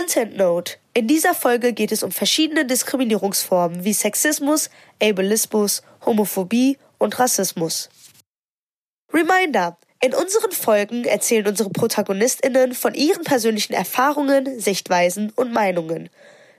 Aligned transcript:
Content 0.00 0.34
Note. 0.34 0.76
In 0.94 1.08
dieser 1.08 1.34
Folge 1.34 1.74
geht 1.74 1.92
es 1.92 2.02
um 2.02 2.10
verschiedene 2.10 2.64
Diskriminierungsformen 2.64 3.84
wie 3.84 3.92
Sexismus, 3.92 4.70
Ableismus, 4.98 5.82
Homophobie 6.06 6.78
und 6.96 7.18
Rassismus. 7.18 7.90
Reminder. 9.12 9.76
In 10.02 10.14
unseren 10.14 10.52
Folgen 10.52 11.04
erzählen 11.04 11.46
unsere 11.46 11.68
Protagonistinnen 11.68 12.72
von 12.72 12.94
ihren 12.94 13.24
persönlichen 13.24 13.74
Erfahrungen, 13.74 14.58
Sichtweisen 14.58 15.32
und 15.36 15.52
Meinungen. 15.52 16.08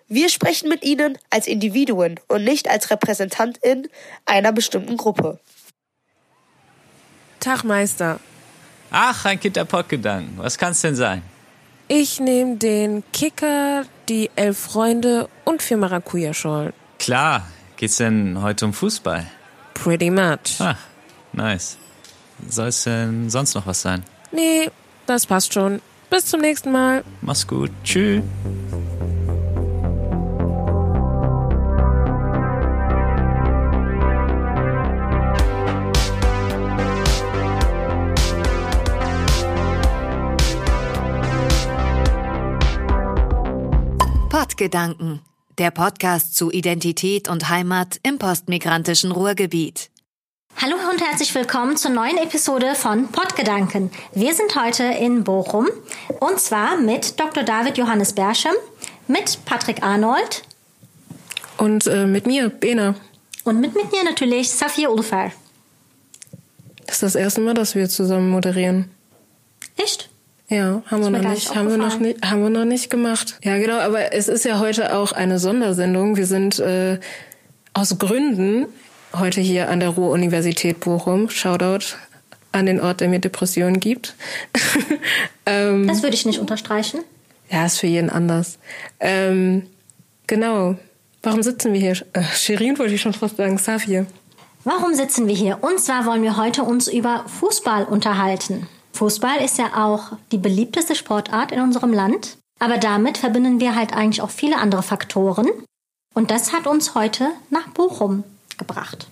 Wir 0.08 0.30
sprechen 0.30 0.70
mit 0.70 0.84
ihnen 0.84 1.18
als 1.32 1.48
Individuen 1.48 2.20
und 2.28 2.44
nicht 2.44 2.70
als 2.70 2.92
Repräsentantin 2.92 3.88
einer 4.28 4.52
bestimmten 4.52 4.98
Gruppe. 4.98 5.40
Tag, 7.40 7.64
Meister. 7.64 8.20
Ach, 8.92 9.26
ein 9.26 9.40
Kind 9.40 9.56
der 9.56 9.66
Pottgedanken. 9.66 10.38
Was 10.38 10.60
kann's 10.60 10.82
denn 10.82 10.96
sein? 10.96 11.24
Ich 11.94 12.22
nehme 12.22 12.56
den 12.56 13.04
Kicker, 13.12 13.84
die 14.08 14.30
elf 14.38 14.58
Freunde 14.58 15.28
und 15.44 15.62
vier 15.62 15.76
Maracuja-Schorlen. 15.76 16.72
Klar. 17.00 17.46
Geht's 17.76 17.98
denn 17.98 18.42
heute 18.42 18.64
um 18.64 18.72
Fußball? 18.72 19.28
Pretty 19.74 20.10
much. 20.10 20.60
Ah, 20.60 20.78
nice. 21.34 21.76
Soll's 22.48 22.86
denn 22.86 23.30
sonst 23.30 23.56
noch 23.56 23.68
was 23.68 23.82
sein? 23.82 24.06
Nee, 24.32 24.72
das 25.06 25.26
passt 25.26 25.54
schon. 25.54 25.82
Bis 26.10 26.28
zum 26.28 26.40
nächsten 26.40 26.72
Mal. 26.72 27.04
Mach's 27.20 27.46
gut. 27.46 27.72
Tschüss. 27.84 28.24
Pottgedanken, 44.52 45.22
der 45.60 45.72
Podcast 45.72 46.36
zu 46.36 46.52
Identität 46.52 47.30
und 47.30 47.48
Heimat 47.48 48.02
im 48.04 48.20
postmigrantischen 48.20 49.14
Ruhrgebiet. 49.14 49.90
Hallo 50.62 50.76
und 50.92 51.00
herzlich 51.02 51.34
willkommen 51.34 51.78
zur 51.78 51.92
neuen 51.92 52.18
Episode 52.18 52.76
von 52.76 53.08
Pottgedanken. 53.08 53.92
Wir 54.14 54.34
sind 54.34 54.62
heute 54.62 54.84
in 54.84 55.24
Bochum 55.24 55.70
und 56.20 56.38
zwar 56.42 56.76
mit 56.76 57.18
Dr. 57.18 57.44
David 57.44 57.78
Johannes 57.78 58.12
Berschem, 58.12 58.52
mit 59.08 59.40
Patrick 59.46 59.84
Arnold 59.84 60.44
Und 61.58 61.88
äh, 61.88 62.06
mit 62.06 62.28
mir, 62.28 62.50
Bena. 62.50 62.96
und 63.46 63.62
mit, 63.62 63.74
mit 63.74 63.90
mir 63.94 64.04
natürlich 64.04 64.50
Safia 64.50 64.90
Ulfer. 64.90 65.32
Das 66.88 66.96
ist 66.96 67.04
das 67.04 67.16
erste 67.16 67.40
Mal, 67.40 67.54
dass 67.54 67.74
wir 67.74 67.88
zusammen 67.88 68.30
moderieren. 68.30 68.92
Echt? 69.78 70.11
Ja, 70.52 70.84
haben 70.88 71.02
wir 71.02 71.10
noch 71.10 71.30
nicht, 71.30 71.56
haben 71.56 71.70
wir 71.70 71.78
noch 71.78 71.98
nicht, 71.98 72.30
haben 72.30 72.44
wir 72.44 72.50
noch 72.50 72.66
nicht 72.66 72.90
gemacht. 72.90 73.40
Ja, 73.42 73.58
genau, 73.58 73.80
aber 73.80 74.12
es 74.14 74.28
ist 74.28 74.44
ja 74.44 74.60
heute 74.60 74.94
auch 74.98 75.14
eine 75.14 75.40
Sondersendung. 75.40 76.18
Wir 76.18 76.26
sind 76.26 76.60
äh, 76.60 77.00
aus 77.74 77.98
Gründen 77.98 78.66
heute 79.18 79.40
hier 79.40 79.70
an 79.70 79.80
der 79.80 79.90
Ruhr-Universität 79.90 80.82
Bochum. 80.82 81.30
Shoutout 81.30 81.96
an 82.52 82.66
den 82.66 82.82
Ort, 82.82 83.00
der 83.00 83.08
mir 83.08 83.20
Depressionen 83.20 83.80
gibt. 83.80 84.14
ähm, 85.46 85.88
Das 85.88 86.04
würde 86.04 86.16
ich 86.16 86.26
nicht 86.26 86.40
unterstreichen. 86.40 87.00
ja, 87.50 87.66
ist 87.66 87.80
für 87.80 87.88
jeden 87.88 88.10
anders. 88.10 88.60
Ähm, 89.00 89.68
genau. 90.28 90.76
Warum 91.24 91.44
sitzen 91.44 91.72
wir 91.72 91.80
hier? 91.80 91.96
Äh, 92.12 92.24
Shirin 92.36 92.78
wollte 92.78 92.94
ich 92.94 93.00
schon 93.00 93.14
fast 93.14 93.38
sagen, 93.38 93.58
Safir. 93.58 94.06
Warum 94.66 94.96
sitzen 94.96 95.30
wir 95.30 95.36
hier? 95.36 95.60
Und 95.62 95.80
zwar 95.80 96.06
wollen 96.06 96.24
wir 96.24 96.36
heute 96.36 96.64
uns 96.64 96.90
über 96.90 97.24
Fußball 97.40 97.86
unterhalten. 97.86 98.68
Fußball 99.02 99.44
ist 99.44 99.58
ja 99.58 99.84
auch 99.84 100.12
die 100.32 100.38
beliebteste 100.38 100.94
Sportart 100.94 101.52
in 101.52 101.60
unserem 101.60 101.92
Land. 101.92 102.38
Aber 102.60 102.78
damit 102.78 103.18
verbinden 103.18 103.60
wir 103.60 103.74
halt 103.76 103.94
eigentlich 103.94 104.22
auch 104.22 104.30
viele 104.30 104.58
andere 104.58 104.84
Faktoren. 104.84 105.48
Und 106.14 106.30
das 106.30 106.54
hat 106.54 106.68
uns 106.68 106.94
heute 106.94 107.30
nach 107.50 107.68
Bochum 107.70 108.24
gebracht. 108.60 109.08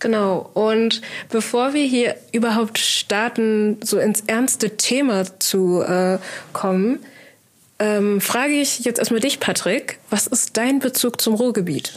Genau. 0.00 0.50
Und 0.54 1.02
bevor 1.28 1.72
wir 1.72 1.84
hier 1.84 2.16
überhaupt 2.32 2.78
starten, 2.78 3.78
so 3.84 4.00
ins 4.00 4.22
ernste 4.22 4.76
Thema 4.76 5.38
zu 5.38 5.80
äh, 5.82 6.18
kommen, 6.52 6.98
ähm, 7.78 8.20
frage 8.20 8.54
ich 8.54 8.80
jetzt 8.80 8.98
erstmal 8.98 9.20
dich, 9.20 9.38
Patrick. 9.38 9.98
Was 10.10 10.26
ist 10.26 10.56
dein 10.56 10.80
Bezug 10.80 11.20
zum 11.20 11.34
Ruhrgebiet? 11.34 11.92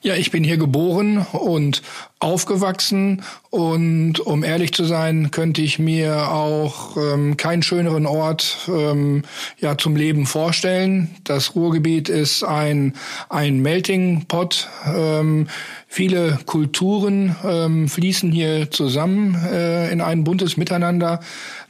Ja, 0.00 0.14
ich 0.14 0.30
bin 0.30 0.44
hier 0.44 0.56
geboren 0.56 1.26
und 1.32 1.82
aufgewachsen 2.18 3.22
und 3.50 4.20
um 4.20 4.42
ehrlich 4.42 4.72
zu 4.72 4.84
sein, 4.84 5.30
könnte 5.30 5.60
ich 5.60 5.78
mir 5.78 6.32
auch 6.32 6.96
ähm, 6.96 7.36
keinen 7.36 7.62
schöneren 7.62 8.06
Ort 8.06 8.58
ähm, 8.68 9.22
ja 9.58 9.76
zum 9.76 9.96
Leben 9.96 10.24
vorstellen. 10.24 11.14
Das 11.24 11.54
Ruhrgebiet 11.54 12.08
ist 12.08 12.42
ein 12.44 12.94
ein 13.28 13.60
Melting 13.60 14.24
Pot. 14.26 14.68
Ähm, 14.86 15.48
viele 15.96 16.38
Kulturen 16.44 17.34
ähm, 17.42 17.88
fließen 17.88 18.30
hier 18.30 18.70
zusammen 18.70 19.34
äh, 19.50 19.90
in 19.90 20.02
ein 20.02 20.24
buntes 20.24 20.58
Miteinander. 20.58 21.20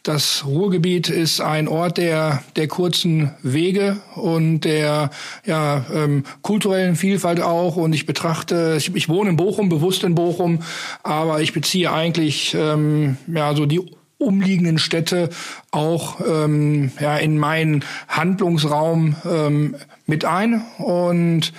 Das 0.03 0.45
Ruhrgebiet 0.45 1.09
ist 1.09 1.41
ein 1.41 1.69
Ort 1.69 1.99
der, 1.99 2.43
der 2.57 2.67
kurzen 2.67 3.31
Wege 3.45 3.99
und 4.17 4.63
der 4.63 5.11
ja, 5.45 5.87
ähm, 5.95 6.25
kulturellen 6.43 6.97
Vielfalt 6.97 7.41
auch. 7.41 7.77
Und 7.77 7.93
ich 7.93 8.05
betrachte, 8.05 8.75
ich, 8.77 8.93
ich 8.97 9.09
wohne 9.09 9.31
in 9.31 9.37
Bochum, 9.37 9.69
bewusst 9.69 10.03
in 10.03 10.17
Bochum, 10.17 10.59
aber 11.05 11.41
ich 11.41 11.53
beziehe 11.53 11.93
eigentlich 11.93 12.57
ähm, 12.59 13.19
ja, 13.33 13.55
so 13.55 13.65
die 13.65 13.81
umliegenden 14.19 14.79
Städte 14.79 15.31
auch 15.71 16.21
ähm, 16.27 16.91
ja, 16.99 17.17
in 17.17 17.39
meinen 17.39 17.85
Handlungsraum 18.09 19.15
ähm, 19.25 19.77
mit 20.07 20.25
ein. 20.25 20.65
Und 20.79 21.53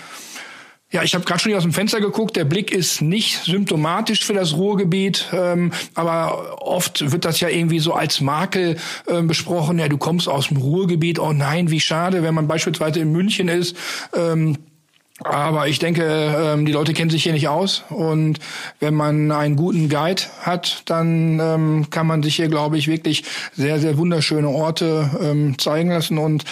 ja, 0.89 1.03
ich 1.03 1.13
habe 1.15 1.25
gerade 1.25 1.41
schon 1.41 1.49
hier 1.49 1.57
aus 1.57 1.63
dem 1.63 1.73
Fenster 1.73 1.99
geguckt. 1.99 2.37
Der 2.37 2.45
Blick 2.45 2.71
ist 2.71 3.01
nicht 3.01 3.43
symptomatisch 3.43 4.23
für 4.23 4.33
das 4.33 4.55
Ruhrgebiet, 4.55 5.27
ähm, 5.33 5.73
aber 5.95 6.61
oft 6.61 7.11
wird 7.11 7.25
das 7.25 7.41
ja 7.41 7.49
irgendwie 7.49 7.79
so 7.79 7.93
als 7.93 8.21
Makel 8.21 8.77
ähm, 9.09 9.27
besprochen. 9.27 9.79
Ja, 9.79 9.89
du 9.89 9.97
kommst 9.97 10.29
aus 10.29 10.47
dem 10.47 10.57
Ruhrgebiet. 10.57 11.19
Oh 11.19 11.33
nein, 11.33 11.71
wie 11.71 11.81
schade, 11.81 12.23
wenn 12.23 12.33
man 12.33 12.47
beispielsweise 12.47 13.01
in 13.01 13.11
München 13.11 13.49
ist. 13.49 13.75
Ähm, 14.15 14.57
aber 15.23 15.67
ich 15.67 15.79
denke, 15.79 16.03
ähm, 16.05 16.65
die 16.65 16.71
Leute 16.71 16.93
kennen 16.93 17.09
sich 17.09 17.23
hier 17.23 17.33
nicht 17.33 17.49
aus. 17.49 17.83
Und 17.89 18.39
wenn 18.79 18.93
man 18.93 19.31
einen 19.31 19.57
guten 19.57 19.89
Guide 19.89 20.21
hat, 20.41 20.83
dann 20.85 21.39
ähm, 21.41 21.89
kann 21.89 22.07
man 22.07 22.23
sich 22.23 22.35
hier, 22.35 22.47
glaube 22.47 22.77
ich, 22.77 22.87
wirklich 22.87 23.23
sehr, 23.53 23.79
sehr 23.79 23.97
wunderschöne 23.97 24.47
Orte 24.47 25.09
ähm, 25.21 25.57
zeigen 25.59 25.89
lassen. 25.89 26.17
Und 26.17 26.45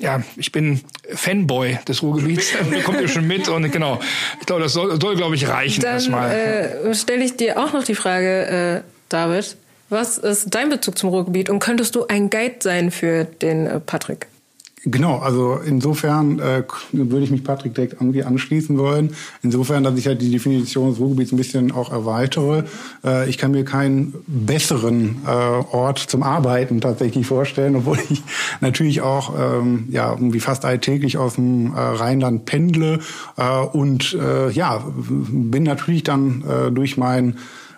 ja, 0.00 0.22
ich 0.36 0.52
bin 0.52 0.80
Fanboy 1.08 1.78
des 1.86 2.02
Ruhrgebiets. 2.02 2.52
Kommt 2.84 3.00
ihr 3.00 3.08
schon 3.08 3.26
mit? 3.26 3.48
Und 3.48 3.70
genau, 3.70 4.00
ich 4.40 4.46
glaube, 4.46 4.62
das 4.62 4.72
soll, 4.72 5.00
soll 5.00 5.16
glaube 5.16 5.34
ich, 5.34 5.48
reichen 5.48 5.82
Dann 5.82 5.94
erstmal. 5.94 6.30
äh, 6.32 6.94
stelle 6.94 7.24
ich 7.24 7.36
dir 7.36 7.58
auch 7.58 7.72
noch 7.72 7.84
die 7.84 7.94
Frage, 7.94 8.82
äh, 8.84 8.90
David. 9.08 9.56
Was 9.88 10.16
ist 10.16 10.46
dein 10.54 10.70
Bezug 10.70 10.96
zum 10.96 11.10
Ruhrgebiet 11.10 11.50
und 11.50 11.58
könntest 11.58 11.94
du 11.94 12.06
ein 12.06 12.30
Guide 12.30 12.56
sein 12.60 12.90
für 12.90 13.24
den 13.24 13.66
äh, 13.66 13.78
Patrick? 13.78 14.26
Genau, 14.84 15.18
also 15.18 15.60
insofern 15.64 16.40
äh, 16.40 16.64
würde 16.90 17.24
ich 17.24 17.30
mich 17.30 17.44
Patrick 17.44 17.72
direkt 17.74 17.94
irgendwie 17.94 18.24
anschließen 18.24 18.76
wollen. 18.78 19.14
Insofern, 19.40 19.84
dass 19.84 19.96
ich 19.96 20.08
halt 20.08 20.20
die 20.20 20.30
Definition 20.30 20.90
des 20.90 20.98
Ruhrgebiets 20.98 21.30
ein 21.30 21.36
bisschen 21.36 21.70
auch 21.70 21.92
erweitere. 21.92 22.64
Äh, 23.04 23.30
ich 23.30 23.38
kann 23.38 23.52
mir 23.52 23.64
keinen 23.64 24.12
besseren 24.26 25.18
äh, 25.24 25.30
Ort 25.30 26.00
zum 26.00 26.24
Arbeiten 26.24 26.80
tatsächlich 26.80 27.26
vorstellen, 27.26 27.76
obwohl 27.76 27.98
ich 28.10 28.24
natürlich 28.60 29.02
auch 29.02 29.34
ähm, 29.38 29.84
ja 29.88 30.10
irgendwie 30.10 30.40
fast 30.40 30.64
alltäglich 30.64 31.16
aus 31.16 31.36
dem 31.36 31.72
äh, 31.72 31.78
Rheinland 31.78 32.44
pendle 32.44 32.98
äh, 33.36 33.58
und 33.60 34.14
äh, 34.14 34.50
ja 34.50 34.84
bin 35.08 35.62
natürlich 35.62 36.02
dann 36.02 36.42
äh, 36.42 36.72
durch 36.72 36.96
mein 36.96 37.36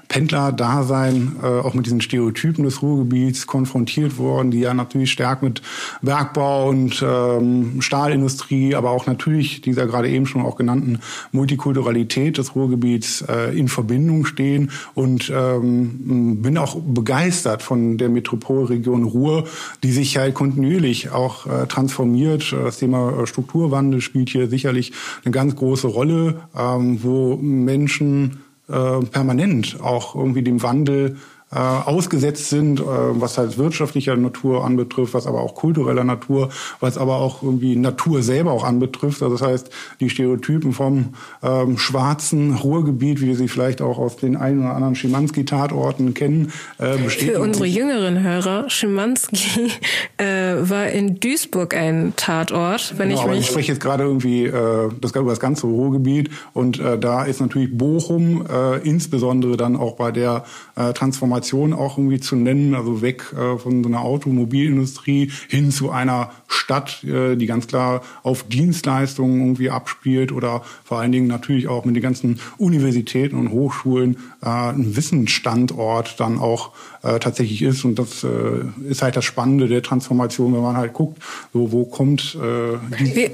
Pendler-Dasein 0.09 1.37
äh, 1.42 1.47
auch 1.47 1.75
mit 1.75 1.87
diesen 1.87 2.00
Stereotypen 2.00 2.65
des 2.65 2.82
Ruhrgebiets 2.82 3.47
konfrontiert 3.47 4.19
worden, 4.19 4.50
die 4.50 4.60
ja 4.60 4.75
natürlich 4.75 5.10
stark 5.10 5.42
mit 5.42 5.62
Bergbau 6.03 6.68
und 6.68 7.04
ähm, 7.06 7.80
Stahlindustrie, 7.80 8.74
aber 8.74 8.91
auch 8.91 9.06
natürlich 9.06 9.60
dieser 9.60 9.86
gerade 9.86 10.09
eben 10.09 10.27
schon 10.27 10.42
auch 10.42 10.56
genannten 10.56 11.01
Multikulturalität 11.33 12.39
des 12.39 12.54
Ruhrgebiets 12.54 13.22
äh, 13.22 13.59
in 13.59 13.68
Verbindung 13.68 14.24
stehen 14.24 14.71
und 14.95 15.33
ähm, 15.34 16.42
bin 16.42 16.59
auch 16.59 16.77
begeistert 16.80 17.62
von 17.62 17.98
der 17.98 18.09
Metropolregion 18.09 19.04
Ruhr, 19.04 19.45
die 19.83 19.92
sich 19.92 20.16
halt 20.16 20.34
kontinuierlich 20.34 21.10
auch 21.10 21.47
äh, 21.47 21.66
transformiert. 21.66 22.53
Das 22.53 22.78
Thema 22.78 23.22
äh, 23.22 23.27
Strukturwandel 23.27 24.00
spielt 24.00 24.28
hier 24.28 24.48
sicherlich 24.48 24.92
eine 25.24 25.33
ganz 25.33 25.57
große 25.57 25.86
Rolle, 25.86 26.42
ähm, 26.57 27.03
wo 27.03 27.36
Menschen 27.36 28.44
äh, 28.69 29.01
permanent 29.01 29.81
auch 29.81 30.15
irgendwie 30.15 30.43
dem 30.43 30.63
Wandel 30.63 31.16
äh, 31.54 31.59
ausgesetzt 31.59 32.51
sind, 32.51 32.80
äh, 32.80 32.84
was 32.84 33.39
halt 33.39 33.59
wirtschaftlicher 33.59 34.16
Natur 34.16 34.65
anbetrifft, 34.65 35.15
was 35.15 35.27
aber 35.27 35.41
auch 35.41 35.54
kultureller 35.54 36.04
Natur, 36.04 36.48
was 36.80 36.98
aber 36.98 37.16
auch 37.16 37.42
irgendwie 37.42 37.77
Natur 37.77 38.22
selber 38.22 38.51
auch 38.53 38.65
anbetrifft. 38.65 39.22
Also 39.22 39.36
das 39.36 39.47
heißt, 39.47 39.71
die 40.01 40.10
Stereotypen 40.10 40.72
vom 40.72 41.15
ähm, 41.42 41.78
schwarzen 41.78 42.54
Ruhrgebiet, 42.54 43.21
wie 43.21 43.27
wir 43.27 43.36
sie 43.36 43.48
vielleicht 43.48 43.83
auch 43.83 43.98
aus 43.98 44.16
den 44.16 44.36
einen 44.36 44.60
oder 44.60 44.74
anderen 44.74 44.97
Schimanski-Tatorten 44.97 46.15
kennen, 46.15 46.53
äh, 46.78 46.98
besteht. 46.98 47.33
Für 47.33 47.41
unsere 47.41 47.66
jüngeren 47.66 48.21
Hörer, 48.22 48.68
Schimanski 48.68 49.71
äh, 50.16 50.24
war 50.59 50.89
in 50.89 51.21
Duisburg 51.21 51.77
ein 51.77 52.15
Tatort, 52.16 52.95
wenn 52.98 53.10
genau, 53.10 53.22
ich 53.22 53.27
mich. 53.28 53.41
Ich 53.41 53.47
spreche 53.47 53.72
jetzt 53.72 53.80
gerade 53.80 54.03
irgendwie 54.03 54.47
äh, 54.47 54.89
das, 55.00 55.12
über 55.12 55.30
das 55.30 55.41
ganze 55.41 55.68
Ruhrgebiet 55.68 56.30
und 56.53 56.80
äh, 56.80 56.98
da 56.98 57.24
ist 57.24 57.41
natürlich 57.41 57.77
Bochum 57.77 58.45
äh, 58.50 58.78
insbesondere 58.78 59.57
dann 59.57 59.77
auch 59.77 59.95
bei 59.95 60.10
der 60.10 60.45
äh, 60.74 60.92
Transformation 60.92 61.44
auch 61.53 61.99
irgendwie 61.99 62.21
zu 62.21 62.37
nennen, 62.37 62.75
also 62.75 63.03
weg 63.03 63.33
äh, 63.33 63.59
von 63.59 63.83
so 63.83 63.89
einer 63.89 64.01
Automobilindustrie 64.01 65.31
hin 65.49 65.71
zu 65.71 65.91
einer 65.91 66.31
Stadt, 66.49 67.05
äh, 67.05 67.37
die 67.37 67.47
ganz 67.47 67.67
klar 67.67 68.03
auf 68.23 68.45
Dienstleistungen 68.45 69.41
irgendwie 69.41 69.71
abspielt 69.71 70.33
oder 70.33 70.63
vor 70.85 71.01
allen 71.01 71.13
Dingen 71.13 71.27
natürlich 71.27 71.69
auch 71.69 71.85
mit 71.85 71.97
den 71.97 72.03
ganzen 72.03 72.41
Universitäten 72.59 73.37
und 73.37 73.51
Hochschulen 73.51 74.17
äh, 74.43 74.49
ein 74.49 74.97
Wissensstandort 74.97 76.19
dann 76.21 76.39
auch 76.39 76.73
äh, 77.03 77.19
tatsächlich 77.19 77.63
ist. 77.63 77.85
Und 77.85 77.99
das 77.99 78.25
äh, 78.25 78.65
ist 78.89 79.03
halt 79.03 79.17
das 79.17 79.25
Spannende 79.25 79.69
der 79.69 79.83
Transformation, 79.83 80.55
wenn 80.55 80.63
man 80.63 80.77
halt 80.77 80.93
guckt, 80.93 81.23
so 81.53 81.71
wo 81.73 81.85
kommt 81.85 82.37
äh, 82.37 82.79
die. 82.99 83.17
Wie, 83.17 83.31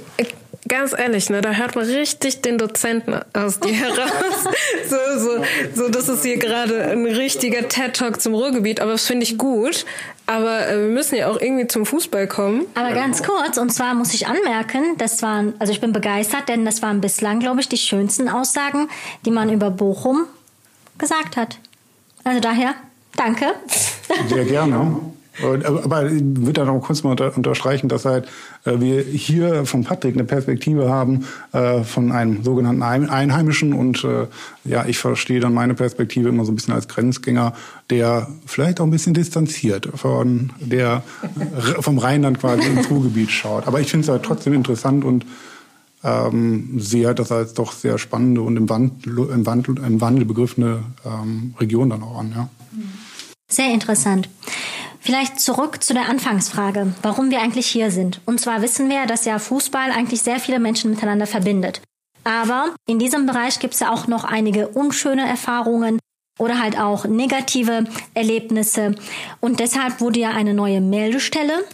ganz 0.68 0.92
ehrlich, 0.96 1.30
ne, 1.30 1.40
da 1.40 1.52
hört 1.52 1.74
man 1.74 1.84
richtig 1.84 2.42
den 2.42 2.58
Dozenten 2.58 3.14
aus 3.32 3.60
dir 3.60 3.72
heraus. 3.74 4.44
so, 4.88 4.96
so, 5.18 5.44
so, 5.74 5.88
das 5.88 6.08
ist 6.08 6.24
hier 6.24 6.38
gerade 6.38 6.84
ein 6.84 7.06
richtiger 7.06 7.68
TED-Talk 7.68 8.20
zum 8.20 8.34
Ruhrgebiet, 8.34 8.80
aber 8.80 8.92
das 8.92 9.06
finde 9.06 9.24
ich 9.24 9.38
gut. 9.38 9.84
Aber 10.26 10.68
äh, 10.68 10.78
wir 10.78 10.88
müssen 10.88 11.16
ja 11.16 11.28
auch 11.28 11.40
irgendwie 11.40 11.66
zum 11.66 11.84
Fußball 11.84 12.28
kommen. 12.28 12.66
Aber 12.74 12.92
ganz 12.92 13.22
kurz, 13.22 13.58
und 13.58 13.70
zwar 13.70 13.94
muss 13.94 14.14
ich 14.14 14.28
anmerken, 14.28 14.96
das 14.98 15.22
waren, 15.22 15.54
also 15.58 15.72
ich 15.72 15.80
bin 15.80 15.92
begeistert, 15.92 16.48
denn 16.48 16.64
das 16.64 16.82
waren 16.82 17.00
bislang, 17.00 17.40
glaube 17.40 17.60
ich, 17.60 17.68
die 17.68 17.78
schönsten 17.78 18.28
Aussagen, 18.28 18.88
die 19.26 19.32
man 19.32 19.52
über 19.52 19.70
Bochum 19.70 20.26
gesagt 20.98 21.36
hat. 21.36 21.58
Also 22.22 22.40
daher, 22.40 22.74
danke. 23.16 23.46
Sehr 24.28 24.44
gerne. 24.44 25.00
Aber 25.42 26.06
ich 26.06 26.22
würde 26.22 26.52
dann 26.52 26.68
auch 26.68 26.80
kurz 26.80 27.02
mal 27.02 27.18
unterstreichen, 27.34 27.88
dass 27.88 28.04
halt 28.04 28.26
äh, 28.64 28.80
wir 28.80 29.02
hier 29.02 29.64
von 29.66 29.84
Patrick 29.84 30.14
eine 30.14 30.24
Perspektive 30.24 30.88
haben 30.90 31.26
äh, 31.52 31.82
von 31.82 32.12
einem 32.12 32.42
sogenannten 32.42 32.82
Einheimischen 32.82 33.72
und 33.72 34.04
äh, 34.04 34.26
ja, 34.64 34.84
ich 34.86 34.98
verstehe 34.98 35.40
dann 35.40 35.54
meine 35.54 35.74
Perspektive 35.74 36.28
immer 36.28 36.44
so 36.44 36.52
ein 36.52 36.56
bisschen 36.56 36.74
als 36.74 36.88
Grenzgänger, 36.88 37.54
der 37.90 38.28
vielleicht 38.46 38.80
auch 38.80 38.84
ein 38.84 38.90
bisschen 38.90 39.14
distanziert 39.14 39.88
von 39.94 40.52
der 40.60 41.02
vom 41.80 41.98
Rheinland 41.98 42.40
quasi 42.40 42.66
ins 42.68 42.90
Ruhrgebiet 42.90 43.30
schaut. 43.30 43.66
Aber 43.66 43.80
ich 43.80 43.90
finde 43.90 44.04
es 44.04 44.08
halt 44.08 44.22
trotzdem 44.22 44.52
interessant 44.52 45.04
und 45.04 45.24
ähm, 46.02 46.80
sehe 46.80 47.14
das 47.14 47.30
als 47.30 47.54
doch 47.54 47.72
sehr 47.72 47.98
spannende 47.98 48.42
und 48.42 48.56
im 48.56 48.68
Wandel, 48.68 49.30
im 49.30 49.46
Wandel, 49.46 49.78
im 49.78 50.00
Wandel 50.00 50.24
begriffene 50.24 50.82
ähm, 51.04 51.54
Region 51.58 51.90
dann 51.90 52.02
auch 52.02 52.18
an. 52.18 52.32
Ja. 52.34 52.48
Sehr 53.48 53.72
interessant. 53.72 54.28
Vielleicht 55.00 55.40
zurück 55.40 55.82
zu 55.82 55.94
der 55.94 56.08
Anfangsfrage, 56.08 56.92
warum 57.02 57.30
wir 57.30 57.40
eigentlich 57.40 57.66
hier 57.66 57.90
sind. 57.90 58.20
Und 58.26 58.40
zwar 58.40 58.60
wissen 58.60 58.90
wir, 58.90 59.06
dass 59.06 59.24
ja 59.24 59.38
Fußball 59.38 59.90
eigentlich 59.90 60.20
sehr 60.20 60.38
viele 60.38 60.60
Menschen 60.60 60.90
miteinander 60.90 61.26
verbindet. 61.26 61.80
Aber 62.22 62.74
in 62.86 62.98
diesem 62.98 63.26
Bereich 63.26 63.58
gibt 63.58 63.74
es 63.74 63.80
ja 63.80 63.92
auch 63.92 64.06
noch 64.06 64.24
einige 64.24 64.68
unschöne 64.68 65.26
Erfahrungen 65.26 65.98
oder 66.38 66.60
halt 66.60 66.78
auch 66.78 67.06
negative 67.06 67.84
Erlebnisse. 68.14 68.94
Und 69.40 69.58
deshalb 69.60 70.00
wurde 70.00 70.20
ja 70.20 70.30
eine 70.30 70.52
neue 70.52 70.82
Meldestelle 70.82 71.64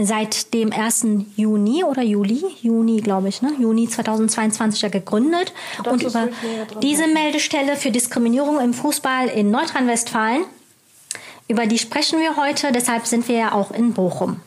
seit 0.00 0.52
dem 0.54 0.72
1. 0.72 1.06
Juni 1.36 1.84
oder 1.84 2.02
Juli, 2.02 2.44
Juni 2.60 3.00
glaube 3.00 3.28
ich, 3.28 3.42
ne? 3.42 3.52
Juni 3.58 3.88
2022 3.88 4.82
ja 4.82 4.88
gegründet. 4.88 5.52
Doch, 5.82 5.92
und 5.92 6.02
über 6.02 6.28
diese 6.82 7.06
Meldestelle 7.08 7.76
für 7.76 7.90
Diskriminierung 7.90 8.60
im 8.60 8.74
Fußball 8.74 9.28
in 9.28 9.50
Nordrhein-Westfalen 9.50 10.44
über 11.48 11.66
die 11.66 11.78
sprechen 11.78 12.20
wir 12.20 12.36
heute, 12.36 12.72
deshalb 12.72 13.06
sind 13.06 13.26
wir 13.28 13.36
ja 13.36 13.52
auch 13.52 13.70
in 13.70 13.94
Bochum. 13.94 14.40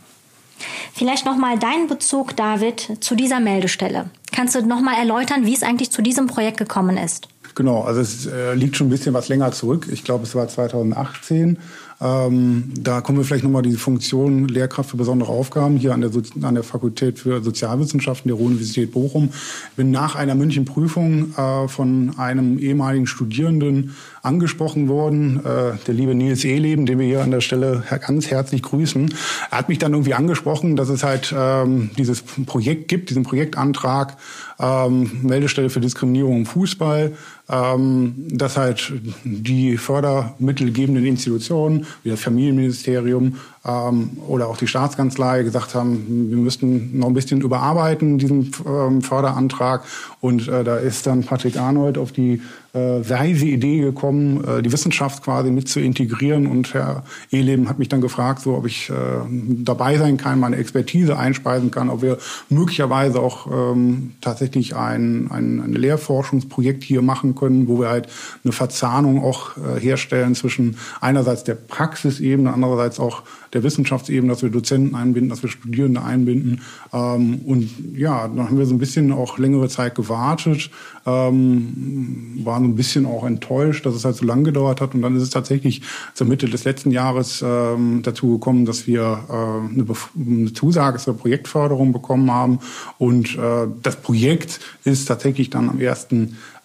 Vielleicht 0.93 1.25
nochmal 1.25 1.57
dein 1.57 1.87
Bezug, 1.87 2.35
David, 2.35 2.97
zu 2.99 3.15
dieser 3.15 3.39
Meldestelle. 3.39 4.09
Kannst 4.31 4.55
du 4.55 4.61
nochmal 4.61 4.95
erläutern, 4.95 5.45
wie 5.45 5.53
es 5.53 5.63
eigentlich 5.63 5.91
zu 5.91 6.01
diesem 6.01 6.27
Projekt 6.27 6.57
gekommen 6.57 6.97
ist? 6.97 7.27
Genau, 7.55 7.81
also 7.81 7.99
es 7.99 8.27
äh, 8.27 8.53
liegt 8.53 8.77
schon 8.77 8.87
ein 8.87 8.91
bisschen 8.91 9.13
was 9.13 9.27
länger 9.27 9.51
zurück. 9.51 9.87
Ich 9.91 10.03
glaube, 10.03 10.23
es 10.23 10.35
war 10.35 10.47
2018. 10.47 11.57
Ähm, 12.01 12.71
da 12.79 13.01
kommen 13.01 13.19
wir 13.19 13.25
vielleicht 13.25 13.43
nochmal 13.43 13.61
die 13.61 13.73
Funktion 13.73 14.47
Lehrkraft 14.47 14.89
für 14.89 14.97
besondere 14.97 15.31
Aufgaben 15.31 15.77
hier 15.77 15.93
an 15.93 16.01
der, 16.01 16.11
so 16.11 16.21
an 16.41 16.55
der 16.55 16.63
Fakultät 16.63 17.19
für 17.19 17.41
Sozialwissenschaften 17.43 18.29
der 18.29 18.37
Ruhr-Universität 18.37 18.91
Bochum. 18.91 19.29
Bin 19.75 19.91
nach 19.91 20.15
einer 20.15 20.33
Münchenprüfung 20.33 21.35
äh, 21.35 21.67
von 21.67 22.13
einem 22.17 22.57
ehemaligen 22.57 23.05
Studierenden 23.05 23.95
angesprochen 24.23 24.87
worden, 24.87 25.41
äh, 25.45 25.77
der 25.85 25.93
liebe 25.93 26.15
Nils 26.15 26.43
Ehleben, 26.43 26.85
den 26.85 26.97
wir 26.97 27.05
hier 27.05 27.21
an 27.21 27.31
der 27.31 27.41
Stelle 27.41 27.83
ganz 28.05 28.31
herzlich 28.31 28.63
grüßen. 28.63 29.13
Er 29.51 29.57
hat 29.57 29.69
mich 29.69 29.77
dann 29.77 29.93
irgendwie 29.93 30.15
angesprochen, 30.15 30.75
dass 30.75 30.89
es 30.89 31.03
halt 31.03 31.33
ähm, 31.37 31.91
dieses 31.97 32.21
Projekt 32.21 32.87
gibt, 32.87 33.09
diesen 33.09 33.23
Projektantrag 33.23 34.17
ähm, 34.59 35.19
Meldestelle 35.23 35.69
für 35.69 35.81
Diskriminierung 35.81 36.37
im 36.37 36.45
Fußball, 36.45 37.13
ähm, 37.51 38.15
dass 38.29 38.57
halt 38.57 38.93
die 39.23 39.77
fördermittelgebenden 39.77 41.05
Institutionen 41.05 41.85
wie 42.03 42.09
das 42.09 42.21
Familienministerium 42.21 43.37
ähm, 43.65 44.11
oder 44.27 44.47
auch 44.47 44.57
die 44.57 44.67
Staatskanzlei 44.67 45.43
gesagt 45.43 45.75
haben, 45.75 46.29
wir 46.29 46.37
müssten 46.37 46.97
noch 46.97 47.07
ein 47.07 47.13
bisschen 47.13 47.41
überarbeiten, 47.41 48.17
diesen 48.17 48.51
ähm, 48.65 49.01
Förderantrag. 49.01 49.83
Und 50.21 50.47
äh, 50.47 50.63
da 50.63 50.77
ist 50.77 51.05
dann 51.05 51.23
Patrick 51.23 51.57
Arnold 51.57 51.97
auf 51.97 52.11
die 52.11 52.41
äh, 52.73 52.79
weise 52.79 53.45
Idee 53.45 53.79
gekommen, 53.81 54.43
äh, 54.43 54.61
die 54.61 54.71
Wissenschaft 54.71 55.23
quasi 55.23 55.51
mit 55.51 55.67
zu 55.67 55.79
integrieren. 55.79 56.47
Und 56.47 56.73
Herr 56.73 57.03
Ehleben 57.31 57.69
hat 57.69 57.79
mich 57.79 57.89
dann 57.89 58.01
gefragt, 58.01 58.41
so 58.41 58.55
ob 58.55 58.65
ich 58.65 58.89
äh, 58.89 58.93
dabei 59.29 59.97
sein 59.97 60.17
kann, 60.17 60.39
meine 60.39 60.55
Expertise 60.55 61.17
einspeisen 61.17 61.71
kann, 61.71 61.89
ob 61.89 62.01
wir 62.01 62.17
möglicherweise 62.49 63.19
auch 63.19 63.47
ähm, 63.51 64.13
tatsächlich 64.21 64.75
ein, 64.75 65.29
ein, 65.31 65.59
ein 65.59 65.73
Lehrforschungsprojekt 65.73 66.83
hier 66.83 67.01
machen 67.01 67.35
können, 67.35 67.67
wo 67.67 67.79
wir 67.79 67.89
halt 67.89 68.07
eine 68.43 68.53
Verzahnung 68.53 69.23
auch 69.23 69.57
äh, 69.57 69.79
herstellen 69.79 70.35
zwischen 70.35 70.77
einerseits 71.01 71.43
der 71.43 71.55
Praxisebene, 71.55 72.53
andererseits 72.53 72.99
auch 72.99 73.23
der 73.53 73.63
Wissenschaftsebene, 73.63 74.31
dass 74.31 74.41
wir 74.43 74.49
Dozenten 74.49 74.95
einbinden, 74.95 75.29
dass 75.29 75.43
wir 75.43 75.49
Studierende 75.49 76.01
einbinden. 76.01 76.61
Ähm, 76.93 77.41
und 77.45 77.69
ja, 77.95 78.27
dann 78.27 78.47
haben 78.47 78.57
wir 78.57 78.65
so 78.65 78.73
ein 78.73 78.79
bisschen 78.79 79.11
auch 79.11 79.37
längere 79.37 79.69
Zeit 79.69 79.95
gewartet, 79.95 80.71
ähm, 81.05 82.39
waren 82.43 82.63
so 82.63 82.69
ein 82.69 82.75
bisschen 82.75 83.05
auch 83.05 83.25
enttäuscht, 83.25 83.85
dass 83.85 83.95
es 83.95 84.05
halt 84.05 84.15
so 84.15 84.25
lang 84.25 84.43
gedauert 84.43 84.81
hat. 84.81 84.93
Und 84.95 85.01
dann 85.01 85.15
ist 85.15 85.23
es 85.23 85.29
tatsächlich 85.29 85.81
zur 86.13 86.27
Mitte 86.27 86.47
des 86.47 86.63
letzten 86.63 86.91
Jahres 86.91 87.43
ähm, 87.45 88.01
dazu 88.03 88.31
gekommen, 88.31 88.65
dass 88.65 88.87
wir 88.87 89.25
äh, 89.29 89.33
eine, 89.33 89.85
eine 90.15 90.53
Zusage 90.53 90.99
zur 90.99 91.17
Projektförderung 91.17 91.91
bekommen 91.93 92.31
haben. 92.31 92.59
Und 92.97 93.35
äh, 93.37 93.67
das 93.81 93.97
Projekt 93.97 94.59
ist 94.83 95.05
tatsächlich 95.05 95.49
dann 95.49 95.69
am 95.69 95.79
1. 95.79 96.07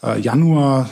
Äh, 0.03 0.21
Januar 0.21 0.91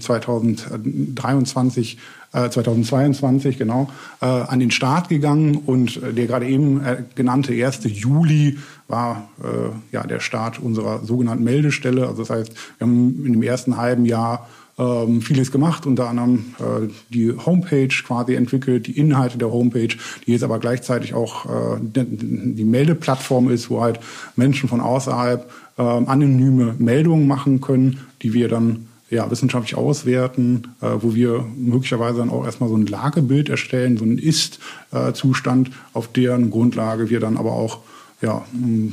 2023 0.00 1.98
ähm, 2.34 2.50
2022 2.50 3.54
äh, 3.54 3.58
genau 3.58 3.90
äh, 4.20 4.26
an 4.26 4.60
den 4.60 4.70
Start 4.70 5.08
gegangen 5.08 5.56
und 5.56 6.02
äh, 6.02 6.12
der 6.12 6.26
gerade 6.26 6.46
eben 6.46 6.84
äh, 6.84 7.02
genannte 7.14 7.52
1. 7.52 7.80
Juli 7.84 8.58
war 8.88 9.28
äh, 9.42 9.94
ja 9.94 10.06
der 10.06 10.20
Start 10.20 10.58
unserer 10.58 11.04
sogenannten 11.04 11.44
Meldestelle. 11.44 12.06
Also 12.06 12.22
das 12.22 12.30
heißt, 12.30 12.52
wir 12.78 12.86
haben 12.86 13.24
in 13.24 13.32
dem 13.32 13.42
ersten 13.42 13.76
halben 13.76 14.04
Jahr 14.04 14.48
ähm, 14.78 15.20
vieles 15.20 15.52
gemacht, 15.52 15.86
unter 15.86 16.08
anderem 16.08 16.54
äh, 16.58 16.88
die 17.10 17.32
Homepage 17.32 17.88
quasi 17.88 18.34
entwickelt, 18.34 18.86
die 18.86 18.98
Inhalte 18.98 19.36
der 19.36 19.52
Homepage, 19.52 19.94
die 20.26 20.32
jetzt 20.32 20.44
aber 20.44 20.58
gleichzeitig 20.58 21.14
auch 21.14 21.44
äh, 21.44 21.78
die, 21.80 22.54
die 22.54 22.64
Meldeplattform 22.64 23.50
ist, 23.50 23.68
wo 23.68 23.82
halt 23.82 24.00
Menschen 24.36 24.68
von 24.68 24.80
außerhalb 24.80 25.50
äh, 25.76 25.82
anonyme 25.82 26.74
Meldungen 26.78 27.26
machen 27.26 27.60
können, 27.60 28.00
die 28.22 28.32
wir 28.32 28.48
dann 28.48 28.88
ja, 29.12 29.30
wissenschaftlich 29.30 29.76
auswerten, 29.76 30.74
äh, 30.80 30.86
wo 31.00 31.14
wir 31.14 31.44
möglicherweise 31.56 32.18
dann 32.18 32.30
auch 32.30 32.44
erstmal 32.44 32.70
so 32.70 32.76
ein 32.76 32.86
Lagebild 32.86 33.50
erstellen, 33.50 33.98
so 33.98 34.04
einen 34.04 34.18
Ist-Zustand, 34.18 35.70
auf 35.92 36.08
deren 36.08 36.50
Grundlage 36.50 37.10
wir 37.10 37.20
dann 37.20 37.36
aber 37.36 37.52
auch 37.52 37.80
ja, 38.22 38.44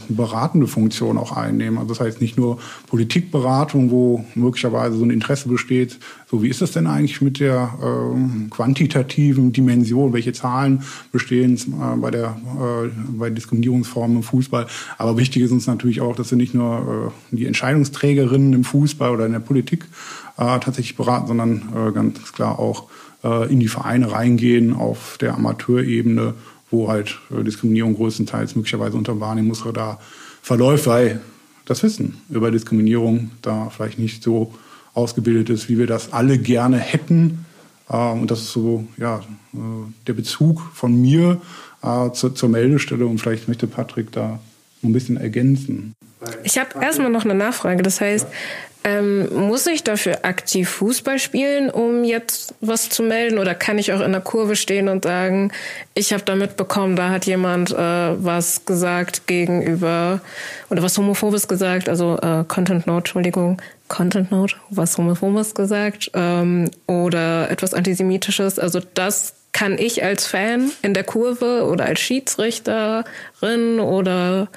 beratende 0.09 0.67
Funktion 0.67 1.17
auch 1.17 1.37
einnehmen. 1.37 1.77
Also 1.77 1.89
das 1.93 1.99
heißt 1.99 2.21
nicht 2.21 2.37
nur 2.37 2.57
Politikberatung, 2.87 3.91
wo 3.91 4.25
möglicherweise 4.35 4.97
so 4.97 5.05
ein 5.05 5.11
Interesse 5.11 5.47
besteht, 5.47 5.99
so 6.29 6.41
wie 6.41 6.49
ist 6.49 6.61
es 6.61 6.71
denn 6.71 6.87
eigentlich 6.87 7.21
mit 7.21 7.39
der 7.39 7.77
äh, 7.81 8.49
quantitativen 8.49 9.53
Dimension, 9.53 10.13
welche 10.13 10.33
Zahlen 10.33 10.83
bestehen 11.11 11.55
äh, 11.55 11.97
bei 11.97 12.11
der 12.11 12.37
äh, 12.59 12.89
bei 13.11 13.29
Diskriminierungsformen 13.29 14.17
im 14.17 14.23
Fußball. 14.23 14.67
Aber 14.97 15.17
wichtig 15.17 15.43
ist 15.43 15.51
uns 15.51 15.67
natürlich 15.67 16.01
auch, 16.01 16.15
dass 16.15 16.31
wir 16.31 16.37
nicht 16.37 16.53
nur 16.53 17.11
äh, 17.31 17.35
die 17.35 17.45
Entscheidungsträgerinnen 17.45 18.53
im 18.53 18.63
Fußball 18.63 19.11
oder 19.11 19.25
in 19.27 19.33
der 19.33 19.39
Politik 19.39 19.85
äh, 20.37 20.59
tatsächlich 20.59 20.97
beraten, 20.97 21.27
sondern 21.27 21.69
äh, 21.75 21.91
ganz 21.91 22.33
klar 22.33 22.57
auch 22.57 22.89
äh, 23.23 23.51
in 23.51 23.59
die 23.59 23.67
Vereine 23.67 24.11
reingehen 24.11 24.73
auf 24.73 25.17
der 25.19 25.35
Amateurebene, 25.35 26.33
wo 26.71 26.87
halt 26.87 27.19
äh, 27.31 27.43
Diskriminierung 27.43 27.95
größtenteils 27.95 28.55
möglicherweise 28.55 28.97
unter 28.97 29.19
Wahrnehmungsradar 29.19 29.99
verläuft, 30.41 30.87
weil 30.87 31.21
das 31.65 31.83
Wissen 31.83 32.21
über 32.29 32.51
Diskriminierung 32.51 33.31
da 33.41 33.69
vielleicht 33.69 33.99
nicht 33.99 34.23
so 34.23 34.53
ausgebildet 34.93 35.49
ist, 35.49 35.69
wie 35.69 35.77
wir 35.77 35.87
das 35.87 36.13
alle 36.13 36.37
gerne 36.37 36.77
hätten. 36.77 37.45
Äh, 37.89 37.95
und 37.95 38.31
das 38.31 38.41
ist 38.41 38.51
so 38.51 38.85
ja, 38.97 39.19
äh, 39.53 39.57
der 40.07 40.13
Bezug 40.13 40.61
von 40.73 40.99
mir 40.99 41.41
zur, 42.11 42.35
zur 42.35 42.49
Meldestelle. 42.49 43.05
Und 43.05 43.19
vielleicht 43.19 43.47
möchte 43.47 43.65
Patrick 43.65 44.11
da 44.11 44.41
ein 44.83 44.91
bisschen 44.91 45.15
ergänzen. 45.15 45.93
Ich 46.43 46.57
habe 46.57 46.71
erstmal 46.81 47.09
noch 47.09 47.23
eine 47.23 47.35
Nachfrage. 47.35 47.83
Das 47.83 48.01
heißt, 48.01 48.27
ähm, 48.83 49.27
muss 49.47 49.67
ich 49.67 49.83
dafür 49.83 50.23
aktiv 50.23 50.69
Fußball 50.69 51.19
spielen, 51.19 51.69
um 51.69 52.03
jetzt 52.03 52.53
was 52.61 52.89
zu 52.89 53.03
melden? 53.03 53.37
Oder 53.37 53.53
kann 53.53 53.77
ich 53.77 53.91
auch 53.91 53.99
in 53.99 54.11
der 54.11 54.21
Kurve 54.21 54.55
stehen 54.55 54.87
und 54.87 55.03
sagen, 55.03 55.51
ich 55.95 56.13
habe 56.13 56.23
da 56.23 56.35
mitbekommen, 56.35 56.95
da 56.95 57.09
hat 57.09 57.25
jemand 57.25 57.71
äh, 57.71 57.75
was 57.77 58.65
gesagt 58.65 59.27
gegenüber 59.27 60.21
oder 60.69 60.81
was 60.81 60.97
Homophobes 60.97 61.47
gesagt, 61.47 61.89
also 61.89 62.17
äh, 62.21 62.45
Content 62.47 62.87
Note, 62.87 62.99
Entschuldigung, 62.99 63.61
Content 63.89 64.31
Note, 64.31 64.55
was 64.69 64.97
Homophobes 64.97 65.55
gesagt 65.55 66.11
ähm, 66.13 66.71
oder 66.87 67.51
etwas 67.51 67.73
Antisemitisches. 67.73 68.59
Also 68.59 68.79
das 68.93 69.33
kann 69.51 69.77
ich 69.77 70.03
als 70.03 70.25
Fan 70.25 70.71
in 70.83 70.93
der 70.93 71.03
Kurve 71.03 71.65
oder 71.65 71.85
als 71.85 71.99
Schiedsrichterin 71.99 73.79
oder 73.79 74.47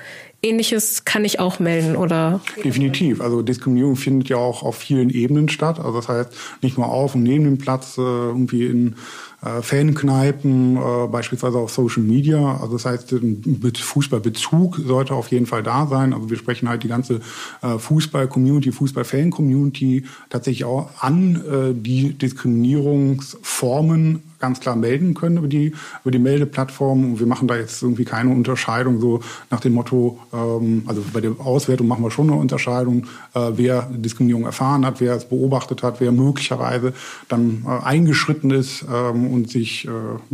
Ähnliches 0.45 1.05
kann 1.05 1.25
ich 1.25 1.39
auch 1.39 1.61
melden, 1.61 1.95
oder? 1.95 2.41
Definitiv. 2.65 3.21
Also 3.21 3.43
Diskriminierung 3.43 3.95
findet 3.95 4.29
ja 4.29 4.39
auch 4.39 4.65
auf 4.65 4.75
vielen 4.75 5.09
Ebenen 5.09 5.49
statt. 5.49 5.79
Also 5.79 5.93
das 5.93 6.09
heißt 6.09 6.33
nicht 6.63 6.77
nur 6.77 6.89
auf 6.89 7.15
und 7.15 7.23
neben 7.23 7.45
dem 7.45 7.59
Platz, 7.59 7.97
äh, 7.97 8.01
irgendwie 8.01 8.67
in 8.67 8.97
äh, 9.45 9.63
Fankneipen, 9.63 10.77
äh, 10.77 11.07
beispielsweise 11.07 11.59
auf 11.59 11.71
Social 11.71 12.03
Media. 12.03 12.59
Also 12.61 12.73
das 12.73 12.85
heißt, 12.85 13.13
ein 13.13 13.73
Fußballbezug 13.73 14.81
sollte 14.85 15.15
auf 15.15 15.29
jeden 15.29 15.47
Fall 15.47 15.63
da 15.63 15.87
sein. 15.87 16.13
Also 16.13 16.29
wir 16.29 16.37
sprechen 16.37 16.69
halt 16.69 16.83
die 16.83 16.89
ganze 16.89 17.21
Fußball-Community, 17.61 18.73
Fußball-Fan-Community 18.73 20.07
tatsächlich 20.29 20.65
auch 20.65 20.91
an, 21.01 21.73
die 21.77 22.15
Diskriminierungsformen 22.15 24.25
ganz 24.43 24.61
klar 24.61 24.77
melden 24.77 25.15
können 25.15 25.39
über 25.39 25.49
die, 25.49 25.73
über 26.03 26.11
die 26.11 26.19
Meldeplattform. 26.19 27.19
Wir 27.19 27.27
machen 27.27 27.49
da 27.49 27.57
jetzt 27.57 27.81
irgendwie 27.83 28.05
keine 28.05 28.31
Unterscheidung 28.31 29.01
so 29.01 29.21
nach 29.51 29.61
dem 29.61 29.73
Motto, 29.73 30.19
ähm, 30.35 30.83
also 30.87 31.03
bei 31.13 31.21
der 31.21 31.33
Auswertung 31.39 31.87
machen 31.87 32.05
wir 32.05 32.11
schon 32.11 32.29
eine 32.29 32.39
Unterscheidung, 32.39 33.07
äh, 33.35 33.53
wer 33.55 33.89
Diskriminierung 33.91 34.45
erfahren 34.45 34.85
hat, 34.85 35.01
wer 35.01 35.15
es 35.15 35.25
beobachtet 35.25 35.83
hat, 35.83 36.01
wer 36.01 36.13
möglicherweise 36.13 36.93
dann 37.29 37.65
äh, 37.65 37.85
eingeschritten 37.85 38.51
ist 38.51 38.85
ähm, 38.93 39.29
und 39.29 39.49
sich 39.49 39.87
äh, 39.87 39.91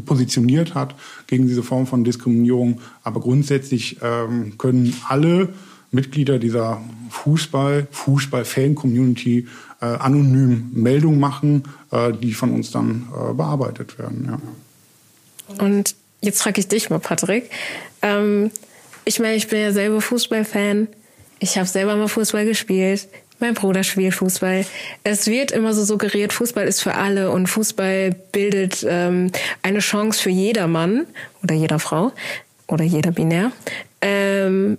positioniert 0.07 0.75
hat 0.75 0.95
gegen 1.27 1.47
diese 1.47 1.62
Form 1.62 1.87
von 1.87 2.03
Diskriminierung. 2.03 2.81
Aber 3.05 3.21
grundsätzlich 3.21 3.99
ähm, 4.03 4.57
können 4.57 4.95
alle 5.07 5.50
Mitglieder 5.91 6.38
dieser 6.38 6.81
Fußball, 7.11 7.87
Fußball-Fan-Community 7.91 9.47
äh, 9.81 9.87
anonym 9.87 10.71
Meldungen 10.73 11.21
machen, 11.21 11.65
äh, 11.91 12.13
die 12.13 12.35
von 12.35 12.53
uns 12.53 12.71
dann 12.71 13.09
äh, 13.13 13.33
bearbeitet 13.33 13.99
werden. 13.99 14.29
Ja. 14.29 15.65
Und 15.65 15.95
jetzt 16.21 16.43
frage 16.43 16.61
ich 16.61 16.69
dich 16.69 16.91
mal, 16.91 16.99
Patrick. 16.99 17.51
Ähm, 18.03 18.51
ich 19.05 19.21
meine, 19.21 19.37
ich 19.37 19.49
bin 19.49 19.61
ja 19.61 19.73
selber 19.73 20.01
Fußballfan. 20.01 20.89
Ich 21.39 21.57
habe 21.57 21.69
selber 21.69 21.97
mal 21.97 22.09
Fußball 22.09 22.45
gespielt. 22.45 23.09
Mein 23.41 23.55
Bruder 23.55 23.85
spielt 23.85 24.15
Fußball. 24.15 24.67
Es 25.05 25.29
wird 25.29 25.53
immer 25.53 25.73
so 25.73 25.85
suggeriert, 25.85 26.33
Fußball 26.33 26.67
ist 26.67 26.83
für 26.83 26.95
alle 26.95 27.31
und 27.31 27.47
Fußball 27.47 28.15
bildet 28.33 28.85
ähm, 28.89 29.31
eine 29.63 29.79
Chance 29.79 30.21
für 30.21 30.31
jedermann 30.31 31.07
oder 31.45 31.55
jeder 31.55 31.79
Frau 31.79 32.13
oder 32.67 32.85
jeder 32.85 33.13
Binär. 33.13 33.53
Ähm, 34.01 34.77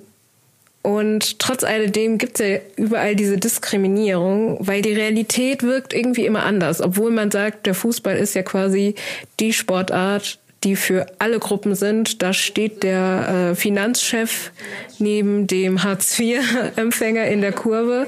und 0.82 1.40
trotz 1.40 1.64
alledem 1.64 2.18
gibt 2.18 2.40
es 2.40 2.48
ja 2.48 2.58
überall 2.78 3.16
diese 3.16 3.38
Diskriminierung, 3.38 4.58
weil 4.66 4.82
die 4.82 4.94
Realität 4.94 5.62
wirkt 5.62 5.94
irgendwie 5.94 6.26
immer 6.26 6.44
anders. 6.44 6.82
Obwohl 6.82 7.12
man 7.12 7.32
sagt, 7.32 7.66
der 7.66 7.74
Fußball 7.74 8.16
ist 8.16 8.34
ja 8.34 8.44
quasi 8.44 8.96
die 9.40 9.52
Sportart, 9.52 10.40
die 10.64 10.76
für 10.76 11.08
alle 11.20 11.40
Gruppen 11.40 11.76
sind. 11.76 12.22
Da 12.22 12.34
steht 12.34 12.84
der 12.84 13.52
äh, 13.52 13.56
Finanzchef 13.56 14.52
neben 15.00 15.48
dem 15.48 15.84
Hartz-IV-Empfänger 15.84 17.28
in 17.28 17.42
der 17.42 17.52
Kurve. 17.52 18.08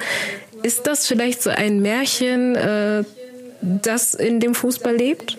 Ist 0.63 0.87
das 0.87 1.07
vielleicht 1.07 1.41
so 1.41 1.49
ein 1.49 1.81
Märchen, 1.81 2.55
äh, 2.55 3.03
das 3.61 4.13
in 4.13 4.39
dem 4.39 4.55
Fußball 4.55 4.95
lebt? 4.95 5.37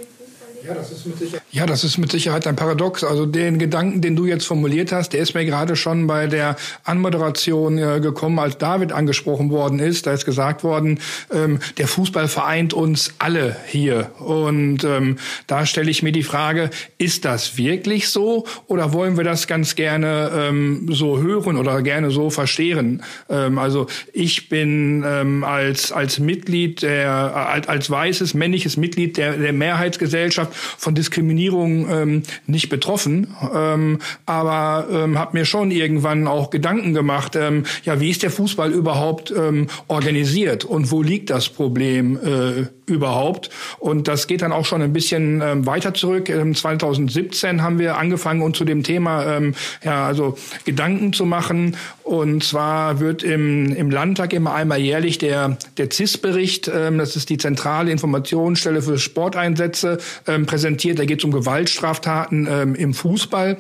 Ja 0.67 0.75
das, 0.75 0.93
ist 0.93 1.07
mit 1.07 1.19
Sicherheit, 1.19 1.43
ja, 1.51 1.67
das 1.67 1.83
ist 1.83 1.99
mit 1.99 2.13
Sicherheit 2.13 2.47
ein 2.47 2.55
Paradox. 2.55 3.03
Also 3.03 3.27
den 3.27 3.59
Gedanken, 3.59 4.01
den 4.01 4.15
du 4.15 4.27
jetzt 4.27 4.47
formuliert 4.47 4.93
hast, 4.93 5.13
der 5.13 5.21
ist 5.21 5.35
mir 5.35 5.45
gerade 5.45 5.75
schon 5.75 6.07
bei 6.07 6.29
der 6.29 6.57
Anmoderation 6.85 7.79
äh, 7.79 8.01
gekommen, 8.01 8.39
als 8.39 8.59
David 8.59 8.93
angesprochen 8.93 9.51
worden 9.51 9.81
ist. 9.81 10.07
Da 10.07 10.13
ist 10.13 10.25
gesagt 10.25 10.63
worden, 10.63 11.01
ähm, 11.33 11.59
der 11.79 11.89
Fußball 11.89 12.29
vereint 12.29 12.75
uns 12.75 13.15
alle 13.19 13.57
hier. 13.67 14.13
Und 14.21 14.85
ähm, 14.85 15.17
da 15.49 15.67
stelle 15.67 15.91
ich 15.91 16.03
mir 16.03 16.13
die 16.13 16.23
Frage, 16.23 16.71
ist 16.97 17.25
das 17.25 17.57
wirklich 17.57 18.09
so 18.09 18.47
oder 18.69 18.93
wollen 18.93 19.17
wir 19.17 19.25
das 19.25 19.49
ganz 19.49 19.75
gerne 19.75 20.31
ähm, 20.35 20.89
so 20.93 21.21
hören 21.21 21.57
oder 21.57 21.83
gerne 21.83 22.13
so 22.13 22.31
verstehen? 22.31 23.03
Ähm, 23.29 23.59
also 23.59 23.89
ich 24.13 24.49
bin 24.49 25.05
ähm, 25.05 25.43
als, 25.43 25.91
als 25.91 26.21
Mitglied 26.21 26.83
der, 26.83 27.11
als, 27.11 27.69
als 27.69 27.91
weißes 27.91 28.35
männliches 28.35 28.77
Mitglied 28.77 29.17
der, 29.17 29.37
der 29.37 29.53
Mehrheitsgesellschaft 29.53 30.52
von 30.53 30.95
Diskriminierung 30.95 31.89
ähm, 31.91 32.23
nicht 32.47 32.69
betroffen, 32.69 33.35
ähm, 33.55 33.99
aber 34.27 34.87
ähm, 34.91 35.19
habe 35.19 35.39
mir 35.39 35.45
schon 35.45 35.71
irgendwann 35.71 36.27
auch 36.27 36.51
Gedanken 36.51 36.95
gemacht, 36.95 37.37
ähm, 37.37 37.65
ja, 37.85 38.01
wie 38.01 38.11
ist 38.11 38.23
der 38.23 38.31
Fußball 38.31 38.73
überhaupt 38.73 39.33
ähm, 39.37 39.69
organisiert 39.89 40.65
und 40.65 40.91
wo 40.91 41.03
liegt 41.03 41.31
das 41.31 41.49
Problem 41.49 42.19
äh, 42.23 42.67
überhaupt? 42.87 43.51
Und 43.79 44.09
das 44.09 44.27
geht 44.27 44.43
dann 44.43 44.53
auch 44.53 44.65
schon 44.65 44.83
ein 44.83 44.93
bisschen 44.93 45.41
ähm, 45.43 45.67
weiter 45.67 45.95
zurück. 45.95 46.29
Ähm, 46.29 46.55
2017 46.55 47.63
haben 47.63 47.79
wir 47.79 47.97
angefangen, 47.97 48.43
uns 48.43 48.59
zu 48.59 48.65
dem 48.65 48.83
Thema 48.83 49.37
ähm, 49.37 49.55
ja 49.85 50.07
also 50.07 50.37
Gedanken 50.65 51.13
zu 51.13 51.25
machen. 51.25 51.77
Und 52.03 52.45
zwar 52.45 53.01
wird 53.01 53.23
im, 53.23 53.75
im 53.75 53.91
Landtag 53.91 54.33
immer 54.33 54.55
einmal 54.55 54.81
jährlich 54.81 55.19
der 55.19 55.57
der 55.79 55.91
CIS-Bericht, 55.91 56.71
ähm, 56.73 56.99
das 56.99 57.17
ist 57.17 57.31
die 57.31 57.39
zentrale 57.39 57.91
Informationsstelle 57.91 58.83
für 58.83 58.99
Sporteinsätze, 58.99 59.99
ähm, 60.27 60.42
präsentiert. 60.47 60.99
Da 60.99 61.05
geht 61.05 61.19
es 61.19 61.25
um 61.25 61.33
Gewaltstraftaten 61.33 62.49
ähm, 62.51 62.75
im 62.75 62.95
Fußball. 62.95 63.57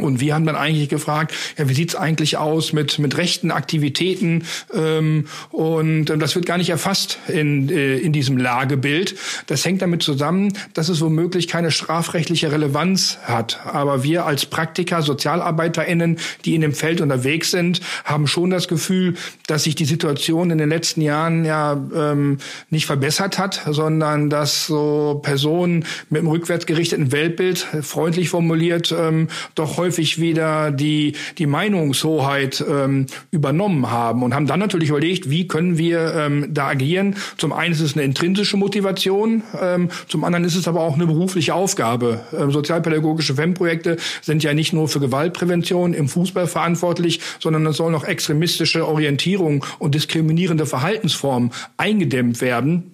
Und 0.00 0.18
wir 0.18 0.34
haben 0.34 0.44
dann 0.44 0.56
eigentlich 0.56 0.88
gefragt, 0.88 1.32
ja, 1.56 1.68
wie 1.68 1.74
sieht's 1.74 1.94
eigentlich 1.94 2.36
aus 2.36 2.72
mit 2.72 2.98
mit 2.98 3.16
rechten 3.16 3.52
Aktivitäten? 3.52 4.44
Ähm, 4.74 5.26
und 5.50 6.10
ähm, 6.10 6.18
das 6.18 6.34
wird 6.34 6.46
gar 6.46 6.58
nicht 6.58 6.70
erfasst 6.70 7.18
in 7.28 7.68
äh, 7.68 7.96
in 7.98 8.12
diesem 8.12 8.36
Lagebild. 8.36 9.14
Das 9.46 9.64
hängt 9.64 9.82
damit 9.82 10.02
zusammen, 10.02 10.52
dass 10.72 10.88
es 10.88 11.00
womöglich 11.00 11.46
keine 11.46 11.70
strafrechtliche 11.70 12.50
Relevanz 12.50 13.18
hat. 13.22 13.60
Aber 13.66 14.02
wir 14.02 14.26
als 14.26 14.46
Praktiker, 14.46 15.00
SozialarbeiterInnen, 15.00 16.18
die 16.44 16.56
in 16.56 16.62
dem 16.62 16.72
Feld 16.72 17.00
unterwegs 17.00 17.52
sind, 17.52 17.80
haben 18.04 18.26
schon 18.26 18.50
das 18.50 18.66
Gefühl, 18.66 19.14
dass 19.46 19.62
sich 19.62 19.76
die 19.76 19.84
Situation 19.84 20.50
in 20.50 20.58
den 20.58 20.70
letzten 20.70 21.02
Jahren 21.02 21.44
ja 21.44 21.80
ähm, 21.94 22.38
nicht 22.68 22.86
verbessert 22.86 23.38
hat, 23.38 23.62
sondern 23.70 24.28
dass 24.28 24.66
so 24.66 25.20
Personen 25.22 25.84
mit 26.10 26.20
einem 26.20 26.30
rückwärtsgerichteten 26.30 27.12
Weltbild, 27.12 27.58
freundlich 27.82 28.28
formuliert, 28.28 28.92
ähm, 28.96 29.28
doch 29.54 29.83
häufig 29.84 30.18
wieder 30.18 30.70
die, 30.70 31.12
die 31.36 31.46
Meinungshoheit 31.46 32.64
ähm, 32.66 33.04
übernommen 33.30 33.90
haben 33.90 34.22
und 34.22 34.32
haben 34.32 34.46
dann 34.46 34.60
natürlich 34.60 34.88
überlegt, 34.88 35.28
wie 35.28 35.46
können 35.46 35.76
wir 35.76 36.14
ähm, 36.14 36.46
da 36.48 36.68
agieren. 36.68 37.16
Zum 37.36 37.52
einen 37.52 37.74
ist 37.74 37.80
es 37.80 37.94
eine 37.94 38.02
intrinsische 38.02 38.56
Motivation, 38.56 39.42
ähm, 39.60 39.90
zum 40.08 40.24
anderen 40.24 40.46
ist 40.46 40.56
es 40.56 40.66
aber 40.66 40.80
auch 40.80 40.94
eine 40.94 41.06
berufliche 41.06 41.54
Aufgabe. 41.54 42.20
Ähm, 42.32 42.50
sozialpädagogische 42.50 43.34
FEM-Projekte 43.34 43.98
sind 44.22 44.42
ja 44.42 44.54
nicht 44.54 44.72
nur 44.72 44.88
für 44.88 45.00
Gewaltprävention 45.00 45.92
im 45.92 46.08
Fußball 46.08 46.46
verantwortlich, 46.46 47.20
sondern 47.40 47.66
es 47.66 47.76
sollen 47.76 47.94
auch 47.94 48.04
extremistische 48.04 48.88
Orientierung 48.88 49.66
und 49.78 49.94
diskriminierende 49.94 50.64
Verhaltensformen 50.64 51.50
eingedämmt 51.76 52.40
werden. 52.40 52.93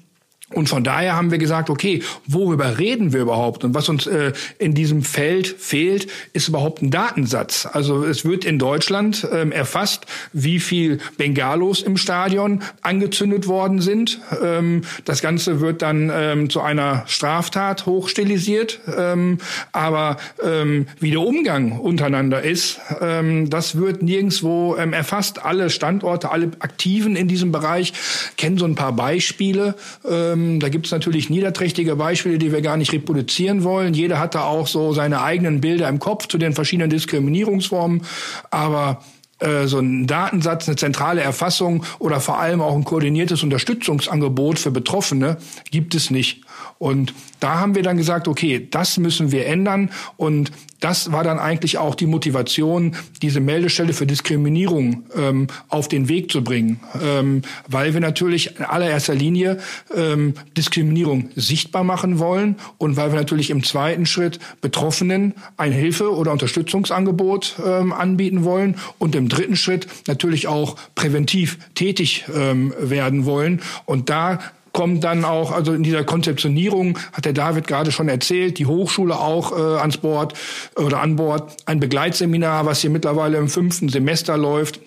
Und 0.53 0.69
von 0.69 0.83
daher 0.83 1.15
haben 1.15 1.31
wir 1.31 1.39
gesagt, 1.39 1.71
okay, 1.71 2.03
worüber 2.27 2.79
reden 2.79 3.13
wir 3.13 3.21
überhaupt? 3.21 3.63
Und 3.63 3.73
was 3.75 3.89
uns 3.89 4.09
äh, 4.09 4.33
in 4.59 4.75
diesem 4.75 5.03
Feld 5.03 5.47
fehlt, 5.47 6.09
ist 6.33 6.49
überhaupt 6.49 6.83
ein 6.83 6.91
Datensatz. 6.91 7.69
Also 7.71 8.05
es 8.05 8.25
wird 8.25 8.45
in 8.45 8.59
Deutschland 8.59 9.29
ähm, 9.33 9.53
erfasst, 9.53 10.07
wie 10.33 10.59
viel 10.59 10.99
Bengalos 11.17 11.83
im 11.83 11.97
Stadion 11.97 12.63
angezündet 12.83 13.47
worden 13.47 13.81
sind. 13.81 14.21
Ähm, 14.43 14.83
das 15.05 15.23
Ganze 15.23 15.61
wird 15.61 15.83
dann 15.83 16.11
ähm, 16.13 16.51
zu 16.51 16.61
einer 16.61 17.05
Straftat 17.07 17.87
hochstilisiert. 17.87 18.81
Ähm, 18.99 19.39
aber 19.71 20.17
ähm, 20.43 20.89
wie 20.99 21.13
der 21.13 21.21
Umgang 21.21 21.79
untereinander 21.79 22.43
ist, 22.43 22.81
ähm, 23.01 23.49
das 23.51 23.77
wird 23.77 24.03
nirgendswo 24.03 24.77
ähm, 24.77 24.95
erfasst. 24.95 25.45
Alle 25.45 25.71
Standorte, 25.71 26.33
alle 26.33 26.51
Aktiven 26.59 27.15
in 27.15 27.29
diesem 27.29 27.53
Bereich 27.53 27.93
kennen 28.37 28.59
so 28.59 28.65
ein 28.65 28.75
paar 28.75 28.93
Beispiele. 28.93 29.77
Ähm, 30.09 30.40
Ähm, 30.41 30.61
da 30.61 30.69
gibt 30.69 30.87
es 30.87 30.93
natürlich 30.93 31.31
niederträchtige 31.31 31.97
Beispiele, 31.97 32.39
die 32.39 32.53
wir 32.53 32.63
gar 32.63 32.77
nicht 32.77 32.93
reproduzieren 32.93 33.65
wollen. 33.65 33.95
Jeder 33.95 34.19
hat 34.19 34.35
da 34.35 34.45
auch 34.45 34.67
so 34.67 34.93
seine 34.93 35.23
eigenen 35.23 35.61
Bilder 35.61 35.89
im 35.89 35.99
Kopf 35.99 36.27
zu 36.27 36.39
den 36.39 36.53
verschiedenen 36.53 36.91
Diskriminierungsformen. 36.91 38.03
Aber 38.51 39.03
äh, 39.39 39.67
so 39.67 39.79
ein 39.79 40.07
Datensatz, 40.07 40.69
eine 40.69 40.77
zentrale 40.77 41.21
Erfassung 41.21 41.85
oder 41.99 42.21
vor 42.21 42.39
allem 42.39 42.61
auch 42.61 42.75
ein 42.75 42.85
koordiniertes 42.85 43.43
Unterstützungsangebot 43.43 44.59
für 44.59 44.71
Betroffene 44.71 45.39
gibt 45.71 45.95
es 45.95 46.11
nicht. 46.11 46.43
Und 46.81 47.13
da 47.41 47.61
haben 47.61 47.75
wir 47.75 47.83
dann 47.83 47.99
gesagt, 47.99 48.27
okay, 48.27 48.67
das 48.71 48.97
müssen 48.97 49.33
wir 49.33 49.47
ändern. 49.47 49.91
Und 50.17 50.51
das 50.81 51.13
war 51.13 51.23
dann 51.23 51.39
eigentlich 51.39 51.77
auch 51.77 51.95
die 51.95 52.07
Motivation, 52.07 52.97
diese 53.21 53.41
Meldestelle 53.41 53.93
für 53.93 54.07
Diskriminierung 54.07 55.05
ähm, 55.15 55.49
auf 55.69 55.89
den 55.89 56.09
Weg 56.09 56.33
zu 56.33 56.43
bringen, 56.43 56.81
ähm, 57.03 57.43
weil 57.69 57.93
wir 57.93 58.01
natürlich 58.01 58.59
in 58.59 58.65
allererster 58.65 59.15
Linie 59.15 59.59
ähm, 59.95 60.33
Diskriminierung 60.57 61.29
sichtbar 61.37 61.85
machen 61.85 62.19
wollen 62.19 62.57
und 62.79 62.97
weil 62.97 63.13
wir 63.13 63.19
natürlich 63.19 63.51
im 63.51 63.63
zweiten 63.63 64.07
Schritt 64.07 64.39
Betroffenen 64.63 65.35
ein 65.59 65.73
Hilfe- 65.73 66.17
oder 66.17 66.33
Unterstützungsangebot 66.33 67.57
ähm, 67.63 67.93
anbieten 67.93 68.43
wollen 68.43 68.77
und 68.99 69.15
im 69.15 69.29
dritten 69.29 69.57
Schritt 69.57 69.87
natürlich 70.07 70.49
auch 70.49 70.77
präventiv 70.95 71.59
tätig 71.75 72.25
ähm, 72.35 72.73
werden 72.81 73.27
wollen. 73.27 73.61
Und 73.85 74.09
da 74.09 74.39
kommt 74.81 75.05
dann 75.05 75.27
auch, 75.27 75.53
also 75.53 75.75
in 75.75 75.83
dieser 75.83 76.05
Konzeptionierung 76.05 76.99
hat 77.13 77.27
der 77.27 77.35
David 77.35 77.67
gerade 77.67 77.93
schon 77.93 78.09
erzählt, 78.09 78.59
die 78.59 78.65
Hochschule 78.65 79.21
auch 79.21 79.53
äh, 79.53 79.79
ans 79.79 79.99
Bord 79.99 80.33
oder 80.75 81.03
an 81.03 81.17
Bord, 81.17 81.55
ein 81.67 81.81
Begleitseminar, 81.81 82.65
was 82.65 82.81
hier 82.81 82.89
mittlerweile 82.89 83.37
im 83.37 83.51
fünften 83.51 83.91
Semester 83.91 84.39
läuft. 84.39 84.81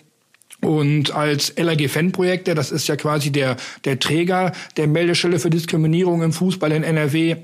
Und 0.62 1.14
als 1.14 1.54
LAG-Fan-Projekte, 1.58 2.56
das 2.56 2.72
ist 2.72 2.88
ja 2.88 2.96
quasi 2.96 3.32
der, 3.32 3.56
der 3.86 4.00
Träger 4.00 4.54
der 4.78 4.88
Meldestelle 4.88 5.38
für 5.38 5.52
Diskriminierung 5.52 6.24
im 6.24 6.34
Fußball 6.34 6.72
in 6.72 6.82
NRW, 6.82 7.36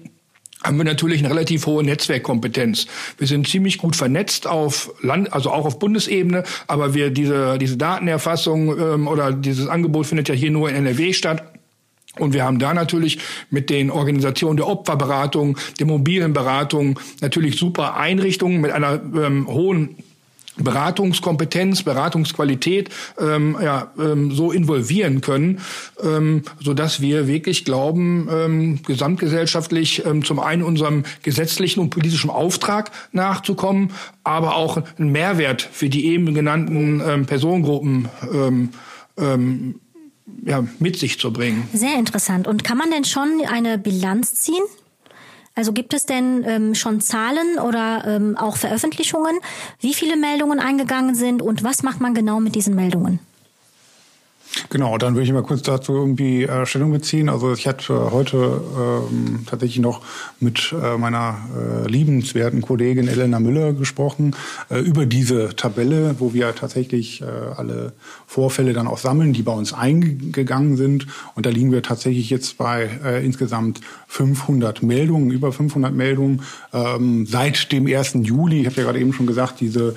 haben 0.64 0.78
wir 0.78 0.86
natürlich 0.86 1.20
eine 1.20 1.30
relativ 1.30 1.68
hohe 1.68 1.84
Netzwerkkompetenz. 1.84 2.88
Wir 3.20 3.28
sind 3.28 3.48
ziemlich 3.48 3.78
gut 3.78 3.96
vernetzt 3.96 4.48
auf 4.48 4.92
Land, 5.02 5.32
also 5.34 5.52
auch 5.52 5.66
auf 5.66 5.78
Bundesebene, 5.78 6.44
aber 6.66 6.96
wir 6.96 7.12
diese 7.12 7.60
diese 7.60 7.78
Datenerfassung 7.78 8.78
ähm, 8.78 9.08
oder 9.08 9.32
dieses 9.32 9.68
Angebot 9.68 10.08
findet 10.08 10.30
ja 10.30 10.36
hier 10.36 10.52
nur 10.52 10.70
in 10.70 10.76
NRW 10.76 11.14
statt. 11.14 11.49
Und 12.20 12.34
wir 12.34 12.44
haben 12.44 12.60
da 12.60 12.74
natürlich 12.74 13.20
mit 13.50 13.70
den 13.70 13.92
Organisationen 13.92 14.58
der 14.58 14.68
Opferberatung, 14.68 15.58
der 15.80 15.88
mobilen 15.88 16.34
Beratung 16.34 17.00
natürlich 17.22 17.58
super 17.58 17.98
Einrichtungen 17.98 18.62
mit 18.62 18.72
einer 18.72 19.02
ähm, 19.16 19.48
hohen 19.48 19.96
Beratungskompetenz, 20.64 21.84
Beratungsqualität 21.84 22.90
ähm, 23.20 23.58
ja, 23.62 23.92
ähm, 23.98 24.32
so 24.32 24.52
involvieren 24.52 25.22
können, 25.22 25.60
ähm, 26.04 26.44
so 26.60 26.74
dass 26.74 27.02
wir 27.02 27.28
wirklich 27.28 27.66
glauben, 27.66 28.28
ähm, 28.32 28.80
gesamtgesellschaftlich 28.84 30.06
ähm, 30.06 30.24
zum 30.24 30.40
einen 30.40 30.64
unserem 30.64 31.04
gesetzlichen 31.24 31.80
und 31.80 31.90
politischen 31.90 32.30
Auftrag 32.30 32.92
nachzukommen, 33.12 33.92
aber 34.24 34.56
auch 34.56 34.82
einen 34.98 35.12
Mehrwert 35.12 35.62
für 35.62 35.90
die 35.90 36.06
eben 36.08 36.34
genannten 36.34 37.02
ähm, 37.06 37.26
Personengruppen 37.26 38.10
ähm, 38.34 38.70
ähm, 39.18 39.76
ja, 40.46 40.66
mit 40.80 40.98
sich 40.98 41.20
zu 41.20 41.32
bringen. 41.32 41.68
Sehr 41.74 41.96
interessant. 41.96 42.48
Und 42.48 42.64
kann 42.64 42.78
man 42.78 42.92
denn 42.92 43.06
schon 43.06 43.42
eine 43.48 43.78
Bilanz 43.78 44.36
ziehen? 44.36 44.64
Also 45.56 45.74
gibt 45.74 45.94
es 45.94 46.06
denn 46.06 46.44
ähm, 46.48 46.76
schon 46.76 47.02
Zahlen 47.02 47.60
oder 47.60 48.06
ähm, 48.08 48.38
auch 48.38 48.56
Veröffentlichungen, 48.56 49.40
wie 49.82 49.94
viele 49.94 50.16
Meldungen 50.16 50.60
eingegangen 50.60 51.16
sind 51.16 51.42
und 51.42 51.64
was 51.64 51.84
macht 51.84 52.00
man 52.00 52.14
genau 52.14 52.40
mit 52.40 52.56
diesen 52.56 52.76
Meldungen? 52.76 53.20
Genau, 54.70 54.98
dann 54.98 55.16
würde 55.16 55.26
ich 55.26 55.32
mal 55.32 55.44
kurz 55.44 55.62
dazu 55.62 55.94
irgendwie 55.94 56.44
äh, 56.44 56.66
Stellung 56.66 56.92
beziehen. 56.92 57.30
Also 57.30 57.54
ich 57.54 57.68
hatte 57.68 58.12
heute 58.12 58.62
ähm, 58.78 59.46
tatsächlich 59.46 59.80
noch 59.80 60.02
mit 60.40 60.74
äh, 60.74 60.98
meiner 60.98 61.38
äh, 61.56 61.88
liebenswerten 61.88 62.62
Kollegin 62.62 63.08
Elena 63.08 63.40
Müller 63.40 63.74
gesprochen 63.74 64.36
äh, 64.70 64.80
über 64.80 65.06
diese 65.06 65.56
Tabelle, 65.56 66.16
wo 66.20 66.34
wir 66.34 66.54
tatsächlich 66.56 67.22
äh, 67.22 67.26
alle 67.26 67.94
Vorfälle 68.28 68.74
dann 68.74 68.88
auch 68.88 68.98
sammeln, 68.98 69.34
die 69.34 69.44
bei 69.44 69.54
uns 69.54 69.74
eingegangen 69.74 70.78
sind. 70.78 71.08
Und 71.36 71.46
da 71.46 71.50
liegen 71.50 71.72
wir 71.72 71.82
tatsächlich 71.82 72.30
jetzt 72.30 72.58
bei 72.58 72.90
äh, 73.04 73.26
insgesamt 73.26 73.82
500 74.08 74.84
Meldungen, 74.84 75.32
über 75.32 75.52
500 75.52 75.94
Meldungen 75.94 76.42
ähm, 76.74 77.26
seit 77.26 77.72
dem 77.72 77.88
1. 77.88 78.18
Juli. 78.22 78.62
Ich 78.62 78.66
habe 78.66 78.76
ja 78.78 78.84
gerade 78.84 79.00
eben 79.00 79.14
schon 79.14 79.28
gesagt, 79.28 79.60
diese 79.60 79.96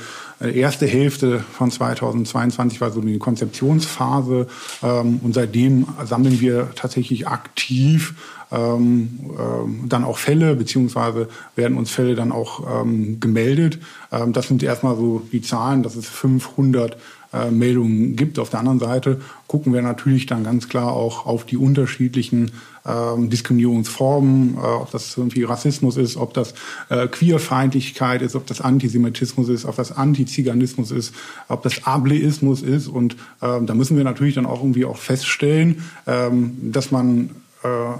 erste 0.51 0.87
Hälfte 0.87 1.41
von 1.41 1.71
2022 1.71 2.81
war 2.81 2.91
so 2.91 3.01
die 3.01 3.19
Konzeptionsphase 3.19 4.47
ähm, 4.83 5.21
und 5.23 5.35
seitdem 5.35 5.87
sammeln 6.05 6.40
wir 6.40 6.71
tatsächlich 6.75 7.29
aktiv 7.29 8.14
ähm, 8.53 9.19
ähm, 9.38 9.85
dann 9.88 10.05
auch 10.05 10.19
Fälle, 10.19 10.55
beziehungsweise 10.55 11.29
werden 11.57 11.79
uns 11.79 11.90
Fälle 11.90 12.14
dann 12.14 12.33
auch 12.33 12.83
ähm, 12.83 13.19
gemeldet. 13.19 13.79
Ähm, 14.11 14.33
das 14.33 14.49
sind 14.49 14.62
erstmal 14.62 14.97
so 14.97 15.23
die 15.33 15.40
Zahlen, 15.40 15.83
dass 15.83 15.97
es 15.97 16.07
500 16.07 16.99
äh, 17.33 17.51
Meldungen 17.51 18.16
gibt. 18.16 18.38
Auf 18.38 18.51
der 18.51 18.61
anderen 18.61 18.79
Seite 18.79 19.21
gucken 19.47 19.73
wir 19.73 19.83
natürlich 19.83 20.27
dann 20.27 20.45
ganz 20.45 20.68
klar 20.68 20.92
auch 20.92 21.27
auf 21.27 21.45
die 21.45 21.57
unterschiedlichen 21.57 22.53
ähm, 22.87 23.31
Diskriminierungsformen, 23.31 24.57
äh, 24.57 24.61
ob 24.61 24.90
das 24.90 25.16
irgendwie 25.16 25.45
Rassismus 25.45 25.97
ist, 25.97 26.16
ob 26.16 26.35
das 26.35 26.55
äh, 26.88 27.07
Queerfeindlichkeit 27.07 28.23
ist, 28.23 28.35
ob 28.35 28.47
das 28.47 28.61
Antisemitismus 28.61 29.49
ist, 29.49 29.64
ob 29.64 29.77
das 29.77 29.92
Antiziganismus 29.92 30.90
ist, 30.90 31.14
ob 31.49 31.62
das 31.62 31.85
Ableismus 31.87 32.62
ist. 32.62 32.88
Und 32.88 33.16
ähm, 33.40 33.66
da 33.66 33.75
müssen 33.75 33.97
wir 33.97 34.05
natürlich 34.05 34.35
dann 34.35 34.47
auch 34.47 34.61
irgendwie 34.61 34.85
auch 34.85 34.97
feststellen, 34.99 35.83
ähm, 36.07 36.73
dass 36.73 36.90
man 36.90 37.31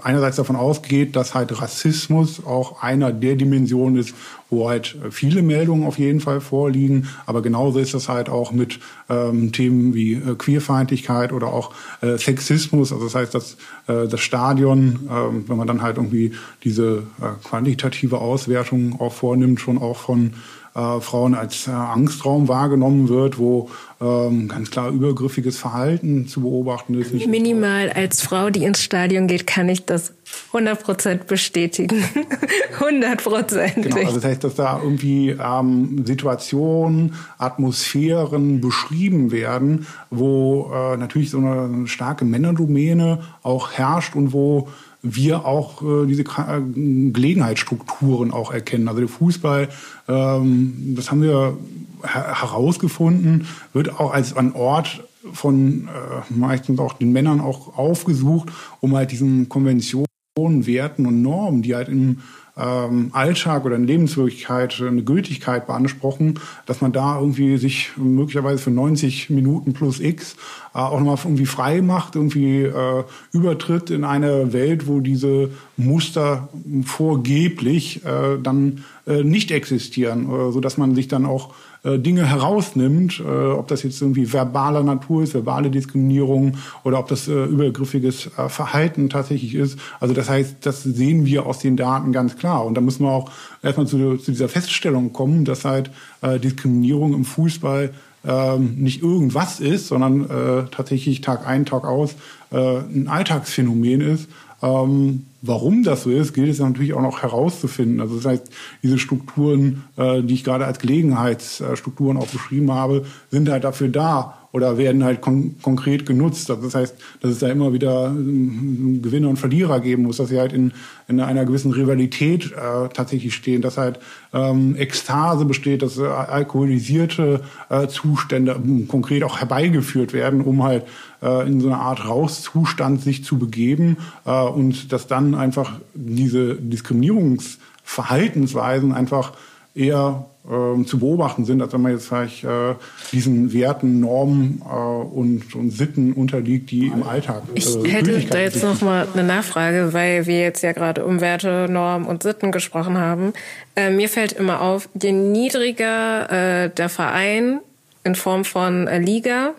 einerseits 0.03 0.37
davon 0.37 0.57
ausgeht, 0.57 1.15
dass 1.15 1.35
halt 1.35 1.61
Rassismus 1.61 2.45
auch 2.45 2.83
einer 2.83 3.13
der 3.13 3.37
Dimensionen 3.37 3.97
ist, 3.97 4.15
wo 4.51 4.69
halt 4.69 4.97
viele 5.11 5.43
Meldungen 5.43 5.87
auf 5.87 5.99
jeden 5.99 6.21
Fall 6.21 6.41
vorliegen. 6.41 7.09
Aber 7.27 7.43
genauso 7.43 7.79
ist 7.79 7.95
das 7.95 8.09
halt 8.09 8.29
auch 8.29 8.53
mit 8.53 8.81
ähm, 9.09 9.51
Themen 9.53 9.95
wie 9.95 10.15
äh, 10.15 10.35
Queerfeindlichkeit 10.37 11.33
oder 11.33 11.49
auch 11.49 11.73
äh, 12.03 12.19
Sexismus. 12.19 12.93
Also 12.93 13.05
das 13.05 13.15
heißt, 13.15 13.35
dass 13.35 13.57
äh, 13.87 14.09
das 14.09 14.21
Stadion, 14.21 15.09
äh, 15.09 15.49
wenn 15.49 15.57
man 15.57 15.67
dann 15.67 15.83
halt 15.83 15.97
irgendwie 15.97 16.33
diese 16.65 17.05
äh, 17.21 17.47
quantitative 17.49 18.19
Auswertung 18.19 19.01
auch 19.01 19.13
vornimmt, 19.13 19.61
schon 19.61 19.79
auch 19.79 19.97
von 19.97 20.35
äh, 20.75 21.01
Frauen 21.01 21.35
als 21.35 21.69
äh, 21.69 21.71
Angstraum 21.71 22.49
wahrgenommen 22.49 23.09
wird, 23.09 23.39
wo 23.39 23.71
ähm, 24.03 24.49
ganz 24.49 24.71
klar 24.71 24.91
übergriffiges 24.91 25.57
Verhalten 25.57 26.27
zu 26.27 26.41
beobachten 26.41 27.01
ist. 27.01 27.15
Minimal 27.27 27.91
als 27.91 28.21
Frau, 28.21 28.51
die 28.51 28.65
ins 28.65 28.83
Stadion 28.83 29.29
geht, 29.29 29.47
kann 29.47 29.69
ich 29.69 29.85
das 29.85 30.13
100% 30.53 31.25
bestätigen. 31.25 32.03
100%. 32.81 33.75
Genau, 33.81 33.97
also 33.97 34.15
das 34.15 34.25
heißt, 34.25 34.45
dass 34.45 34.55
da 34.57 34.81
irgendwie 34.83 35.31
ähm, 35.31 36.05
Situationen, 36.05 37.15
Atmosphären 37.39 38.61
beschrieben 38.61 39.31
werden, 39.31 39.87
wo 40.11 40.73
äh, 40.75 40.97
natürlich 40.97 41.31
so 41.31 41.39
eine 41.39 41.87
starke 41.87 42.25
Männerdomäne 42.25 43.21
auch 43.43 43.73
herrscht 43.73 44.17
und 44.17 44.33
wo 44.33 44.69
wir 45.03 45.45
auch 45.45 45.83
äh, 45.83 46.07
diese 46.07 46.23
äh, 46.23 46.61
Gelegenheitsstrukturen 46.75 48.31
auch 48.31 48.53
erkennen. 48.53 48.89
Also 48.89 49.01
der 49.01 49.09
Fußball, 49.09 49.69
ähm, 50.09 50.95
das 50.97 51.11
haben 51.11 51.23
wir 51.23 51.57
herausgefunden, 52.03 53.47
wird 53.73 54.01
auch 54.01 54.13
als 54.13 54.37
ein 54.37 54.55
Ort 54.55 55.05
von 55.33 55.89
äh, 55.89 56.33
meistens 56.33 56.81
auch 56.81 56.95
den 56.95 57.13
Männern 57.13 57.41
auch 57.41 57.77
aufgesucht, 57.79 58.51
um 58.81 58.97
halt 58.97 59.13
diesen 59.13 59.49
Konventionen, 59.49 60.07
Werten 60.37 61.07
und 61.07 61.23
Normen, 61.23 61.63
die 61.63 61.75
halt 61.75 61.89
im 61.89 62.23
ähm, 62.57 63.11
Alltag 63.13 63.65
oder 63.65 63.77
in 63.77 63.87
Lebenswirklichkeit 63.87 64.81
eine 64.81 65.03
Gültigkeit 65.03 65.67
beanspruchen, 65.67 66.39
dass 66.67 66.81
man 66.81 66.93
da 66.93 67.19
irgendwie 67.19 67.57
sich 67.57 67.91
möglicherweise 67.97 68.59
für 68.59 68.71
90 68.71 69.31
Minuten 69.31 69.73
plus 69.73 70.01
X 70.01 70.37
äh, 70.75 70.79
auch 70.79 70.99
nochmal 70.99 71.19
irgendwie 71.25 71.47
frei 71.47 71.81
macht, 71.81 72.15
irgendwie 72.15 72.63
äh, 72.63 73.05
übertritt 73.33 73.91
in 73.91 74.05
eine 74.05 74.53
Welt, 74.53 74.87
wo 74.87 75.01
diese 75.01 75.51
Muster 75.77 76.51
vorgeblich 76.85 78.05
äh, 78.05 78.39
dann 78.43 78.85
äh, 79.07 79.23
nicht 79.23 79.51
existieren, 79.51 80.25
äh, 80.25 80.53
so 80.53 80.61
dass 80.61 80.77
man 80.77 80.95
sich 80.95 81.09
dann 81.09 81.25
auch 81.25 81.55
äh, 81.85 81.99
Dinge 81.99 82.25
herausnimmt, 82.25 83.19
äh, 83.19 83.29
ob 83.29 83.67
das 83.67 83.83
jetzt 83.83 84.01
irgendwie 84.01 84.33
verbaler 84.33 84.85
Natur 84.85 85.25
ist, 85.25 85.35
verbale 85.35 85.69
Diskriminierung 85.69 86.59
oder 86.85 87.01
ob 87.01 87.09
das 87.09 87.27
äh, 87.27 87.45
übergriffiges 87.45 88.31
äh, 88.37 88.49
Verhalten 88.49 89.11
tatsächlich 89.11 89.57
ist. 89.57 89.81
Also 89.99 90.15
das 90.15 90.31
heißt, 90.31 90.57
das 90.61 90.85
sehen 90.85 91.27
wir 91.27 91.45
aus 91.45 91.59
den 91.59 91.77
Daten 91.77 92.13
ganz 92.13 92.37
klar. 92.37 92.65
Und 92.65 92.75
da 92.77 92.81
müssen 92.81 93.05
wir 93.05 93.11
auch 93.11 93.33
erstmal 93.65 93.89
zu, 93.89 94.17
zu 94.17 94.31
dieser 94.31 94.49
Feststellung 94.49 95.13
kommen, 95.13 95.45
dass 95.45 95.65
halt 95.65 95.91
äh, 96.21 96.39
Diskriminierung 96.39 97.15
im 97.15 97.25
Fußball 97.25 97.93
ähm, 98.25 98.77
nicht 98.77 99.03
irgendwas 99.03 99.59
ist, 99.59 99.89
sondern 99.89 100.69
tatsächlich 100.71 101.23
Tag 101.23 101.45
ein, 101.45 101.67
Tag 101.67 101.85
aus 101.85 102.15
ein 102.53 103.09
Alltagsphänomen 103.09 104.01
ist. 104.01 104.29
Ähm, 104.63 105.27
warum 105.43 105.83
das 105.83 106.05
so 106.05 106.11
ist, 106.11 106.33
gilt 106.33 106.49
es 106.49 106.61
natürlich 106.61 106.95
auch 106.95 107.03
noch 107.03 107.23
herauszufinden. 107.23 108.01
Also 108.01 108.17
das 108.17 108.27
heißt, 108.27 108.51
diese 108.83 108.99
Strukturen, 108.99 109.85
äh, 109.97 110.23
die 110.23 110.35
ich 110.35 110.45
gerade 110.45 110.67
als 110.67 110.79
Gelegenheitsstrukturen 110.79 112.17
auch 112.17 112.29
beschrieben 112.29 112.73
habe, 112.73 113.05
sind 113.31 113.49
halt 113.49 113.65
dafür 113.65 113.89
da, 113.89 114.42
oder 114.53 114.77
werden 114.77 115.03
halt 115.03 115.23
kon 115.23 115.57
konkret 115.63 116.05
genutzt. 116.07 116.51
Das 116.51 116.75
heißt, 116.75 116.95
dass 117.21 117.31
es 117.33 117.39
da 117.39 117.49
immer 117.49 117.73
wieder 117.73 118.09
ähm, 118.09 119.01
Gewinner 119.03 119.31
und 119.31 119.39
Verlierer 119.39 119.81
geben 119.81 120.03
muss, 120.05 120.19
dass 120.19 120.29
sie 120.29 120.39
halt 120.39 120.53
in, 120.53 120.75
in 121.09 121.19
einer 121.21 121.47
gewissen 121.47 121.73
Rivalität 121.73 122.53
äh, 122.53 122.89
tatsächlich 122.93 123.35
stehen, 123.35 123.63
dass 123.63 123.79
halt 123.79 123.99
ähm, 124.35 124.77
Ekstase 124.77 125.47
besteht, 125.47 125.83
dass 125.83 125.99
äh, 125.99 126.05
alkoholisierte 126.05 127.41
äh, 127.71 127.89
Zustände 127.89 128.53
äh, 128.53 128.85
konkret 128.87 129.25
auch 129.25 129.41
herbeigeführt 129.41 130.13
werden, 130.13 130.43
um 130.43 130.63
halt 130.63 130.85
äh, 131.23 131.47
in 131.47 131.61
so 131.61 131.69
eine 131.69 131.79
Art 131.79 132.07
Rauszustand 132.07 133.01
sich 133.01 133.25
zu 133.25 133.39
begeben 133.39 133.97
äh, 134.27 134.43
und 134.43 134.93
dass 134.93 135.07
dann 135.07 135.35
einfach 135.35 135.81
diese 135.95 136.57
Diskriminierungsverhaltensweisen 136.57 138.93
einfach 138.93 139.33
eher 139.75 140.27
äh, 140.45 140.85
zu 140.85 140.99
beobachten 140.99 141.45
sind, 141.45 141.63
als 141.63 141.73
wenn 141.73 141.83
man 141.83 141.93
jetzt 141.93 142.09
vielleicht 142.09 142.43
äh, 142.43 142.75
diesen 143.13 143.53
Werten, 143.53 144.01
Normen 144.01 144.61
äh, 144.65 144.75
und, 144.75 145.55
und 145.55 145.71
Sitten 145.71 146.13
unterliegt, 146.13 146.71
die 146.71 146.89
im 146.89 147.05
Alltag. 147.05 147.43
Äh, 147.55 147.59
ich 147.59 147.77
hätte 147.85 148.19
da 148.21 148.39
jetzt 148.39 148.63
noch 148.63 148.81
mal 148.81 149.07
eine 149.13 149.23
Nachfrage, 149.23 149.93
weil 149.93 150.27
wir 150.27 150.41
jetzt 150.41 150.63
ja 150.63 150.73
gerade 150.73 151.05
um 151.05 151.21
Werte, 151.21 151.69
Normen 151.71 152.07
und 152.07 152.25
Sitten 152.25 152.51
gesprochen 152.51 152.99
haben. 152.99 153.33
Äh, 153.77 153.91
mir 153.91 154.09
fällt 154.09 154.33
immer 154.33 154.61
auf, 154.61 154.89
je 155.01 155.13
niedriger 155.13 156.65
äh, 156.65 156.71
der 156.71 156.89
Verein 156.89 157.61
in 158.03 158.17
Form 158.17 158.45
von 158.45 158.89
äh, 158.89 158.99
Liga, 158.99 159.53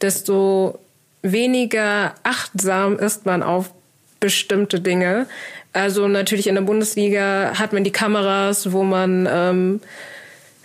desto 0.00 0.78
weniger 1.22 2.14
achtsam 2.24 2.98
ist 2.98 3.24
man 3.24 3.42
auf 3.42 3.70
bestimmte 4.18 4.80
Dinge. 4.80 5.26
Also 5.72 6.08
natürlich 6.08 6.46
in 6.46 6.54
der 6.54 6.62
Bundesliga 6.62 7.52
hat 7.58 7.72
man 7.72 7.84
die 7.84 7.92
Kameras, 7.92 8.72
wo 8.72 8.82
man 8.84 9.28
ähm, 9.30 9.80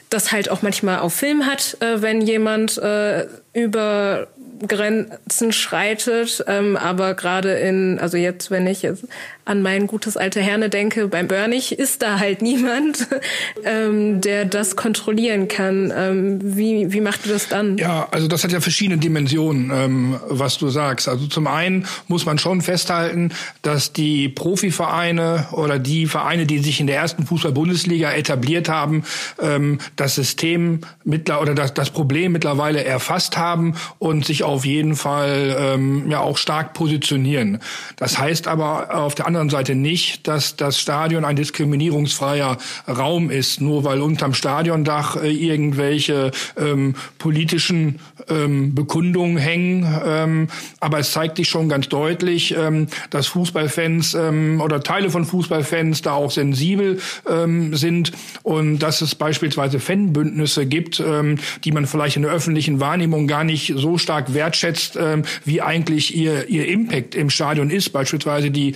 das 0.10 0.32
halt 0.32 0.50
auch 0.50 0.62
manchmal 0.62 1.00
auf 1.00 1.14
Film 1.14 1.46
hat, 1.46 1.78
äh, 1.82 2.02
wenn 2.02 2.22
jemand 2.22 2.78
äh, 2.78 3.28
über 3.54 4.28
Grenzen 4.68 5.52
schreitet. 5.52 6.44
Ähm, 6.48 6.76
aber 6.76 7.14
gerade 7.14 7.54
in, 7.54 8.00
also 8.00 8.18
jetzt, 8.18 8.52
wenn 8.52 8.68
ich 8.68 8.82
jetzt 8.82 9.06
an 9.50 9.64
mein 9.64 9.88
gutes 9.88 10.16
alte 10.16 10.42
Herne 10.42 10.70
denke, 10.70 11.08
beim 11.08 11.28
Börnig 11.28 11.72
ist 11.72 12.04
da 12.04 12.20
halt 12.20 12.44
niemand, 12.44 13.08
ähm, 13.66 14.22
der 14.22 14.46
das 14.46 14.76
kontrollieren 14.76 15.48
kann. 15.48 15.92
Ähm, 15.96 16.40
wie, 16.42 16.94
wie 16.94 17.02
macht 17.02 17.26
du 17.26 17.30
das 17.30 17.48
dann? 17.48 17.78
Ja, 17.78 18.08
also 18.12 18.28
das 18.28 18.44
hat 18.44 18.52
ja 18.52 18.62
verschiedene 18.62 19.00
Dimensionen, 19.00 19.72
ähm, 19.74 20.20
was 20.30 20.60
du 20.60 20.70
sagst. 20.70 21.08
Also 21.08 21.26
zum 21.26 21.48
einen 21.48 21.88
muss 22.08 22.28
man 22.28 22.38
schon 22.38 22.62
festhalten, 22.62 23.32
dass 23.64 23.92
die 23.92 24.30
Profivereine 24.30 25.48
oder 25.52 25.80
die 25.80 26.06
Vereine, 26.06 26.46
die 26.46 26.60
sich 26.60 26.80
in 26.80 26.86
der 26.86 26.98
ersten 26.98 27.26
Fußball-Bundesliga 27.26 28.12
etabliert 28.12 28.70
haben, 28.70 29.04
ähm, 29.42 29.80
das 29.96 30.14
System 30.14 30.82
mittler 31.04 31.42
oder 31.42 31.56
das, 31.56 31.74
das 31.74 31.90
Problem 31.90 32.34
mittlerweile 32.34 32.84
erfasst 32.84 33.36
haben 33.36 33.74
und 33.98 34.26
sich 34.26 34.44
auf 34.44 34.64
jeden 34.64 34.96
Fall 34.96 35.58
ähm, 35.60 36.12
ja 36.12 36.20
auch 36.20 36.38
stark 36.38 36.74
positionieren. 36.74 37.60
Das 37.96 38.20
heißt 38.20 38.48
aber 38.48 38.94
auf 38.94 39.16
der 39.16 39.26
anderen 39.26 39.39
Seite 39.48 39.76
nicht, 39.76 40.28
dass 40.28 40.56
das 40.56 40.80
Stadion 40.80 41.24
ein 41.24 41.36
diskriminierungsfreier 41.36 42.58
Raum 42.88 43.30
ist, 43.30 43.62
nur 43.62 43.84
weil 43.84 44.02
unterm 44.02 44.34
Stadiondach 44.34 45.22
äh, 45.22 45.32
irgendwelche 45.32 46.32
ähm, 46.58 46.96
politischen 47.18 48.00
ähm, 48.28 48.76
Bekundungen 48.76 49.38
hängen. 49.38 49.88
Ähm, 50.06 50.48
aber 50.80 51.00
es 51.00 51.12
zeigt 51.12 51.38
sich 51.38 51.48
schon 51.48 51.70
ganz 51.70 51.90
deutlich, 51.90 52.56
ähm, 52.58 52.88
dass 53.10 53.28
Fußballfans 53.28 54.16
ähm, 54.16 54.62
oder 54.62 54.82
Teile 54.82 55.10
von 55.10 55.26
Fußballfans 55.26 56.02
da 56.02 56.14
auch 56.14 56.32
sensibel 56.32 57.00
ähm, 57.30 57.76
sind 57.76 58.12
und 58.44 58.80
dass 58.80 59.02
es 59.02 59.16
beispielsweise 59.16 59.80
Fanbündnisse 59.80 60.66
gibt, 60.66 61.00
ähm, 61.00 61.38
die 61.64 61.72
man 61.72 61.86
vielleicht 61.86 62.16
in 62.16 62.24
der 62.24 62.32
öffentlichen 62.32 62.80
Wahrnehmung 62.80 63.28
gar 63.28 63.44
nicht 63.44 63.74
so 63.76 63.98
stark 63.98 64.34
wertschätzt, 64.34 64.98
ähm, 65.00 65.24
wie 65.46 65.62
eigentlich 65.62 66.16
ihr, 66.16 66.50
ihr 66.50 66.68
Impact 66.68 67.16
im 67.16 67.30
Stadion 67.30 67.70
ist. 67.70 67.90
Beispielsweise 67.90 68.52
die 68.52 68.76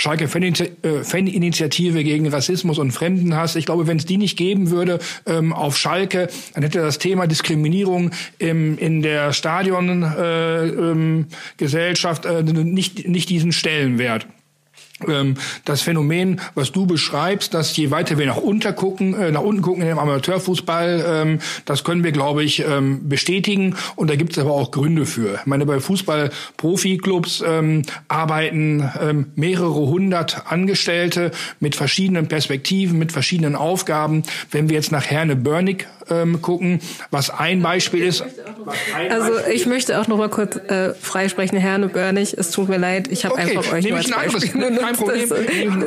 Schalke 0.00 0.24
äh, 0.24 1.04
Faninitiative 1.04 2.02
gegen 2.04 2.26
Rassismus 2.26 2.78
und 2.78 2.92
Fremdenhass. 2.92 3.54
Ich 3.54 3.66
glaube, 3.66 3.86
wenn 3.86 3.98
es 3.98 4.06
die 4.06 4.16
nicht 4.16 4.38
geben 4.38 4.70
würde 4.70 4.98
ähm, 5.26 5.52
auf 5.52 5.76
Schalke, 5.76 6.30
dann 6.54 6.62
hätte 6.62 6.80
das 6.80 6.96
Thema 6.96 7.26
Diskriminierung 7.26 8.10
im, 8.38 8.78
in 8.78 9.02
der 9.02 9.34
Stadiongesellschaft 9.34 12.24
äh, 12.24 12.38
ähm, 12.38 12.48
äh, 12.48 12.64
nicht, 12.64 13.06
nicht 13.06 13.28
diesen 13.28 13.52
Stellenwert. 13.52 14.26
Ähm, 15.08 15.36
das 15.64 15.82
Phänomen, 15.82 16.40
was 16.54 16.72
du 16.72 16.86
beschreibst, 16.86 17.54
dass 17.54 17.76
je 17.76 17.90
weiter 17.90 18.18
wir 18.18 18.26
nach 18.26 18.36
unten 18.36 18.74
gucken, 18.74 19.14
äh, 19.14 19.30
nach 19.30 19.40
unten 19.40 19.62
gucken 19.62 19.82
in 19.82 19.88
dem 19.88 19.98
Amateurfußball, 19.98 21.04
ähm, 21.06 21.38
das 21.64 21.84
können 21.84 22.04
wir, 22.04 22.12
glaube 22.12 22.44
ich, 22.44 22.64
ähm, 22.66 23.08
bestätigen. 23.08 23.76
Und 23.96 24.10
da 24.10 24.16
gibt 24.16 24.32
es 24.32 24.38
aber 24.38 24.52
auch 24.52 24.70
Gründe 24.70 25.06
für. 25.06 25.34
Ich 25.34 25.46
meine, 25.46 25.66
bei 25.66 25.80
Fußball-Profi-Clubs 25.80 27.42
arbeiten 28.08 29.30
mehrere 29.34 29.70
hundert 29.70 30.50
Angestellte 30.50 31.30
mit 31.58 31.76
verschiedenen 31.76 32.28
Perspektiven, 32.28 32.98
mit 32.98 33.12
verschiedenen 33.12 33.56
Aufgaben. 33.56 34.22
Wenn 34.50 34.68
wir 34.68 34.76
jetzt 34.76 34.92
nach 34.92 35.06
Herne 35.06 35.36
Börnig 35.36 35.86
gucken, 36.40 36.80
was 37.10 37.30
ein 37.30 37.62
Beispiel 37.62 38.04
ist. 38.04 38.24
Also 39.10 39.32
ich 39.52 39.66
möchte 39.66 40.00
auch 40.00 40.08
noch 40.08 40.18
mal 40.18 40.28
kurz 40.28 40.56
äh, 40.56 40.94
freisprechen, 40.94 41.58
Herne 41.58 41.88
Börnig. 41.88 42.36
Es 42.36 42.50
tut 42.50 42.68
mir 42.68 42.78
leid, 42.78 43.08
ich 43.10 43.24
habe 43.24 43.34
okay, 43.34 43.56
einfach 43.58 43.72
euch 43.72 43.88
nur 43.88 43.98
als 43.98 44.10
Beispiel 44.10 44.50
kein 44.78 44.96
Problem. 44.96 45.30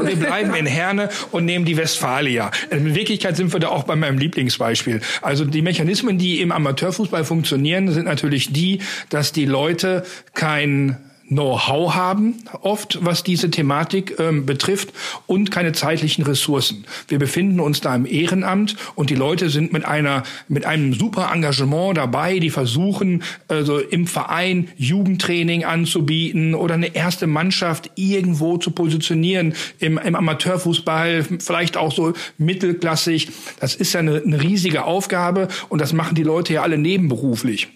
Wir 0.07 0.15
bleiben 0.15 0.53
in 0.55 0.65
Herne 0.65 1.09
und 1.31 1.45
nehmen 1.45 1.65
die 1.65 1.77
Westfalia. 1.77 2.51
In 2.69 2.95
Wirklichkeit 2.95 3.37
sind 3.37 3.53
wir 3.53 3.59
da 3.59 3.69
auch 3.69 3.83
bei 3.83 3.95
meinem 3.95 4.17
Lieblingsbeispiel. 4.17 5.01
Also 5.21 5.45
die 5.45 5.61
Mechanismen, 5.61 6.17
die 6.17 6.41
im 6.41 6.51
Amateurfußball 6.51 7.25
funktionieren, 7.25 7.91
sind 7.91 8.05
natürlich 8.05 8.53
die, 8.53 8.79
dass 9.09 9.31
die 9.31 9.45
Leute 9.45 10.03
kein 10.33 10.97
Know-how 11.29 11.95
haben, 11.95 12.43
oft 12.61 12.99
was 13.01 13.23
diese 13.23 13.49
Thematik 13.49 14.19
ähm, 14.19 14.45
betrifft, 14.45 14.93
und 15.25 15.51
keine 15.51 15.71
zeitlichen 15.71 16.23
Ressourcen. 16.23 16.85
Wir 17.07 17.19
befinden 17.19 17.59
uns 17.59 17.81
da 17.81 17.95
im 17.95 18.05
Ehrenamt 18.05 18.75
und 18.95 19.09
die 19.09 19.15
Leute 19.15 19.49
sind 19.49 19.73
mit 19.73 19.85
einer 19.85 20.23
mit 20.47 20.65
einem 20.65 20.93
super 20.93 21.31
Engagement 21.33 21.97
dabei, 21.97 22.39
die 22.39 22.49
versuchen 22.49 23.23
also 23.47 23.79
im 23.79 24.07
Verein 24.07 24.67
Jugendtraining 24.77 25.63
anzubieten 25.63 26.55
oder 26.55 26.75
eine 26.75 26.95
erste 26.95 27.27
Mannschaft 27.27 27.91
irgendwo 27.95 28.57
zu 28.57 28.71
positionieren 28.71 29.53
im, 29.79 29.97
im 29.97 30.15
Amateurfußball, 30.15 31.25
vielleicht 31.39 31.77
auch 31.77 31.91
so 31.91 32.13
mittelklassig. 32.37 33.29
Das 33.59 33.75
ist 33.75 33.93
ja 33.93 34.01
eine, 34.01 34.21
eine 34.21 34.41
riesige 34.41 34.83
Aufgabe 34.85 35.47
und 35.69 35.79
das 35.79 35.93
machen 35.93 36.15
die 36.15 36.23
Leute 36.23 36.53
ja 36.53 36.61
alle 36.63 36.77
nebenberuflich. 36.77 37.69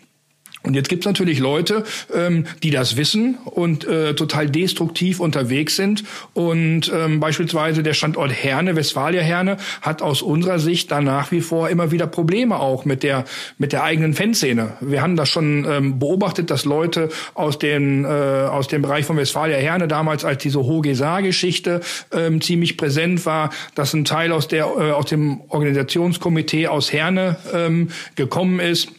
Und 0.68 0.74
jetzt 0.74 0.90
gibt's 0.90 1.06
natürlich 1.06 1.40
Leute, 1.40 1.86
ähm, 2.14 2.46
die 2.62 2.72
das 2.72 2.98
wissen 2.98 3.38
und 3.46 3.88
äh, 3.88 4.16
total 4.16 4.50
destruktiv 4.50 5.22
unterwegs 5.22 5.78
sind. 5.78 6.04
Und 6.34 6.92
ähm, 6.94 7.22
beispielsweise 7.22 7.84
der 7.84 7.94
Standort 7.94 8.32
Herne, 8.32 8.76
Westfalia 8.76 9.22
Herne, 9.22 9.58
hat 9.82 10.02
aus 10.02 10.22
unserer 10.22 10.60
Sicht 10.60 10.92
da 10.92 11.00
nach 11.00 11.32
wie 11.32 11.40
vor 11.40 11.70
immer 11.70 11.92
wieder 11.92 12.06
Probleme 12.06 12.60
auch 12.60 12.84
mit 12.84 13.04
der 13.04 13.24
mit 13.58 13.72
der 13.72 13.84
eigenen 13.84 14.14
Fanszene. 14.14 14.74
Wir 14.82 15.02
haben 15.02 15.16
das 15.16 15.30
schon 15.30 15.66
ähm, 15.70 16.00
beobachtet, 16.00 16.52
dass 16.52 16.66
Leute 16.66 17.08
aus 17.34 17.58
den 17.58 18.04
äh, 18.04 18.08
aus 18.08 18.68
dem 18.68 18.82
Bereich 18.82 19.06
von 19.06 19.16
Westfalia 19.16 19.58
Herne 19.58 19.88
damals, 19.88 20.26
als 20.26 20.44
diese 20.44 20.60
Hogesar-Geschichte 20.60 21.80
ähm, 22.12 22.42
ziemlich 22.42 22.76
präsent 22.76 23.26
war, 23.26 23.52
dass 23.74 23.94
ein 23.94 24.04
Teil 24.04 24.34
aus 24.34 24.50
der 24.50 24.66
äh, 24.66 24.92
aus 24.92 25.06
dem 25.06 25.40
Organisationskomitee 25.48 26.68
aus 26.68 26.92
Herne 26.92 27.38
ähm, 27.54 27.88
gekommen 28.16 28.60
ist 28.60 28.90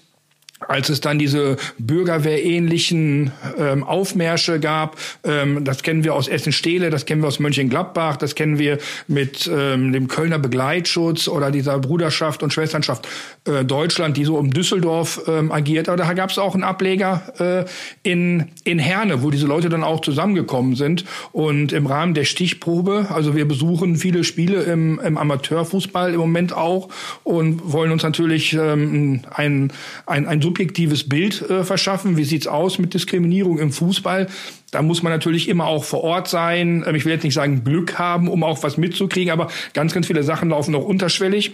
als 0.68 0.90
es 0.90 1.00
dann 1.00 1.18
diese 1.18 1.56
bürgerwehrähnlichen 1.78 3.32
ähm, 3.58 3.82
Aufmärsche 3.82 4.60
gab, 4.60 4.96
ähm, 5.24 5.64
das 5.64 5.82
kennen 5.82 6.04
wir 6.04 6.14
aus 6.14 6.28
Essen-Stehle, 6.28 6.90
das 6.90 7.06
kennen 7.06 7.22
wir 7.22 7.28
aus 7.28 7.40
Mönchengladbach, 7.40 8.16
das 8.16 8.34
kennen 8.34 8.58
wir 8.58 8.78
mit 9.08 9.50
ähm, 9.52 9.92
dem 9.92 10.08
Kölner 10.08 10.38
Begleitschutz 10.38 11.26
oder 11.26 11.50
dieser 11.50 11.78
Bruderschaft 11.78 12.42
und 12.42 12.52
Schwesternschaft 12.52 13.08
äh, 13.46 13.64
Deutschland, 13.64 14.16
die 14.16 14.24
so 14.24 14.36
um 14.36 14.50
Düsseldorf 14.50 15.22
ähm, 15.26 15.50
agiert. 15.50 15.88
Aber 15.88 15.96
da 15.96 16.12
gab 16.12 16.30
es 16.30 16.38
auch 16.38 16.54
einen 16.54 16.64
Ableger 16.64 17.66
äh, 18.04 18.08
in, 18.08 18.48
in 18.64 18.78
Herne, 18.78 19.22
wo 19.22 19.30
diese 19.30 19.46
Leute 19.46 19.70
dann 19.70 19.82
auch 19.82 20.00
zusammengekommen 20.00 20.76
sind. 20.76 21.04
Und 21.32 21.72
im 21.72 21.86
Rahmen 21.86 22.12
der 22.12 22.24
Stichprobe, 22.24 23.06
also 23.10 23.34
wir 23.34 23.48
besuchen 23.48 23.96
viele 23.96 24.22
Spiele 24.22 24.62
im, 24.64 25.00
im 25.00 25.16
Amateurfußball 25.16 26.12
im 26.12 26.20
Moment 26.20 26.52
auch 26.52 26.90
und 27.24 27.72
wollen 27.72 27.90
uns 27.90 28.02
natürlich 28.02 28.52
ähm, 28.52 29.22
ein, 29.30 29.72
ein, 30.04 30.26
ein 30.26 30.40
subjektives 30.58 31.08
Bild 31.08 31.48
äh, 31.48 31.62
verschaffen. 31.62 32.16
Wie 32.16 32.24
sieht's 32.24 32.48
aus 32.48 32.80
mit 32.80 32.92
Diskriminierung 32.92 33.58
im 33.60 33.70
Fußball? 33.70 34.26
Da 34.72 34.82
muss 34.82 35.04
man 35.04 35.12
natürlich 35.12 35.48
immer 35.48 35.66
auch 35.66 35.84
vor 35.84 36.02
Ort 36.02 36.26
sein. 36.26 36.84
Ähm, 36.84 36.96
ich 36.96 37.04
will 37.04 37.12
jetzt 37.12 37.22
nicht 37.22 37.34
sagen 37.34 37.62
Glück 37.62 37.96
haben, 37.96 38.28
um 38.28 38.42
auch 38.42 38.60
was 38.64 38.76
mitzukriegen, 38.76 39.32
aber 39.32 39.48
ganz, 39.72 39.94
ganz 39.94 40.08
viele 40.08 40.24
Sachen 40.24 40.50
laufen 40.50 40.74
auch 40.74 40.84
unterschwellig 40.84 41.52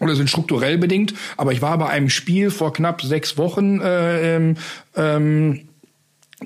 oder 0.00 0.16
sind 0.16 0.30
strukturell 0.30 0.78
bedingt. 0.78 1.12
Aber 1.36 1.52
ich 1.52 1.60
war 1.60 1.76
bei 1.76 1.90
einem 1.90 2.08
Spiel 2.08 2.50
vor 2.50 2.72
knapp 2.72 3.02
sechs 3.02 3.36
Wochen 3.36 3.82
äh, 3.82 4.46
ähm, 4.96 5.68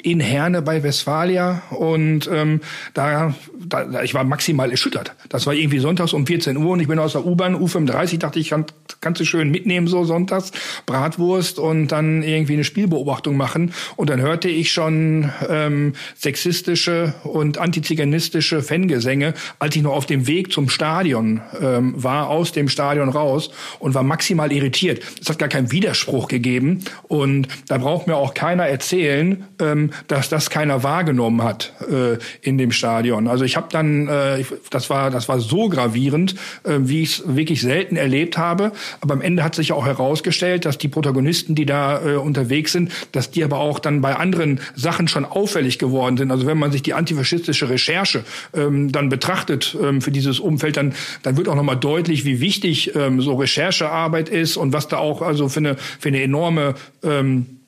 in 0.02 0.20
Herne 0.20 0.60
bei 0.60 0.82
Westfalia 0.82 1.62
und 1.70 2.28
ähm, 2.32 2.60
da, 2.94 3.34
da, 3.64 4.02
ich 4.02 4.12
war 4.12 4.24
maximal 4.24 4.70
erschüttert. 4.70 5.14
Das 5.28 5.46
war 5.46 5.54
irgendwie 5.54 5.78
sonntags 5.78 6.12
um 6.12 6.26
14 6.26 6.56
Uhr 6.56 6.70
und 6.70 6.80
ich 6.80 6.88
bin 6.88 6.98
aus 6.98 7.12
der 7.12 7.24
U-Bahn 7.24 7.54
U35, 7.54 8.18
dachte 8.18 8.40
ich, 8.40 8.50
kann, 8.50 8.66
kannst 9.00 9.20
du 9.20 9.24
schön 9.24 9.50
mitnehmen 9.50 9.86
so 9.86 10.04
sonntags, 10.04 10.50
Bratwurst 10.86 11.60
und 11.60 11.88
dann 11.88 12.22
irgendwie 12.22 12.54
eine 12.54 12.64
Spielbeobachtung 12.64 13.36
machen 13.36 13.72
und 13.94 14.10
dann 14.10 14.20
hörte 14.20 14.48
ich 14.48 14.72
schon 14.72 15.30
ähm, 15.48 15.94
sexistische 16.16 17.14
und 17.22 17.58
antiziganistische 17.58 18.62
Fangesänge, 18.62 19.34
als 19.60 19.76
ich 19.76 19.82
noch 19.82 19.94
auf 19.94 20.06
dem 20.06 20.26
Weg 20.26 20.52
zum 20.52 20.68
Stadion 20.68 21.40
ähm, 21.60 21.94
war, 21.96 22.28
aus 22.30 22.50
dem 22.50 22.68
Stadion 22.68 23.10
raus 23.10 23.50
und 23.78 23.94
war 23.94 24.02
maximal 24.02 24.50
irritiert. 24.50 25.02
Es 25.20 25.28
hat 25.28 25.38
gar 25.38 25.48
keinen 25.48 25.70
Widerspruch 25.70 26.26
gegeben 26.26 26.80
und 27.04 27.46
da 27.68 27.78
braucht 27.78 28.08
mir 28.08 28.16
auch 28.16 28.34
keiner 28.34 28.66
erzählen, 28.66 29.44
ähm, 29.60 29.83
dass 30.08 30.28
das 30.28 30.50
keiner 30.50 30.82
wahrgenommen 30.82 31.42
hat 31.42 31.72
äh, 31.90 32.18
in 32.42 32.58
dem 32.58 32.72
Stadion. 32.72 33.28
Also 33.28 33.44
ich 33.44 33.56
habe 33.56 33.68
dann, 33.70 34.08
äh, 34.08 34.44
das 34.70 34.90
war 34.90 35.10
das 35.10 35.28
war 35.28 35.40
so 35.40 35.68
gravierend, 35.68 36.34
äh, 36.64 36.78
wie 36.78 37.02
ich 37.02 37.18
es 37.18 37.36
wirklich 37.36 37.60
selten 37.60 37.96
erlebt 37.96 38.38
habe. 38.38 38.72
Aber 39.00 39.14
am 39.14 39.20
Ende 39.20 39.42
hat 39.42 39.54
sich 39.54 39.72
auch 39.72 39.86
herausgestellt, 39.86 40.64
dass 40.64 40.78
die 40.78 40.88
Protagonisten, 40.88 41.54
die 41.54 41.66
da 41.66 42.04
äh, 42.04 42.16
unterwegs 42.16 42.72
sind, 42.72 42.92
dass 43.12 43.30
die 43.30 43.44
aber 43.44 43.58
auch 43.58 43.78
dann 43.78 44.00
bei 44.00 44.16
anderen 44.16 44.60
Sachen 44.74 45.08
schon 45.08 45.24
auffällig 45.24 45.78
geworden 45.78 46.16
sind. 46.16 46.30
Also 46.30 46.46
wenn 46.46 46.58
man 46.58 46.72
sich 46.72 46.82
die 46.82 46.94
antifaschistische 46.94 47.68
Recherche 47.68 48.24
ähm, 48.54 48.92
dann 48.92 49.08
betrachtet 49.08 49.76
ähm, 49.80 50.00
für 50.00 50.10
dieses 50.10 50.40
Umfeld, 50.40 50.76
dann 50.76 50.94
dann 51.22 51.36
wird 51.36 51.48
auch 51.48 51.54
nochmal 51.54 51.76
deutlich, 51.76 52.24
wie 52.24 52.40
wichtig 52.40 52.94
ähm, 52.94 53.20
so 53.20 53.34
Recherchearbeit 53.34 54.28
ist 54.28 54.56
und 54.56 54.72
was 54.72 54.88
da 54.88 54.98
auch 54.98 55.22
also 55.22 55.48
für 55.48 55.60
eine 55.60 55.76
für 55.76 56.08
eine 56.08 56.22
enorme 56.22 56.74
ähm, 57.02 57.60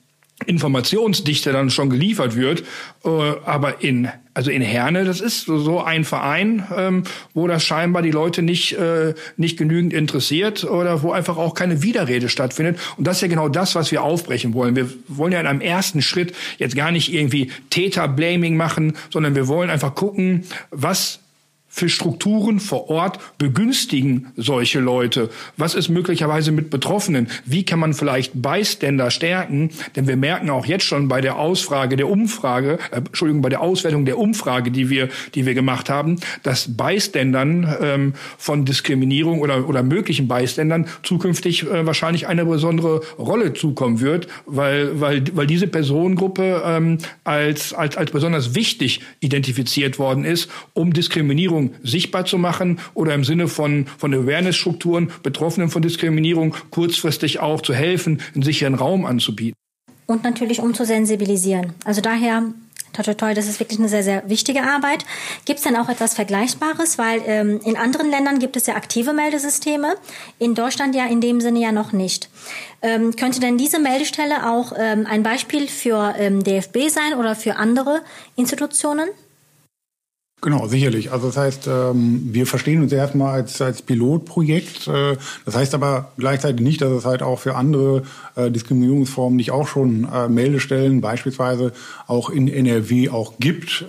Informationsdichte 0.45 1.51
dann 1.53 1.71
schon 1.71 1.89
geliefert 1.89 2.37
wird. 2.37 2.63
Äh, 3.05 3.09
aber 3.45 3.83
in 3.83 4.09
also 4.35 4.51
in 4.51 4.61
Herne, 4.61 5.07
das 5.07 5.23
ist 5.23 5.47
so 5.47 5.81
ein 5.81 6.05
Verein, 6.05 6.67
ähm, 6.77 7.05
wo 7.33 7.47
das 7.47 7.65
scheinbar 7.65 8.03
die 8.03 8.11
Leute 8.11 8.43
nicht 8.43 8.75
äh, 8.75 9.15
nicht 9.39 9.57
genügend 9.57 9.95
interessiert 9.95 10.65
oder 10.65 11.03
wo 11.03 11.11
einfach 11.13 11.39
auch 11.39 11.55
keine 11.55 11.83
Widerrede 11.83 12.29
stattfindet. 12.29 12.79
Und 12.99 13.07
das 13.07 13.17
ist 13.17 13.23
ja 13.23 13.29
genau 13.29 13.49
das, 13.49 13.75
was 13.75 13.91
wir 13.93 14.03
aufbrechen 14.03 14.53
wollen. 14.53 14.77
Wir 14.77 14.91
wollen 15.09 15.33
ja 15.33 15.41
in 15.41 15.47
einem 15.47 15.63
ersten 15.63 16.03
Schritt 16.03 16.35
jetzt 16.59 16.77
gar 16.77 16.91
nicht 16.91 17.15
irgendwie 17.15 17.51
Täter-Blaming 17.71 18.59
machen, 18.59 18.93
sondern 19.11 19.35
wir 19.35 19.49
wollen 19.49 19.71
einfach 19.71 19.95
gucken, 19.95 20.45
was 20.71 21.21
für 21.77 21.91
Strukturen 21.91 22.59
vor 22.59 22.89
Ort 22.89 23.19
begünstigen 23.37 24.29
solche 24.35 24.81
Leute? 24.81 25.29
Was 25.59 25.75
ist 25.75 25.91
möglicherweise 25.91 26.51
mit 26.51 26.71
Betroffenen? 26.71 27.29
Wie 27.45 27.67
kann 27.67 27.79
man 27.79 27.93
vielleicht 27.93 28.33
Bystander 28.41 29.11
stärken? 29.11 29.69
Denn 29.95 30.09
wir 30.09 30.17
merken 30.17 30.49
auch 30.49 30.65
jetzt 30.65 30.87
schon 30.87 31.09
bei 31.09 31.21
der 31.21 31.37
Ausfrage 31.37 31.97
der 31.97 32.09
Umfrage, 32.09 32.79
äh, 32.93 32.97
Entschuldigung, 32.97 33.43
bei 33.43 33.51
der 33.51 33.61
Auswertung 33.61 34.07
der 34.07 34.17
Umfrage, 34.17 34.71
die 34.71 34.89
wir, 34.89 35.11
die 35.35 35.45
wir 35.45 35.53
gemacht 35.53 35.91
haben, 35.91 36.19
dass 36.43 36.79
Bystandern 36.79 37.77
ähm, 37.83 38.15
von 38.39 38.65
Diskriminierung 38.65 39.43
oder, 39.43 39.69
oder 39.69 39.83
möglichen 39.83 40.29
Bystandern 40.29 40.87
zukünftig 41.03 41.65
äh, 41.65 41.85
wahrscheinlich 41.85 42.27
eine 42.27 42.47
besondere 42.47 43.03
Rolle 43.19 43.53
zukommen 43.53 44.01
wird, 44.01 44.29
weil, 44.47 44.99
weil, 44.99 45.25
weil 45.35 45.47
diese 45.47 45.67
Personengruppe 45.67 46.63
ähm, 46.65 46.99
als, 47.25 47.75
als, 47.75 47.99
als 47.99 48.11
besonders 48.13 48.55
wichtig 48.55 49.03
identifiziert 49.21 49.99
worden 49.99 50.25
ist, 50.25 50.51
um 50.73 50.95
Diskriminierung 50.95 51.66
Sichtbar 51.83 52.25
zu 52.25 52.39
machen 52.39 52.79
oder 52.95 53.15
im 53.15 53.25
Sinne 53.25 53.49
von, 53.49 53.87
von 53.99 54.13
Awareness-Strukturen 54.15 55.11
Betroffenen 55.23 55.71
von 55.71 55.83
Diskriminierung 55.83 56.55
kurzfristig 56.71 57.41
auch 57.41 57.61
zu 57.61 57.75
helfen, 57.75 58.21
einen 58.35 58.43
sicheren 58.43 58.75
Raum 58.75 59.05
anzubieten. 59.05 59.55
Und 60.07 60.23
natürlich 60.25 60.61
um 60.61 60.75
zu 60.75 60.85
sensibilisieren. 60.85 61.73
Also 61.85 62.01
daher 62.01 62.45
Toi, 62.97 63.03
toi, 63.03 63.15
toi, 63.15 63.35
das 63.35 63.47
ist 63.47 63.61
wirklich 63.61 63.79
eine 63.79 63.91
sehr, 63.91 64.03
sehr 64.03 64.27
wichtige 64.27 64.63
Arbeit. 64.63 65.05
Gibt 65.45 65.59
es 65.59 65.65
denn 65.65 65.77
auch 65.77 65.91
etwas 65.91 66.15
Vergleichbares? 66.15 66.97
Weil 66.97 67.21
ähm, 67.27 67.61
in 67.63 67.77
anderen 67.77 68.11
Ländern 68.11 68.39
gibt 68.39 68.57
es 68.57 68.67
ja 68.67 68.75
aktive 68.75 69.13
Meldesysteme, 69.13 69.97
in 70.39 70.55
Deutschland 70.55 70.95
ja 70.95 71.05
in 71.05 71.21
dem 71.21 71.43
Sinne 71.43 71.61
ja 71.61 71.73
noch 71.73 71.93
nicht. 71.93 72.31
Ähm, 72.81 73.15
könnte 73.15 73.39
denn 73.39 73.59
diese 73.59 73.81
Meldestelle 73.81 74.51
auch 74.51 74.73
ähm, 74.79 75.07
ein 75.07 75.23
Beispiel 75.23 75.69
für 75.69 76.15
ähm, 76.19 76.43
DFB 76.43 76.89
sein 76.89 77.19
oder 77.19 77.35
für 77.35 77.57
andere 77.57 78.01
Institutionen? 78.35 79.11
Genau, 80.43 80.67
sicherlich. 80.69 81.13
Also 81.13 81.29
das 81.29 81.39
heißt, 81.39 81.67
ähm, 81.67 82.29
wir 82.31 82.47
verstehen 82.47 82.83
uns 82.83 82.93
erstmal 82.93 83.33
als, 83.33 83.61
als 83.63 83.81
Pilotprojekt. 83.81 84.87
Äh, 84.87 85.17
das 85.47 85.57
heißt 85.57 85.75
aber 85.75 86.13
gleichzeitig 86.19 86.61
nicht, 86.61 86.83
dass 86.83 86.93
es 86.93 87.07
halt 87.07 87.23
auch 87.23 87.39
für 87.39 87.57
andere 87.57 88.03
äh, 88.37 88.51
Diskriminierungsformen 88.51 89.37
nicht 89.37 89.51
auch 89.51 89.67
schon 89.67 90.05
äh, 90.05 90.29
Meldestellen 90.29 91.01
beispielsweise 91.01 91.73
auch 92.07 92.29
in 92.29 92.49
NRW 92.49 93.09
auch 93.09 93.35
gibt. 93.41 93.87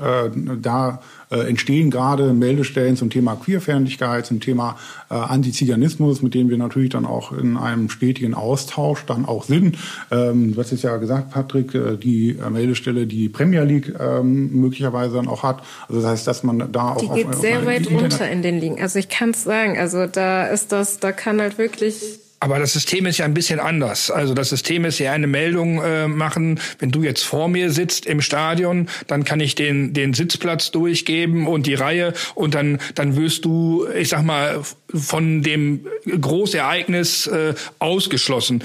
Da 0.61 1.01
äh, 1.29 1.47
entstehen 1.47 1.91
gerade 1.91 2.33
Meldestellen 2.33 2.95
zum 2.95 3.09
Thema 3.09 3.35
Queerfeindlichkeit, 3.35 4.25
zum 4.25 4.39
Thema 4.39 4.77
äh, 5.09 5.15
Antiziganismus, 5.15 6.21
mit 6.21 6.33
denen 6.33 6.49
wir 6.49 6.57
natürlich 6.57 6.89
dann 6.89 7.05
auch 7.05 7.31
in 7.31 7.57
einem 7.57 7.89
stetigen 7.89 8.33
Austausch 8.33 9.05
dann 9.05 9.25
auch 9.25 9.43
sind. 9.43 9.77
Ähm, 10.11 10.53
du 10.53 10.61
hast 10.61 10.71
es 10.71 10.81
ja 10.81 10.97
gesagt, 10.97 11.31
Patrick, 11.31 11.75
äh, 11.75 11.97
die 11.97 12.37
Meldestelle, 12.49 13.07
die 13.07 13.29
Premier 13.29 13.63
League 13.63 13.93
ähm, 13.99 14.61
möglicherweise 14.61 15.15
dann 15.15 15.27
auch 15.27 15.43
hat. 15.43 15.61
Also 15.87 16.01
das 16.01 16.11
heißt, 16.11 16.27
dass 16.27 16.43
man 16.43 16.71
da 16.71 16.93
auch 16.93 16.97
die 16.97 17.09
geht 17.09 17.27
auf, 17.27 17.35
sehr 17.35 17.59
auf 17.59 17.65
weit 17.65 17.89
runter 17.89 18.29
in 18.29 18.41
den 18.41 18.59
Ligen. 18.59 18.81
Also 18.81 18.99
ich 18.99 19.09
kann 19.09 19.31
es 19.31 19.43
sagen, 19.43 19.77
also 19.77 20.07
da 20.07 20.47
ist 20.47 20.71
das, 20.71 20.99
da 20.99 21.11
kann 21.11 21.41
halt 21.41 21.57
wirklich 21.57 22.19
aber 22.39 22.59
das 22.59 22.73
System 22.73 23.05
ist 23.05 23.17
ja 23.17 23.25
ein 23.25 23.33
bisschen 23.33 23.59
anders. 23.59 24.11
Also 24.11 24.33
das 24.33 24.49
System 24.49 24.85
ist 24.85 24.99
ja 24.99 25.11
eine 25.11 25.27
Meldung 25.27 25.81
äh, 25.81 26.07
machen, 26.07 26.59
wenn 26.79 26.91
du 26.91 27.03
jetzt 27.03 27.23
vor 27.23 27.47
mir 27.47 27.71
sitzt 27.71 28.05
im 28.05 28.21
Stadion, 28.21 28.89
dann 29.07 29.23
kann 29.23 29.39
ich 29.39 29.55
den 29.55 29.93
den 29.93 30.13
Sitzplatz 30.13 30.71
durchgeben 30.71 31.47
und 31.47 31.65
die 31.65 31.73
Reihe. 31.73 32.13
Und 32.35 32.53
dann 32.53 32.79
dann 32.95 33.15
wirst 33.15 33.45
du, 33.45 33.87
ich 33.87 34.09
sag 34.09 34.23
mal, 34.23 34.61
von 34.93 35.41
dem 35.41 35.85
Großereignis 36.05 37.27
äh, 37.27 37.55
ausgeschlossen 37.79 38.63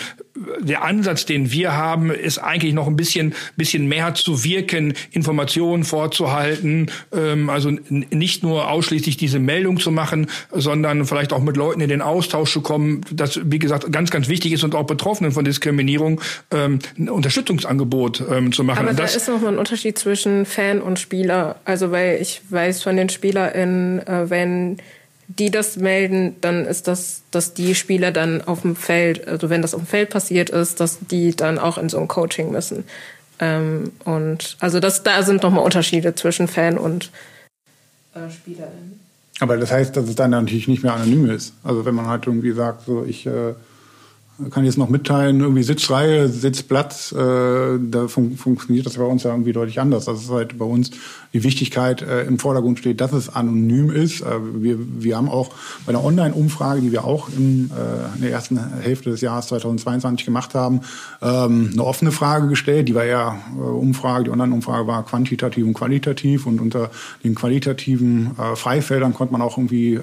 der 0.60 0.82
Ansatz, 0.82 1.26
den 1.26 1.52
wir 1.52 1.76
haben, 1.76 2.10
ist 2.10 2.38
eigentlich 2.38 2.72
noch 2.72 2.86
ein 2.86 2.96
bisschen, 2.96 3.34
bisschen 3.56 3.86
mehr 3.86 4.14
zu 4.14 4.44
wirken, 4.44 4.94
Informationen 5.10 5.84
vorzuhalten, 5.84 6.90
ähm, 7.12 7.50
also 7.50 7.70
nicht 7.88 8.42
nur 8.42 8.70
ausschließlich 8.70 9.16
diese 9.16 9.38
Meldung 9.38 9.78
zu 9.78 9.90
machen, 9.90 10.28
sondern 10.50 11.04
vielleicht 11.04 11.32
auch 11.32 11.42
mit 11.42 11.56
Leuten 11.56 11.80
in 11.80 11.88
den 11.88 12.02
Austausch 12.02 12.52
zu 12.52 12.62
kommen, 12.62 13.02
das, 13.10 13.40
wie 13.44 13.58
gesagt, 13.58 13.92
ganz, 13.92 14.10
ganz 14.10 14.28
wichtig 14.28 14.52
ist 14.52 14.64
und 14.64 14.74
auch 14.74 14.84
Betroffenen 14.84 15.32
von 15.32 15.44
Diskriminierung 15.44 16.20
ähm, 16.50 16.78
ein 16.98 17.08
Unterstützungsangebot 17.08 18.22
ähm, 18.30 18.52
zu 18.52 18.64
machen. 18.64 18.86
Aber 18.86 18.94
da 18.94 19.04
ist 19.04 19.28
nochmal 19.28 19.52
ein 19.52 19.58
Unterschied 19.58 19.98
zwischen 19.98 20.46
Fan 20.46 20.80
und 20.80 20.98
Spieler. 20.98 21.56
Also 21.64 21.90
weil 21.90 22.20
ich 22.20 22.40
weiß 22.48 22.82
von 22.82 22.96
den 22.96 23.08
SpielerInnen, 23.08 24.06
äh, 24.06 24.30
wenn 24.30 24.78
die 25.28 25.50
das 25.50 25.76
melden, 25.76 26.36
dann 26.40 26.64
ist 26.64 26.88
das, 26.88 27.22
dass 27.30 27.54
die 27.54 27.74
Spieler 27.74 28.12
dann 28.12 28.42
auf 28.42 28.62
dem 28.62 28.76
Feld, 28.76 29.26
also 29.26 29.50
wenn 29.50 29.62
das 29.62 29.74
auf 29.74 29.82
dem 29.82 29.86
Feld 29.86 30.10
passiert 30.10 30.50
ist, 30.50 30.80
dass 30.80 30.98
die 31.00 31.34
dann 31.34 31.58
auch 31.58 31.78
in 31.78 31.88
so 31.88 31.98
ein 31.98 32.08
Coaching 32.08 32.50
müssen. 32.50 32.84
Ähm, 33.38 33.92
und 34.04 34.56
also 34.60 34.80
das, 34.80 35.02
da 35.02 35.22
sind 35.22 35.42
nochmal 35.42 35.64
Unterschiede 35.64 36.14
zwischen 36.14 36.48
Fan 36.48 36.78
und 36.78 37.10
äh, 38.14 38.30
SpielerInnen. 38.30 39.00
Aber 39.40 39.56
das 39.56 39.72
heißt, 39.72 39.96
dass 39.96 40.08
es 40.08 40.14
dann 40.14 40.30
natürlich 40.30 40.68
nicht 40.68 40.82
mehr 40.82 40.94
anonym 40.94 41.28
ist. 41.30 41.54
Also 41.64 41.84
wenn 41.84 41.94
man 41.94 42.06
halt 42.06 42.26
irgendwie 42.26 42.52
sagt, 42.52 42.84
so 42.84 43.04
ich 43.04 43.26
äh, 43.26 43.54
kann 44.50 44.64
jetzt 44.64 44.78
noch 44.78 44.88
mitteilen, 44.88 45.40
irgendwie 45.40 45.62
Sitzreihe, 45.62 46.28
Sitzplatz, 46.28 47.12
äh, 47.12 47.78
da 47.80 48.08
fun 48.08 48.36
funktioniert 48.36 48.86
das 48.86 48.96
bei 48.96 49.04
uns 49.04 49.22
ja 49.24 49.30
irgendwie 49.30 49.52
deutlich 49.52 49.80
anders. 49.80 50.04
Das 50.04 50.22
ist 50.22 50.30
halt 50.30 50.58
bei 50.58 50.64
uns 50.64 50.90
die 51.32 51.44
Wichtigkeit 51.44 52.02
äh, 52.02 52.24
im 52.24 52.38
Vordergrund 52.38 52.78
steht, 52.78 53.00
dass 53.00 53.12
es 53.12 53.34
anonym 53.34 53.90
ist. 53.90 54.20
Äh, 54.20 54.26
wir, 54.54 54.78
wir 54.78 55.16
haben 55.16 55.28
auch 55.28 55.50
bei 55.86 55.90
einer 55.90 56.04
Online-Umfrage, 56.04 56.80
die 56.80 56.92
wir 56.92 57.04
auch 57.04 57.28
in, 57.28 57.70
äh, 57.70 58.16
in 58.16 58.22
der 58.22 58.32
ersten 58.32 58.58
Hälfte 58.80 59.10
des 59.10 59.20
Jahres 59.20 59.46
2022 59.48 60.26
gemacht 60.26 60.54
haben, 60.54 60.80
ähm, 61.22 61.70
eine 61.72 61.84
offene 61.84 62.12
Frage 62.12 62.48
gestellt. 62.48 62.88
Die 62.88 62.94
war 62.94 63.04
eher 63.04 63.38
äh, 63.56 63.60
Umfrage, 63.60 64.24
die 64.24 64.30
Online-Umfrage 64.30 64.86
war 64.86 65.04
quantitativ 65.04 65.64
und 65.64 65.74
qualitativ 65.74 66.46
und 66.46 66.60
unter 66.60 66.90
den 67.24 67.34
qualitativen 67.34 68.32
äh, 68.38 68.56
Freifeldern 68.56 69.14
konnte 69.14 69.32
man 69.32 69.42
auch 69.42 69.56
irgendwie 69.56 69.94
äh, 69.94 70.00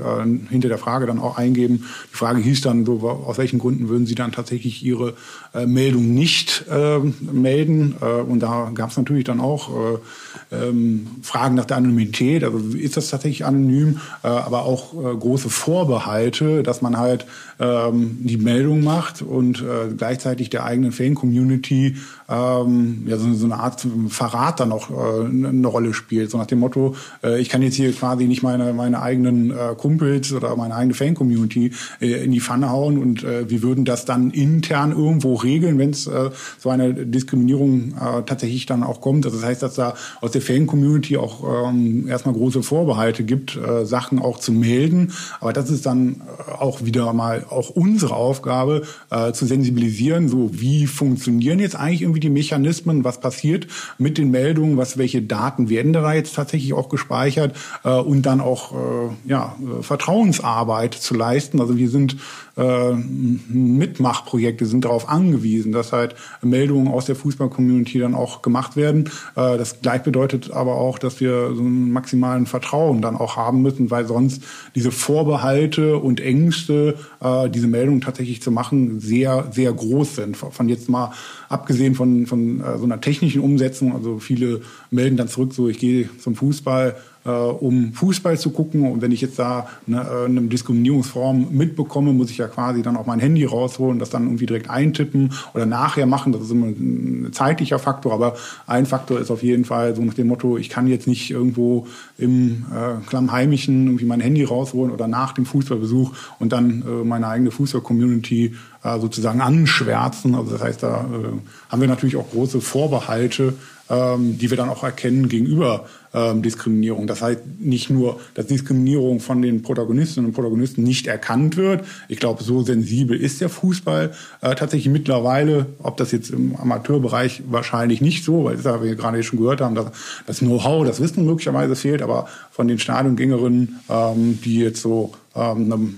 hinter 0.50 0.68
der 0.68 0.78
Frage 0.78 1.06
dann 1.06 1.20
auch 1.20 1.38
eingeben. 1.38 1.86
Die 2.12 2.18
Frage 2.18 2.42
hieß 2.42 2.62
dann 2.62 2.86
so, 2.86 3.02
aus 3.08 3.38
welchen 3.38 3.60
Gründen 3.60 3.90
würden 3.90 4.06
Sie 4.06 4.16
dann 4.16 4.32
tatsächlich 4.32 4.84
Ihre 4.84 5.14
äh, 5.54 5.66
Meldung 5.66 6.14
nicht 6.14 6.66
äh, 6.70 7.00
melden? 7.00 7.96
Äh, 8.02 8.22
und 8.22 8.40
da 8.40 8.72
gab 8.74 8.90
es 8.90 8.98
natürlich 8.98 9.26
dann 9.26 9.40
auch 9.40 9.70
äh, 9.70 10.56
ähm, 10.56 11.08
Fragen 11.22 11.56
nach 11.56 11.66
der 11.66 11.78
Anonymität, 11.78 12.44
also 12.44 12.60
ist 12.78 12.98
das 12.98 13.10
tatsächlich 13.10 13.46
anonym, 13.46 14.00
äh, 14.24 14.28
aber 14.28 14.64
auch 14.64 14.94
äh, 14.94 15.16
große 15.16 15.50
Vorbehalte, 15.50 16.64
dass 16.64 16.82
man 16.82 16.98
halt 16.98 17.26
ähm, 17.60 18.18
die 18.22 18.38
Meldung 18.38 18.84
macht 18.84 19.22
und 19.22 19.62
äh, 19.62 19.94
gleichzeitig 19.96 20.50
der 20.50 20.64
eigenen 20.64 20.92
Fan-Community 20.92 21.98
ähm, 22.30 23.04
ja, 23.06 23.18
so, 23.18 23.34
so 23.34 23.46
eine 23.46 23.58
Art 23.58 23.86
Verrat 24.10 24.60
dann 24.60 24.72
auch 24.72 24.90
äh, 24.90 25.26
eine 25.26 25.68
Rolle 25.68 25.94
spielt. 25.94 26.30
So 26.32 26.38
nach 26.38 26.46
dem 26.46 26.60
Motto, 26.60 26.96
äh, 27.24 27.40
ich 27.42 27.50
kann 27.50 27.62
jetzt 27.62 27.76
hier 27.76 27.92
quasi 27.92 28.26
nicht 28.26 28.44
meine, 28.44 28.72
meine 28.74 29.02
eigenen 29.02 29.52
äh, 29.52 29.76
Kumpels 29.76 30.32
oder 30.32 30.56
meine 30.56 30.76
eigene 30.76 30.94
Fan-Community 30.94 31.74
äh, 32.00 32.24
in 32.24 32.32
die 32.32 32.40
Pfanne 32.40 32.70
hauen 32.70 32.98
und 32.98 33.24
äh, 33.24 33.50
wir 33.50 33.62
würden 33.62 33.84
das 33.84 34.06
dann 34.06 34.32
intern 34.32 34.92
irgendwo 34.92 35.36
regeln, 35.36 35.78
wenn 35.80 35.90
es 35.90 36.08
äh, 36.08 36.30
so 36.60 36.70
eine 36.70 36.94
Diskriminierung 36.94 37.94
äh, 37.94 38.24
tatsächlich 38.26 38.66
dann 38.66 38.84
auch 38.84 39.02
kommt. 39.02 39.26
Also 39.26 39.38
das 39.38 39.46
heißt, 39.46 39.64
dass 39.64 39.76
da 39.76 39.96
aus 40.22 40.32
der 40.32 40.42
Fan-Community 40.42 41.09
auch 41.18 41.70
ähm, 41.70 42.08
erstmal 42.08 42.34
große 42.34 42.64
Vorbehalte 42.64 43.24
gibt, 43.24 43.56
äh, 43.56 43.86
Sachen 43.86 44.20
auch 44.20 44.40
zu 44.40 44.52
melden. 44.52 45.14
Aber 45.40 45.54
das 45.54 45.70
ist 45.70 45.86
dann 45.86 46.22
äh, 46.48 46.52
auch 46.52 46.84
wieder 46.84 47.12
mal 47.14 47.46
auch 47.50 47.70
unsere 47.70 48.16
Aufgabe, 48.16 48.84
äh, 49.10 49.32
zu 49.32 49.46
sensibilisieren, 49.46 50.30
so 50.30 50.50
wie 50.54 50.88
funktionieren 50.88 51.60
jetzt 51.60 51.76
eigentlich 51.76 52.02
irgendwie 52.02 52.20
die 52.20 52.30
Mechanismen, 52.30 53.04
was 53.04 53.20
passiert 53.20 53.68
mit 53.98 54.18
den 54.18 54.32
Meldungen, 54.32 54.78
was 54.78 54.98
welche 54.98 55.22
Daten 55.22 55.70
werden 55.70 55.94
da 55.94 56.14
jetzt 56.14 56.36
tatsächlich 56.36 56.74
auch 56.74 56.90
gespeichert 56.90 57.56
äh, 57.84 57.90
und 57.90 58.24
dann 58.24 58.42
auch 58.42 58.74
äh, 58.74 59.30
ja, 59.30 59.56
äh, 59.60 59.84
Vertrauensarbeit 59.84 60.94
zu 60.94 61.14
leisten. 61.16 61.60
Also 61.62 61.78
wir 61.78 61.90
sind 61.90 62.18
äh, 62.60 62.94
Mitmachprojekte 62.94 64.66
sind 64.66 64.86
darauf 64.86 65.08
angewiesen, 65.08 65.72
dass 65.72 65.94
halt 65.94 66.16
Meldungen 66.42 66.90
aus 66.90 67.06
der 67.06 67.16
Fußball-Community 67.16 68.00
dann 68.00 68.16
auch 68.16 68.42
gemacht 68.42 68.76
werden. 68.76 69.06
Äh, 69.36 69.58
das 69.58 69.82
gleich 69.82 70.04
bedeutet 70.04 70.52
aber 70.52 70.76
auch, 70.76 71.00
dass 71.00 71.22
wir 71.22 71.54
so 71.56 71.62
einen 71.62 71.92
maximalen 71.92 72.46
Vertrauen 72.46 73.02
dann 73.02 73.16
auch 73.16 73.38
haben 73.38 73.62
müssen, 73.62 73.90
weil 73.92 74.06
sonst 74.06 74.44
diese 74.76 74.92
Vorbehalte 74.92 75.98
und 75.98 76.20
Ängste, 76.20 76.96
äh, 77.22 77.50
diese 77.50 77.68
Meldungen 77.68 78.02
tatsächlich 78.02 78.42
zu 78.42 78.52
machen, 78.52 79.00
sehr, 79.00 79.48
sehr 79.52 79.72
groß 79.72 80.16
sind. 80.16 80.38
Von 80.38 80.68
jetzt 80.68 80.90
mal 80.90 81.14
abgesehen 81.48 81.96
von, 81.96 82.28
von 82.28 82.64
so 82.78 82.84
einer 82.84 83.02
technischen 83.02 83.42
Umsetzung, 83.42 83.96
also 83.96 84.20
viele 84.20 84.62
melden 84.92 85.18
dann 85.18 85.28
zurück, 85.28 85.54
so 85.54 85.68
ich 85.68 85.80
gehe 85.80 86.10
zum 86.20 86.36
Fußball, 86.36 86.96
äh, 87.26 87.30
um 87.30 87.94
Fußball 87.94 88.38
zu 88.38 88.52
gucken. 88.52 88.92
Und 88.92 89.02
wenn 89.02 89.12
ich 89.12 89.22
jetzt 89.22 89.40
da 89.40 89.68
eine, 89.88 90.02
äh, 90.02 90.26
eine 90.26 90.42
Diskriminierungsform 90.42 91.48
mitbekomme, 91.52 92.14
muss 92.14 92.30
ich 92.30 92.38
ja 92.38 92.48
quasi 92.48 92.82
dann 92.82 92.98
auch 92.98 93.06
mein 93.06 93.20
Handy 93.20 93.46
rausholen, 93.46 94.00
das 94.00 94.10
dann 94.10 94.24
irgendwie 94.24 94.46
direkt 94.46 94.70
eintippen 94.70 95.34
oder 95.54 95.66
nachher 95.66 96.06
machen. 96.06 96.32
Das 96.32 96.42
ist 96.42 96.52
immer 96.52 96.68
ein 96.68 97.30
zeitlicher 97.32 97.80
Faktor, 97.80 98.14
aber 98.14 98.36
ein 98.68 98.86
Faktor 98.86 99.20
ist 99.20 99.32
auf 99.32 99.44
jeden 99.44 99.66
Fall 99.66 99.96
so 99.96 100.02
nach 100.02 100.14
dem 100.14 100.28
Motto, 100.28 100.58
ich 100.58 100.70
kann 100.70 100.88
jetzt 100.88 101.08
nicht 101.08 101.32
irgendwo 101.32 101.88
im 102.18 102.66
äh, 102.72 103.06
Klammheimischen 103.08 103.86
irgendwie 103.86 104.06
mein 104.06 104.22
Handy 104.22 104.44
rausholen 104.44 104.92
oder 104.92 105.08
nach 105.08 105.34
dem 105.34 105.46
Fußballbesuch 105.46 106.14
und 106.40 106.52
dann 106.52 106.84
äh, 106.88 107.04
meine 107.04 107.28
eigene 107.28 107.52
Fußball-Community 107.52 108.56
äh, 108.84 109.00
sozusagen 109.00 109.42
anschwärzen. 109.42 110.36
Also 110.36 110.52
das 110.52 110.62
heißt, 110.62 110.84
da 110.84 111.02
äh, 111.02 111.70
haben 111.70 111.82
wir 111.82 111.88
natürlich 111.88 112.16
auch 112.16 112.30
große 112.30 112.62
Vorbehalte, 112.62 113.56
ähm, 113.90 114.38
die 114.38 114.50
wir 114.50 114.58
dann 114.58 114.70
auch 114.70 114.84
erkennen 114.84 115.30
gegenüber 115.30 115.86
ähm, 116.14 116.42
Diskriminierung. 116.42 117.08
Das 117.08 117.22
heißt 117.22 117.42
nicht 117.60 117.90
nur, 117.90 118.20
dass 118.34 118.48
Diskriminierung 118.48 119.20
von 119.20 119.42
den 119.42 119.62
Protagonistinnen 119.62 120.30
und 120.30 120.34
Protagonisten 120.34 120.84
nicht 120.84 121.08
erkannt 121.08 121.58
wird. 121.58 121.86
Ich 122.08 122.20
glaube, 122.20 122.44
so 122.44 122.62
sensibel 122.62 123.20
ist 123.20 123.42
der 123.42 123.50
Fußball 123.50 124.12
äh, 124.42 124.56
tatsächlich 124.56 124.92
mittlerweile, 124.92 125.68
ob 125.82 125.98
das 125.98 126.12
jetzt 126.12 126.32
im 126.32 126.56
Amateurbereich 126.56 127.44
wahrscheinlich 127.50 128.02
nicht 128.02 128.24
so, 128.24 128.46
weil 128.46 128.58
das 128.58 128.82
wir 128.82 128.96
gerade 128.96 129.22
schon 129.24 129.40
gehört 129.40 129.62
haben, 129.62 129.76
dass 129.76 129.92
das 130.26 130.40
Know-how, 130.40 130.86
das 130.86 131.00
Wissen 131.00 131.26
möglicherweise 131.26 131.76
fehlt, 131.76 132.02
aber 132.02 132.28
von 132.52 132.68
den 132.68 132.80
Stadiongängerinnen, 132.80 133.80
ähm, 133.90 134.40
die 134.44 134.60
jetzt 134.60 134.82
so 134.82 135.14
ähm, 135.36 135.72
eine 135.72 135.90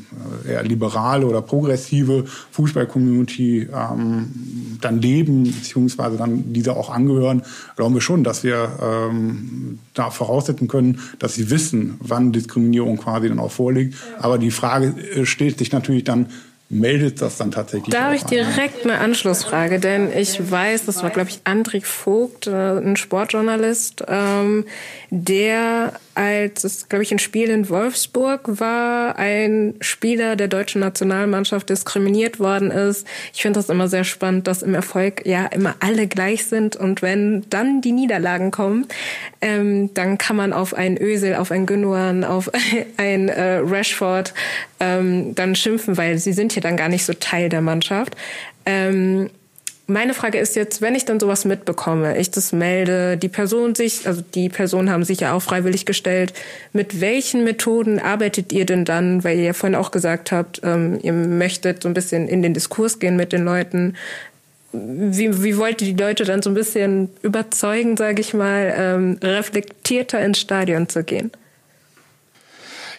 äh, 0.46 0.52
eher 0.54 0.64
liberale 0.64 1.26
oder 1.26 1.42
progressive 1.42 2.26
Fußball-Community 2.52 3.70
ähm, 3.74 4.78
dann 4.82 5.02
leben, 5.02 5.44
beziehungsweise 5.44 6.18
dann 6.18 6.54
diese 6.54 6.76
auch 6.76 6.90
angehören, 6.90 7.44
glauben 7.76 7.94
wir 7.94 8.02
schon, 8.02 8.24
dass 8.24 8.44
wir 8.44 8.70
ähm, 8.82 9.80
da 9.94 10.10
voraussetzen 10.10 10.68
können, 10.68 11.00
dass 11.20 11.36
sie 11.36 11.50
wissen, 11.50 11.96
wann 12.00 12.32
Diskriminierung 12.32 12.98
quasi 12.98 13.30
dann 13.30 13.40
auch 13.40 13.52
vorliegt. 13.52 13.96
Aber 14.20 14.38
die 14.38 14.52
Frage 14.52 14.96
äh, 15.16 15.26
stellt 15.26 15.58
sich 15.58 15.72
natürlich 15.72 16.04
dann, 16.04 16.28
meldet 16.72 17.22
das 17.22 17.38
dann 17.38 17.52
tatsächlich. 17.52 17.90
Da 17.90 18.06
habe 18.06 18.16
ich 18.16 18.24
direkt 18.24 18.86
eine 18.86 19.00
Anschlussfrage, 19.00 19.80
denn 19.80 20.10
ich 20.16 20.52
weiß, 20.52 20.86
das 20.86 21.04
war, 21.04 21.10
glaube 21.10 21.30
ich, 21.30 21.42
Andrik 21.44 21.86
Vogt, 21.86 22.48
äh, 22.48 22.52
ein 22.52 22.96
Sportjournalist, 22.96 24.04
ähm, 24.08 24.66
der 25.10 25.94
als 26.14 26.64
es, 26.64 26.90
glaube 26.90 27.04
ich, 27.04 27.12
ein 27.12 27.20
Spiel 27.20 27.50
in 27.50 27.70
Wolfsburg 27.70 28.60
war, 28.60 29.18
ein 29.18 29.76
Spieler 29.80 30.36
der 30.36 30.48
deutschen 30.48 30.82
Nationalmannschaft 30.82 31.70
diskriminiert 31.70 32.40
worden 32.40 32.70
ist. 32.70 33.08
Ich 33.34 33.42
finde 33.42 33.60
das 33.60 33.70
immer 33.70 33.88
sehr 33.88 34.04
spannend, 34.04 34.48
dass 34.48 34.62
im 34.62 34.74
Erfolg 34.74 35.26
ja 35.26 35.46
immer 35.46 35.76
alle 35.80 36.08
gleich 36.08 36.46
sind 36.46 36.76
und 36.76 37.02
wenn 37.02 37.46
dann 37.50 37.82
die 37.82 37.94
Niederlagen 37.94 38.52
kommen, 38.52 38.88
ähm, 39.40 39.94
dann 39.94 40.18
kann 40.18 40.36
man 40.36 40.54
auf 40.54 40.74
einen 40.74 40.98
Ösel, 40.98 41.36
auf 41.36 41.52
einen 41.52 41.66
Gündogan, 41.66 42.24
auf 42.24 42.52
ein 42.98 43.30
äh, 43.30 43.58
Rashford 43.64 44.34
ähm, 44.82 45.36
dann 45.36 45.56
schimpfen, 45.56 45.96
weil 45.96 46.18
sie 46.18 46.34
sind 46.34 46.56
ja 46.56 46.62
dann 46.62 46.76
gar 46.76 46.90
nicht 46.90 47.06
so 47.06 47.14
Teil 47.14 47.48
der 47.48 47.62
Mannschaft. 47.62 48.18
Ähm, 48.66 49.30
meine 49.88 50.14
Frage 50.14 50.40
ist 50.40 50.56
jetzt, 50.56 50.82
wenn 50.82 50.96
ich 50.96 51.06
dann 51.06 51.20
sowas 51.20 51.46
mitbekomme, 51.46 52.18
ich 52.18 52.32
das 52.32 52.52
melde, 52.54 53.18
die 53.18 53.28
Person 53.28 53.76
sich, 53.76 54.08
also 54.08 54.24
die 54.34 54.50
Personen 54.50 54.90
haben 54.90 55.04
sich 55.04 55.20
ja 55.20 55.34
auch 55.34 55.42
freiwillig 55.42 55.86
gestellt, 55.86 56.34
mit 56.74 57.02
welchen 57.02 57.44
Methoden 57.44 58.00
arbeitet 58.00 58.52
ihr 58.54 58.66
denn 58.66 58.86
dann, 58.86 59.24
weil 59.24 59.38
ihr 59.38 59.44
ja 59.44 59.54
vorhin 59.54 59.76
auch 59.76 59.92
gesagt 59.92 60.32
habt, 60.32 60.62
ähm, 60.64 61.00
ihr 61.04 61.14
möchtet 61.14 61.84
so 61.84 61.90
ein 61.90 61.94
bisschen 61.94 62.28
in 62.28 62.42
den 62.42 62.54
Diskurs 62.54 63.00
gehen 63.00 63.16
mit 63.16 63.34
den 63.34 63.44
Leuten. 63.44 63.96
Wie, 64.72 65.44
wie 65.44 65.58
wollt 65.58 65.82
ihr 65.82 65.94
die 65.94 66.02
Leute 66.02 66.24
dann 66.24 66.42
so 66.42 66.50
ein 66.50 66.56
bisschen 66.56 67.10
überzeugen, 67.22 67.98
sage 67.98 68.22
ich 68.22 68.34
mal, 68.34 68.74
ähm, 68.76 69.20
reflektierter 69.22 70.22
ins 70.22 70.40
Stadion 70.40 70.88
zu 70.88 71.04
gehen? 71.04 71.32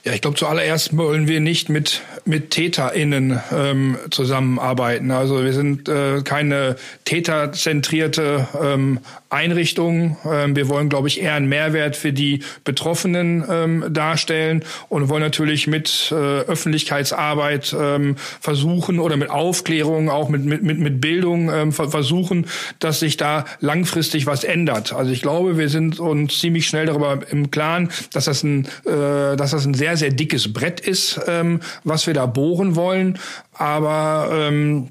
Ja, 0.04 0.12
ich 0.12 0.20
glaube, 0.20 0.36
zuallererst 0.36 0.96
wollen 0.96 1.28
wir 1.28 1.38
nicht 1.38 1.68
mit, 1.68 2.02
mit 2.24 2.50
TäterInnen 2.50 3.40
ähm, 3.52 3.96
zusammenarbeiten. 4.10 5.12
Also 5.12 5.44
wir 5.44 5.52
sind 5.52 5.88
äh, 5.88 6.22
keine 6.22 6.74
täterzentrierte 7.04 8.48
ähm, 8.60 8.98
Einrichtung. 9.32 10.16
Ähm, 10.24 10.56
wir 10.56 10.68
wollen, 10.68 10.88
glaube 10.88 11.08
ich, 11.08 11.20
eher 11.20 11.34
einen 11.34 11.48
Mehrwert 11.48 11.96
für 11.96 12.12
die 12.12 12.40
Betroffenen 12.64 13.44
ähm, 13.48 13.84
darstellen 13.90 14.64
und 14.88 15.08
wollen 15.08 15.22
natürlich 15.22 15.66
mit 15.66 16.10
äh, 16.10 16.14
Öffentlichkeitsarbeit 16.14 17.74
ähm, 17.78 18.16
versuchen 18.40 18.98
oder 18.98 19.16
mit 19.16 19.30
Aufklärung, 19.30 20.10
auch 20.10 20.28
mit, 20.28 20.44
mit, 20.44 20.62
mit, 20.62 21.00
Bildung 21.00 21.50
ähm, 21.52 21.72
versuchen, 21.72 22.46
dass 22.78 23.00
sich 23.00 23.16
da 23.16 23.44
langfristig 23.60 24.26
was 24.26 24.44
ändert. 24.44 24.92
Also 24.92 25.10
ich 25.10 25.22
glaube, 25.22 25.58
wir 25.58 25.68
sind 25.68 26.00
uns 26.00 26.38
ziemlich 26.38 26.66
schnell 26.66 26.86
darüber 26.86 27.20
im 27.30 27.50
Klaren, 27.50 27.90
dass 28.12 28.24
das 28.26 28.42
ein, 28.42 28.66
äh, 28.84 29.36
dass 29.36 29.52
das 29.52 29.64
ein 29.64 29.74
sehr 29.74 29.92
sehr, 29.92 30.08
sehr 30.08 30.10
dickes 30.10 30.52
Brett 30.52 30.80
ist, 30.80 31.20
ähm, 31.26 31.60
was 31.84 32.06
wir 32.06 32.14
da 32.14 32.26
bohren 32.26 32.76
wollen. 32.76 33.18
Aber 33.52 34.30
ähm, 34.32 34.88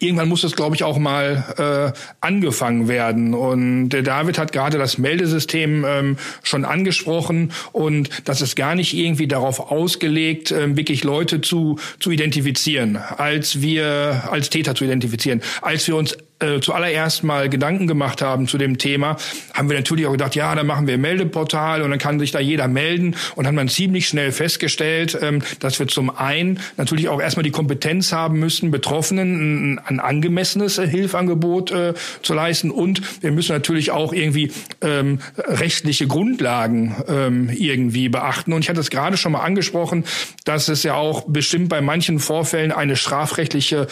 irgendwann 0.00 0.28
muss 0.28 0.42
das, 0.42 0.56
glaube 0.56 0.76
ich, 0.76 0.84
auch 0.84 0.98
mal 0.98 1.92
äh, 1.94 1.98
angefangen 2.20 2.88
werden. 2.88 3.34
Und 3.34 3.90
der 3.90 4.02
David 4.02 4.38
hat 4.38 4.52
gerade 4.52 4.78
das 4.78 4.98
Meldesystem 4.98 5.84
ähm, 5.86 6.16
schon 6.42 6.64
angesprochen 6.64 7.52
und 7.72 8.10
das 8.24 8.40
ist 8.40 8.56
gar 8.56 8.74
nicht 8.74 8.94
irgendwie 8.94 9.26
darauf 9.26 9.70
ausgelegt, 9.70 10.50
ähm, 10.50 10.76
wirklich 10.76 11.04
Leute 11.04 11.40
zu, 11.40 11.78
zu 12.00 12.10
identifizieren, 12.10 12.96
als 12.96 13.60
wir 13.60 14.24
als 14.30 14.50
Täter 14.50 14.74
zu 14.74 14.84
identifizieren. 14.84 15.42
Als 15.62 15.86
wir 15.86 15.96
uns 15.96 16.16
äh, 16.40 16.60
zuallererst 16.60 17.22
mal 17.22 17.48
Gedanken 17.48 17.86
gemacht 17.86 18.20
haben 18.20 18.48
zu 18.48 18.58
dem 18.58 18.76
Thema, 18.76 19.16
haben 19.52 19.70
wir 19.70 19.76
natürlich 19.76 20.06
auch 20.06 20.12
gedacht, 20.12 20.34
ja, 20.34 20.52
dann 20.54 20.66
machen 20.66 20.88
wir 20.88 20.94
ein 20.94 21.00
Meldeportal 21.00 21.82
und 21.82 21.90
dann 21.90 22.00
kann 22.00 22.18
sich 22.18 22.32
da 22.32 22.40
jeder 22.40 22.66
melden. 22.66 23.14
Und 23.36 23.46
haben 23.46 23.56
dann 23.56 23.68
ziemlich 23.68 24.08
schnell 24.08 24.32
festgestellt, 24.32 25.16
ähm, 25.22 25.42
dass 25.60 25.78
wir 25.78 25.86
zum 25.86 26.10
einen 26.10 26.58
natürlich 26.76 27.08
auch 27.08 27.20
erstmal 27.20 27.44
die 27.44 27.52
Kompetenz 27.52 28.12
haben 28.12 28.40
müssen, 28.40 28.72
Betroffenen 28.72 29.78
ein, 29.86 30.00
angemessenes 30.00 30.80
Hilfangebot 30.80 31.70
äh, 31.70 31.94
zu 32.22 32.34
leisten. 32.34 32.72
Und 32.72 33.22
wir 33.22 33.30
müssen 33.30 33.52
natürlich 33.52 33.92
auch 33.92 34.12
irgendwie 34.12 34.50
ähm, 34.80 35.20
rechtliche 35.38 36.08
Grundlagen 36.08 36.96
ähm, 37.06 37.48
irgendwie 37.48 38.08
beachten. 38.08 38.52
Und 38.52 38.62
ich 38.62 38.68
hatte 38.68 38.80
es 38.80 38.90
gerade 38.90 39.16
schon 39.16 39.32
mal 39.32 39.44
angesprochen, 39.44 40.04
dass 40.44 40.66
es 40.66 40.82
ja 40.82 40.94
auch 40.94 41.26
bestimmt 41.28 41.68
bei 41.68 41.80
manchen 41.80 42.18
Vorfällen 42.18 42.72
eine 42.72 42.96
strafrechtliche 42.96 43.86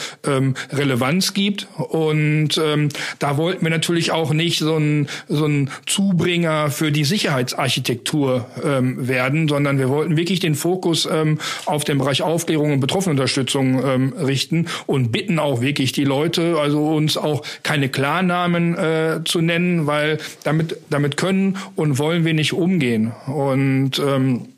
Relevanz 0.73 1.35
gibt. 1.35 1.69
Und 1.77 2.32
und 2.33 2.59
ähm, 2.59 2.89
da 3.19 3.37
wollten 3.37 3.63
wir 3.63 3.71
natürlich 3.71 4.11
auch 4.11 4.33
nicht 4.33 4.59
so 4.59 4.77
ein, 4.77 5.09
so 5.29 5.47
ein 5.47 5.71
Zubringer 5.87 6.71
für 6.71 6.91
die 6.91 7.05
Sicherheitsarchitektur 7.05 8.47
ähm, 8.65 9.07
werden, 9.09 9.49
sondern 9.49 9.79
wir 9.79 9.89
wollten 9.89 10.17
wirklich 10.17 10.41
den 10.41 10.55
Fokus 10.55 11.09
ähm, 11.11 11.39
auf 11.67 11.85
den 11.85 11.99
Bereich 11.99 12.23
Aufklärung 12.23 12.73
und 12.73 12.81
Betroffenenunterstützung 12.81 13.85
ähm, 13.85 14.13
richten 14.13 14.67
und 14.87 15.13
bitten 15.13 15.39
auch 15.39 15.61
wirklich 15.61 15.93
die 15.93 16.05
Leute, 16.05 16.57
also 16.59 16.89
uns 16.89 17.17
auch 17.17 17.43
keine 17.63 17.89
Klarnamen 17.89 18.77
äh, 18.77 19.21
zu 19.25 19.41
nennen, 19.41 19.87
weil 19.87 20.19
damit, 20.45 20.77
damit 20.91 21.17
können 21.17 21.59
und 21.77 21.99
wollen 21.99 22.25
wir 22.25 22.35
nicht 22.35 22.53
umgehen. 22.53 23.13
Und 23.27 23.99
ähm, 23.99 24.49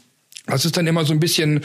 das 0.47 0.67
ist 0.67 0.77
dann 0.77 0.87
immer 0.87 1.05
so 1.05 1.13
ein 1.15 1.21
bisschen 1.21 1.63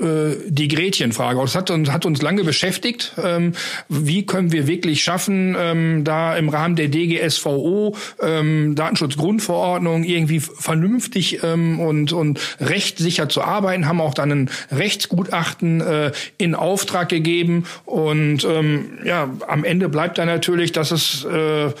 die 0.00 0.68
Gretchenfrage. 0.68 1.40
Das 1.40 1.56
hat 1.56 1.70
uns, 1.70 1.90
hat 1.90 2.06
uns 2.06 2.22
lange 2.22 2.44
beschäftigt. 2.44 3.14
Ähm, 3.22 3.54
wie 3.88 4.24
können 4.24 4.52
wir 4.52 4.68
wirklich 4.68 5.02
schaffen, 5.02 5.56
ähm, 5.58 6.04
da 6.04 6.36
im 6.36 6.48
Rahmen 6.48 6.76
der 6.76 6.88
DGSVO, 6.88 7.96
ähm, 8.22 8.74
Datenschutzgrundverordnung, 8.76 10.04
irgendwie 10.04 10.40
vernünftig 10.40 11.42
ähm, 11.42 11.80
und, 11.80 12.12
und 12.12 12.38
rechtssicher 12.60 13.28
zu 13.28 13.42
arbeiten, 13.42 13.88
haben 13.88 14.00
auch 14.00 14.14
dann 14.14 14.30
ein 14.30 14.50
Rechtsgutachten 14.70 15.80
äh, 15.80 16.12
in 16.36 16.54
Auftrag 16.54 17.08
gegeben. 17.08 17.64
Und 17.84 18.44
ähm, 18.44 18.98
ja, 19.04 19.28
am 19.48 19.64
Ende 19.64 19.88
bleibt 19.88 20.18
dann 20.18 20.28
natürlich, 20.28 20.70
dass 20.72 20.92
es 20.92 21.24
äh, 21.24 21.72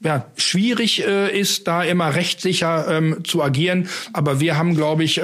ja, 0.00 0.26
schwierig 0.36 1.04
äh, 1.06 1.36
ist, 1.36 1.66
da 1.66 1.82
immer 1.82 2.14
rechtssicher 2.14 2.86
ähm, 2.88 3.24
zu 3.24 3.42
agieren. 3.42 3.88
Aber 4.12 4.40
wir 4.40 4.56
haben, 4.56 4.76
glaube 4.76 5.02
ich, 5.04 5.20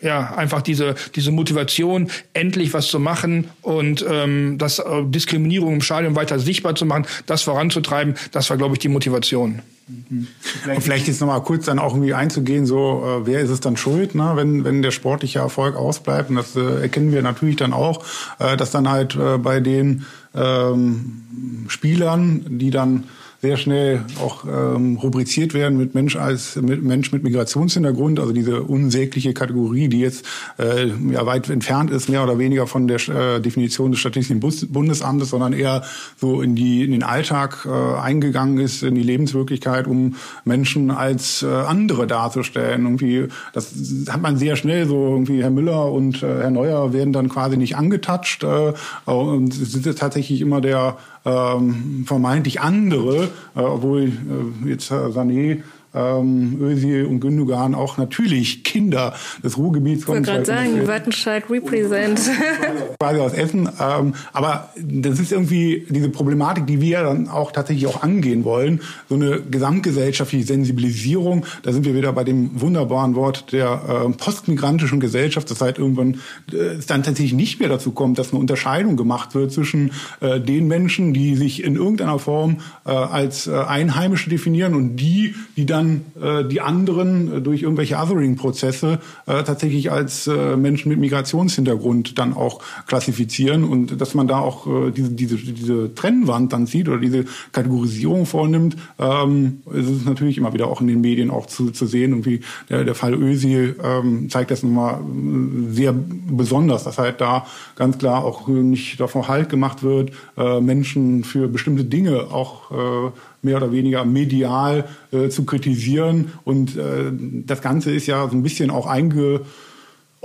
ja, 0.00 0.34
einfach 0.34 0.62
diese, 0.62 0.94
diese 1.14 1.30
Motivation, 1.30 2.10
endlich 2.34 2.74
was 2.74 2.88
zu 2.88 3.00
machen 3.00 3.48
und 3.62 4.04
ähm, 4.08 4.58
das 4.58 4.78
äh, 4.78 5.04
Diskriminierung 5.04 5.74
im 5.74 5.80
Stadion 5.80 6.14
weiter 6.16 6.38
sichtbar 6.38 6.74
zu 6.74 6.84
machen, 6.84 7.06
das 7.26 7.42
voranzutreiben, 7.42 8.14
das 8.32 8.50
war, 8.50 8.56
glaube 8.56 8.74
ich, 8.74 8.78
die 8.78 8.88
Motivation. 8.88 9.62
Mhm. 9.88 10.26
Und 10.74 10.82
vielleicht 10.82 11.06
jetzt 11.06 11.20
nochmal 11.20 11.42
kurz 11.42 11.66
dann 11.66 11.78
auch 11.78 11.94
irgendwie 11.94 12.12
einzugehen, 12.12 12.66
so 12.66 13.22
äh, 13.22 13.26
wer 13.26 13.40
ist 13.40 13.50
es 13.50 13.60
dann 13.60 13.76
schuld, 13.76 14.14
ne, 14.14 14.32
wenn, 14.34 14.64
wenn 14.64 14.82
der 14.82 14.90
sportliche 14.90 15.38
Erfolg 15.38 15.76
ausbleibt. 15.76 16.28
Und 16.28 16.36
das 16.36 16.56
äh, 16.56 16.82
erkennen 16.82 17.12
wir 17.12 17.22
natürlich 17.22 17.56
dann 17.56 17.72
auch, 17.72 18.04
äh, 18.38 18.56
dass 18.56 18.72
dann 18.72 18.90
halt 18.90 19.14
äh, 19.14 19.38
bei 19.38 19.60
den 19.60 20.04
ähm, 20.34 21.66
Spielern, 21.68 22.44
die 22.48 22.70
dann 22.70 23.04
sehr 23.46 23.56
schnell 23.56 24.04
auch 24.20 24.44
ähm, 24.44 24.96
rubriziert 24.96 25.54
werden 25.54 25.78
mit 25.78 25.94
Mensch 25.94 26.16
als 26.16 26.56
mit 26.56 26.82
Mensch 26.82 27.12
mit 27.12 27.22
Migrationshintergrund, 27.22 28.18
also 28.18 28.32
diese 28.32 28.62
unsägliche 28.62 29.34
Kategorie, 29.34 29.86
die 29.86 30.00
jetzt 30.00 30.26
äh, 30.58 30.88
ja 31.12 31.24
weit 31.26 31.48
entfernt 31.48 31.92
ist, 31.92 32.08
mehr 32.08 32.24
oder 32.24 32.40
weniger 32.40 32.66
von 32.66 32.88
der 32.88 32.96
äh, 33.08 33.40
Definition 33.40 33.92
des 33.92 34.00
Statistischen 34.00 34.40
Bundesamtes, 34.40 35.30
sondern 35.30 35.52
eher 35.52 35.84
so 36.16 36.42
in 36.42 36.56
die 36.56 36.82
in 36.82 36.90
den 36.90 37.04
Alltag 37.04 37.66
äh, 37.66 38.00
eingegangen 38.00 38.58
ist, 38.58 38.82
in 38.82 38.96
die 38.96 39.04
Lebenswirklichkeit, 39.04 39.86
um 39.86 40.16
Menschen 40.44 40.90
als 40.90 41.44
äh, 41.44 41.46
andere 41.46 42.08
darzustellen. 42.08 42.82
Irgendwie, 42.82 43.28
das 43.52 43.72
hat 44.08 44.22
man 44.22 44.38
sehr 44.38 44.56
schnell 44.56 44.88
so 44.88 45.10
irgendwie 45.12 45.40
Herr 45.40 45.50
Müller 45.50 45.92
und 45.92 46.20
äh, 46.24 46.26
Herr 46.26 46.50
Neuer 46.50 46.92
werden 46.92 47.12
dann 47.12 47.28
quasi 47.28 47.56
nicht 47.56 47.76
angetatscht 47.76 48.42
äh, 48.42 48.72
und 49.04 49.56
ist 49.56 49.98
tatsächlich 49.98 50.40
immer 50.40 50.60
der 50.60 50.96
ähm, 51.26 52.04
vermeintlich 52.06 52.60
andere, 52.60 53.28
äh, 53.54 53.60
obwohl 53.60 54.04
äh, 54.04 54.68
jetzt 54.68 54.90
Sané 54.90 55.62
ähm, 55.96 56.58
Özil 56.60 57.06
und 57.06 57.20
Gündogan 57.20 57.74
auch 57.74 57.96
natürlich 57.98 58.64
Kinder 58.64 59.14
des 59.42 59.56
Ruhrgebiets. 59.56 60.02
Ich 60.02 60.08
wollte 60.08 60.22
gerade 60.22 60.44
sagen, 60.44 60.86
Wattenscheid 60.86 61.48
represent. 61.50 62.20
Quasi 63.00 63.20
aus 63.20 63.32
Essen. 63.32 63.68
Ähm, 63.80 64.14
aber 64.32 64.70
das 64.76 65.18
ist 65.18 65.32
irgendwie 65.32 65.86
diese 65.88 66.08
Problematik, 66.08 66.66
die 66.66 66.80
wir 66.80 67.02
dann 67.02 67.28
auch 67.28 67.52
tatsächlich 67.52 67.86
auch 67.86 68.02
angehen 68.02 68.44
wollen. 68.44 68.80
So 69.08 69.14
eine 69.14 69.40
gesamtgesellschaftliche 69.40 70.46
Sensibilisierung. 70.46 71.46
Da 71.62 71.72
sind 71.72 71.84
wir 71.84 71.94
wieder 71.94 72.12
bei 72.12 72.24
dem 72.24 72.60
wunderbaren 72.60 73.14
Wort 73.14 73.52
der 73.52 74.06
äh, 74.06 74.12
postmigrantischen 74.12 75.00
Gesellschaft. 75.00 75.50
Das 75.50 75.60
heißt, 75.60 75.78
irgendwann 75.78 76.20
äh, 76.52 76.56
es 76.56 76.86
dann 76.86 77.02
tatsächlich 77.02 77.32
nicht 77.32 77.60
mehr 77.60 77.68
dazu 77.68 77.92
kommt, 77.92 78.18
dass 78.18 78.30
eine 78.30 78.40
Unterscheidung 78.40 78.96
gemacht 78.96 79.34
wird 79.34 79.52
zwischen 79.52 79.92
äh, 80.20 80.40
den 80.40 80.68
Menschen, 80.68 81.14
die 81.14 81.36
sich 81.36 81.64
in 81.64 81.76
irgendeiner 81.76 82.18
Form 82.18 82.58
äh, 82.84 82.90
als 82.90 83.46
äh, 83.46 83.52
Einheimische 83.54 84.30
definieren 84.30 84.74
und 84.74 84.96
die, 84.96 85.34
die 85.56 85.66
dann 85.66 85.85
dann 85.86 86.04
äh, 86.20 86.48
die 86.48 86.60
anderen 86.60 87.36
äh, 87.36 87.40
durch 87.40 87.62
irgendwelche 87.62 87.96
Othering-Prozesse 87.96 88.98
äh, 89.26 89.42
tatsächlich 89.42 89.90
als 89.90 90.26
äh, 90.26 90.56
Menschen 90.56 90.88
mit 90.88 90.98
Migrationshintergrund 90.98 92.18
dann 92.18 92.34
auch 92.34 92.60
klassifizieren 92.86 93.64
und 93.64 94.00
dass 94.00 94.14
man 94.14 94.28
da 94.28 94.38
auch 94.38 94.66
äh, 94.66 94.90
diese, 94.90 95.10
diese, 95.10 95.36
diese 95.36 95.94
Trennwand 95.94 96.52
dann 96.52 96.66
sieht 96.66 96.88
oder 96.88 96.98
diese 96.98 97.24
Kategorisierung 97.52 98.26
vornimmt, 98.26 98.76
ähm, 98.98 99.62
ist 99.72 99.88
es 99.88 100.04
natürlich 100.04 100.38
immer 100.38 100.52
wieder 100.52 100.68
auch 100.68 100.80
in 100.80 100.88
den 100.88 101.00
Medien 101.00 101.30
auch 101.30 101.46
zu, 101.46 101.70
zu 101.70 101.86
sehen. 101.86 102.12
Irgendwie 102.12 102.40
der, 102.68 102.84
der 102.84 102.94
Fall 102.94 103.14
Özil 103.14 103.76
ähm, 103.82 104.28
zeigt 104.30 104.50
das 104.50 104.62
nochmal 104.62 105.00
äh, 105.00 105.72
sehr 105.72 105.94
besonders, 105.94 106.84
dass 106.84 106.98
halt 106.98 107.20
da 107.20 107.46
ganz 107.76 107.98
klar 107.98 108.24
auch 108.24 108.48
nicht 108.48 109.00
davon 109.00 109.28
Halt 109.28 109.48
gemacht 109.48 109.82
wird, 109.82 110.12
äh, 110.36 110.60
Menschen 110.60 111.24
für 111.24 111.48
bestimmte 111.48 111.84
Dinge 111.84 112.26
auch 112.30 112.70
äh, 112.70 113.10
mehr 113.46 113.56
oder 113.56 113.72
weniger 113.72 114.04
medial 114.04 114.84
äh, 115.12 115.30
zu 115.30 115.46
kritisieren. 115.46 116.32
Und 116.44 116.76
äh, 116.76 117.10
das 117.46 117.62
Ganze 117.62 117.92
ist 117.92 118.06
ja 118.06 118.28
so 118.28 118.36
ein 118.36 118.42
bisschen 118.42 118.70
auch 118.70 118.86
einge 118.86 119.40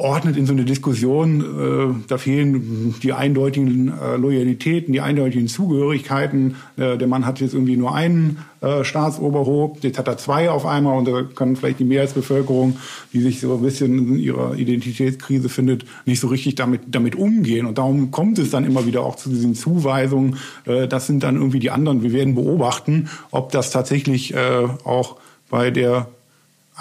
ordnet 0.02 0.36
in 0.36 0.46
so 0.46 0.54
eine 0.54 0.66
Diskussion. 0.66 1.42
Äh, 1.42 2.08
da 2.08 2.18
fehlen 2.18 2.96
die 3.02 3.14
eindeutigen 3.14 3.94
äh, 3.98 4.18
Loyalitäten, 4.18 4.92
die 4.94 5.02
eindeutigen 5.02 5.48
Zugehörigkeiten. 5.48 6.56
Äh, 6.78 6.98
der 6.98 7.08
Mann 7.08 7.26
hat 7.26 7.40
jetzt 7.40 7.54
irgendwie 7.54 7.78
nur 7.78 7.94
einen 7.96 8.40
äh, 8.62 8.84
Staatsoberhaupt, 8.84 9.84
jetzt 9.84 9.98
hat 9.98 10.08
er 10.08 10.18
zwei 10.18 10.50
auf 10.50 10.66
einmal 10.66 10.98
und 10.98 11.08
da 11.08 11.24
kann 11.24 11.56
vielleicht 11.56 11.80
die 11.80 11.86
Mehrheitsbevölkerung, 11.86 12.78
die 13.14 13.22
sich 13.22 13.40
so 13.40 13.56
ein 13.56 13.62
bisschen 13.62 13.98
in 13.98 14.18
ihrer 14.18 14.56
Identitätskrise 14.56 15.50
findet, 15.50 15.86
nicht 16.06 16.20
so 16.20 16.28
richtig 16.28 16.56
damit, 16.56 16.82
damit 16.88 17.16
umgehen. 17.16 17.66
Und 17.66 17.78
darum 17.78 18.12
kommt 18.12 18.40
es 18.40 18.52
dann 18.52 18.66
immer 18.66 18.86
wieder 18.86 19.04
auch 19.04 19.16
zu 19.16 19.30
diesen 19.30 19.56
Zuweisungen. 19.56 20.38
Äh, 20.66 20.88
das 20.88 21.08
sind 21.08 21.24
dann 21.24 21.36
irgendwie 21.36 21.60
die 21.60 21.72
anderen. 21.72 22.02
Wir 22.02 22.14
werden 22.14 22.36
beobachten, 22.36 23.10
ob 23.32 23.52
das 23.52 23.72
tatsächlich 23.72 24.34
äh, 24.34 24.68
auch 24.84 25.18
bei 25.50 25.72
der 25.72 26.08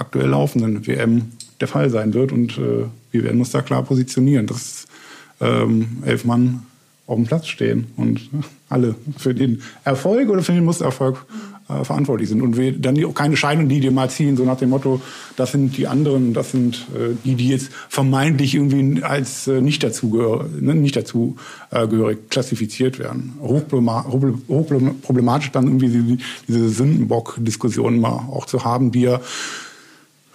aktuell 0.00 0.28
laufenden 0.28 0.86
WM 0.86 1.32
der 1.60 1.68
Fall 1.68 1.90
sein 1.90 2.14
wird. 2.14 2.32
Und 2.32 2.58
äh, 2.58 2.86
wir 3.10 3.24
werden 3.24 3.40
uns 3.40 3.50
da 3.50 3.60
klar 3.62 3.82
positionieren, 3.82 4.46
dass 4.46 4.86
ähm, 5.40 6.02
elf 6.04 6.24
Mann 6.24 6.62
auf 7.06 7.16
dem 7.16 7.26
Platz 7.26 7.48
stehen 7.48 7.88
und 7.96 8.30
alle 8.68 8.94
für 9.18 9.34
den 9.34 9.62
Erfolg 9.84 10.28
oder 10.28 10.42
für 10.42 10.52
den 10.52 10.64
Mustererfolg 10.64 11.24
äh, 11.68 11.84
verantwortlich 11.84 12.28
sind. 12.28 12.42
Und 12.42 12.56
wir 12.56 12.72
dann 12.72 13.04
auch 13.04 13.14
keine 13.14 13.36
Scheidungslinie 13.36 13.90
mal 13.90 14.08
ziehen, 14.10 14.36
so 14.36 14.44
nach 14.44 14.58
dem 14.58 14.70
Motto, 14.70 15.00
das 15.36 15.50
sind 15.52 15.76
die 15.76 15.88
anderen, 15.88 16.34
das 16.34 16.52
sind 16.52 16.86
äh, 16.94 17.14
die, 17.24 17.34
die 17.34 17.48
jetzt 17.48 17.70
vermeintlich 17.88 18.54
irgendwie 18.54 19.02
als 19.02 19.48
äh, 19.48 19.60
nicht 19.60 19.82
dazu 19.82 20.44
ne, 20.60 20.74
nicht 20.74 20.96
dazu 20.96 21.36
äh, 21.70 21.86
gehörig 21.86 22.30
klassifiziert 22.30 22.98
werden. 22.98 23.34
Hochproblematisch 23.40 25.52
dann 25.52 25.66
irgendwie 25.66 26.18
diese 26.48 26.68
Sündenbock-Diskussion 26.68 28.00
mal 28.00 28.26
auch 28.30 28.46
zu 28.46 28.64
haben, 28.64 28.92
die 28.92 29.02
ja 29.02 29.20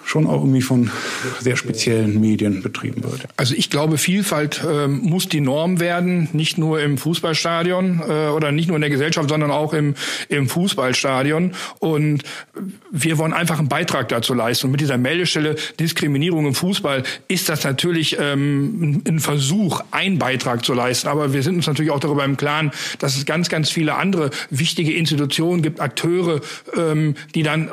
schon 0.06 0.28
auch 0.28 0.42
irgendwie 0.42 0.62
von 0.62 0.92
sehr 1.40 1.58
speziellen 1.58 2.22
Medien 2.22 2.62
betrieben 2.62 3.04
wird. 3.04 3.26
Also 3.38 3.56
ich 3.56 3.70
glaube, 3.70 3.98
Vielfalt 3.98 4.64
äh, 4.64 4.88
muss 4.88 5.28
die 5.28 5.42
Norm 5.42 5.80
werden, 5.80 6.30
nicht 6.32 6.58
nur 6.58 6.80
im 6.80 6.98
Fußballstadion 6.98 8.02
äh, 8.08 8.30
oder 8.30 8.52
nicht 8.52 8.68
nur 8.68 8.78
in 8.78 8.82
der 8.82 8.92
Gesellschaft, 8.92 9.30
sondern 9.30 9.52
auch 9.52 9.74
im, 9.74 9.96
im 10.30 10.48
Fußballstadion. 10.48 11.54
Und 11.80 12.24
wir 12.92 13.18
wollen 13.18 13.34
einfach 13.34 13.58
einen 13.58 13.68
Beitrag 13.68 14.08
dazu 14.10 14.34
leisten. 14.36 14.68
Und 14.68 14.72
mit 14.72 14.82
dieser 14.82 14.98
Meldestelle 14.98 15.56
Diskriminierung 15.80 16.46
im 16.46 16.54
Fußball 16.54 17.04
ist 17.28 17.50
das 17.50 17.64
natürlich 17.64 18.18
ähm, 18.20 19.02
ein 19.08 19.20
Versuch, 19.20 19.82
einen 19.90 20.20
Beitrag 20.20 20.64
zu 20.64 20.74
leisten. 20.74 21.08
Aber 21.08 21.34
wir 21.34 21.42
sind 21.42 21.56
uns 21.56 21.68
natürlich 21.68 21.92
auch 21.92 22.00
darüber 22.00 22.24
im 22.24 22.38
Klaren, 22.38 22.72
dass 23.00 23.18
es 23.18 23.26
ganz, 23.26 23.50
ganz 23.50 23.72
viele 23.72 23.96
andere 23.96 24.30
wichtige 24.52 24.94
Institutionen 24.94 25.64
gibt, 25.64 25.80
Akteure, 25.80 26.42
ähm, 26.78 27.16
die 27.34 27.42
dann 27.42 27.72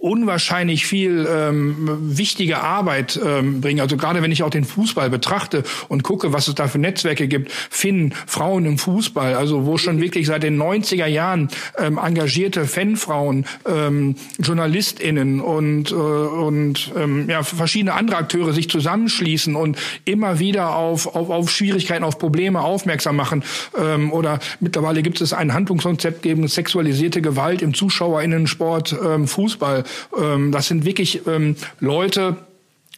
unwahrscheinlich 0.00 0.86
viel 0.86 1.28
ähm, 1.30 2.16
wichtige 2.16 2.62
Arbeit 2.62 3.20
ähm, 3.22 3.60
bringen. 3.60 3.80
Also 3.80 3.98
gerade 3.98 4.22
wenn 4.22 4.32
ich 4.32 4.42
auch 4.42 4.50
den 4.50 4.64
Fußball 4.64 5.10
betrachte 5.10 5.62
und 5.88 6.02
gucke, 6.02 6.32
was 6.32 6.48
es 6.48 6.54
da 6.54 6.68
für 6.68 6.78
Netzwerke 6.78 7.28
gibt, 7.28 7.52
Finnen, 7.52 8.14
Frauen 8.26 8.64
im 8.64 8.78
Fußball, 8.78 9.34
also 9.34 9.66
wo 9.66 9.76
schon 9.76 10.00
wirklich 10.00 10.26
seit 10.26 10.42
den 10.42 10.60
90er 10.60 11.06
Jahren 11.06 11.48
ähm, 11.76 11.98
engagierte 11.98 12.64
Fanfrauen, 12.64 13.44
ähm, 13.68 14.16
JournalistInnen 14.38 15.40
und, 15.40 15.90
äh, 15.90 15.94
und 15.94 16.92
ähm, 16.96 17.28
ja, 17.28 17.42
verschiedene 17.42 17.92
andere 17.92 18.16
Akteure 18.16 18.54
sich 18.54 18.70
zusammenschließen 18.70 19.54
und 19.54 19.76
immer 20.06 20.38
wieder 20.38 20.76
auf, 20.76 21.14
auf, 21.14 21.28
auf 21.28 21.50
Schwierigkeiten, 21.50 22.04
auf 22.04 22.18
Probleme 22.18 22.62
aufmerksam 22.62 23.16
machen. 23.16 23.44
Ähm, 23.78 24.12
oder 24.12 24.38
mittlerweile 24.60 25.02
gibt 25.02 25.20
es 25.20 25.34
ein 25.34 25.52
Handlungskonzept 25.52 26.22
gegen 26.22 26.48
sexualisierte 26.48 27.20
Gewalt 27.20 27.60
im 27.60 27.74
ZuschauerInnensport 27.74 28.96
ähm, 29.04 29.28
Fußball 29.28 29.84
ähm, 30.18 30.52
das 30.52 30.68
sind 30.68 30.84
wirklich 30.84 31.26
ähm, 31.26 31.56
Leute, 31.80 32.36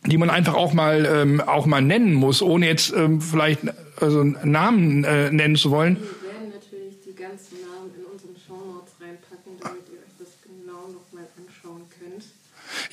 die 0.07 0.19
man 0.19 0.31
einfach 0.31 0.55
auch 0.55 0.73
mal 0.73 1.09
ähm, 1.11 1.41
auch 1.41 1.67
mal 1.67 1.83
nennen 1.83 2.15
muss, 2.15 2.43
ohne 2.43 2.67
jetzt 2.67 2.93
ähm, 2.95 3.21
vielleicht 3.21 3.61
also 4.01 4.25
Namen 4.25 5.05
äh, 5.05 5.31
nennen 5.31 5.57
zu 5.57 5.71
wollen. 5.71 5.97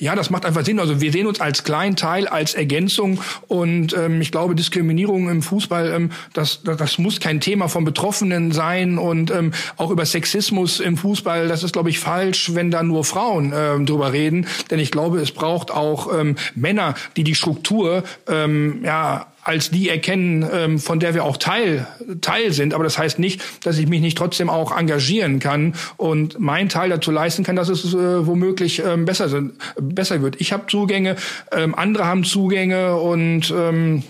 Ja, 0.00 0.16
das 0.16 0.30
macht 0.30 0.46
einfach 0.46 0.64
Sinn. 0.64 0.80
Also 0.80 1.02
wir 1.02 1.12
sehen 1.12 1.26
uns 1.26 1.40
als 1.40 1.62
kleinen 1.62 1.94
Teil, 1.94 2.26
als 2.26 2.54
Ergänzung 2.54 3.20
und 3.48 3.94
ähm, 3.94 4.22
ich 4.22 4.32
glaube, 4.32 4.54
Diskriminierung 4.54 5.28
im 5.28 5.42
Fußball, 5.42 5.92
ähm, 5.92 6.10
das, 6.32 6.62
das, 6.62 6.78
das 6.78 6.98
muss 6.98 7.20
kein 7.20 7.40
Thema 7.40 7.68
von 7.68 7.84
Betroffenen 7.84 8.50
sein 8.50 8.96
und 8.96 9.30
ähm, 9.30 9.52
auch 9.76 9.90
über 9.90 10.06
Sexismus 10.06 10.80
im 10.80 10.96
Fußball, 10.96 11.48
das 11.48 11.62
ist, 11.62 11.74
glaube 11.74 11.90
ich, 11.90 11.98
falsch, 11.98 12.54
wenn 12.54 12.70
da 12.70 12.82
nur 12.82 13.04
Frauen 13.04 13.52
ähm, 13.54 13.84
drüber 13.84 14.14
reden, 14.14 14.46
denn 14.70 14.78
ich 14.78 14.90
glaube, 14.90 15.18
es 15.18 15.32
braucht 15.32 15.70
auch 15.70 16.18
ähm, 16.18 16.36
Männer, 16.54 16.94
die 17.18 17.24
die 17.24 17.34
Struktur 17.34 18.02
ähm, 18.26 18.80
ja 18.82 19.26
als 19.42 19.70
die 19.70 19.88
erkennen, 19.88 20.46
ähm, 20.52 20.78
von 20.78 21.00
der 21.00 21.14
wir 21.14 21.24
auch 21.24 21.36
Teil, 21.36 21.86
Teil 22.20 22.52
sind. 22.52 22.74
Aber 22.74 22.84
das 22.84 22.98
heißt 22.98 23.18
nicht, 23.18 23.42
dass 23.64 23.78
ich 23.78 23.88
mich 23.88 24.00
nicht 24.00 24.18
trotzdem 24.18 24.50
auch 24.50 24.76
engagieren 24.76 25.38
kann 25.38 25.74
und 25.96 26.38
meinen 26.38 26.68
Teil 26.68 26.90
dazu 26.90 27.10
leisten 27.10 27.44
kann, 27.44 27.56
dass 27.56 27.68
es 27.68 27.94
äh, 27.94 28.26
womöglich 28.26 28.82
ähm, 28.84 29.04
besser, 29.04 29.28
sind, 29.28 29.52
besser 29.80 30.22
wird. 30.22 30.40
Ich 30.40 30.52
habe 30.52 30.66
Zugänge, 30.66 31.16
ähm, 31.52 31.74
andere 31.74 32.06
haben 32.06 32.24
Zugänge 32.24 32.96
und 32.96 33.52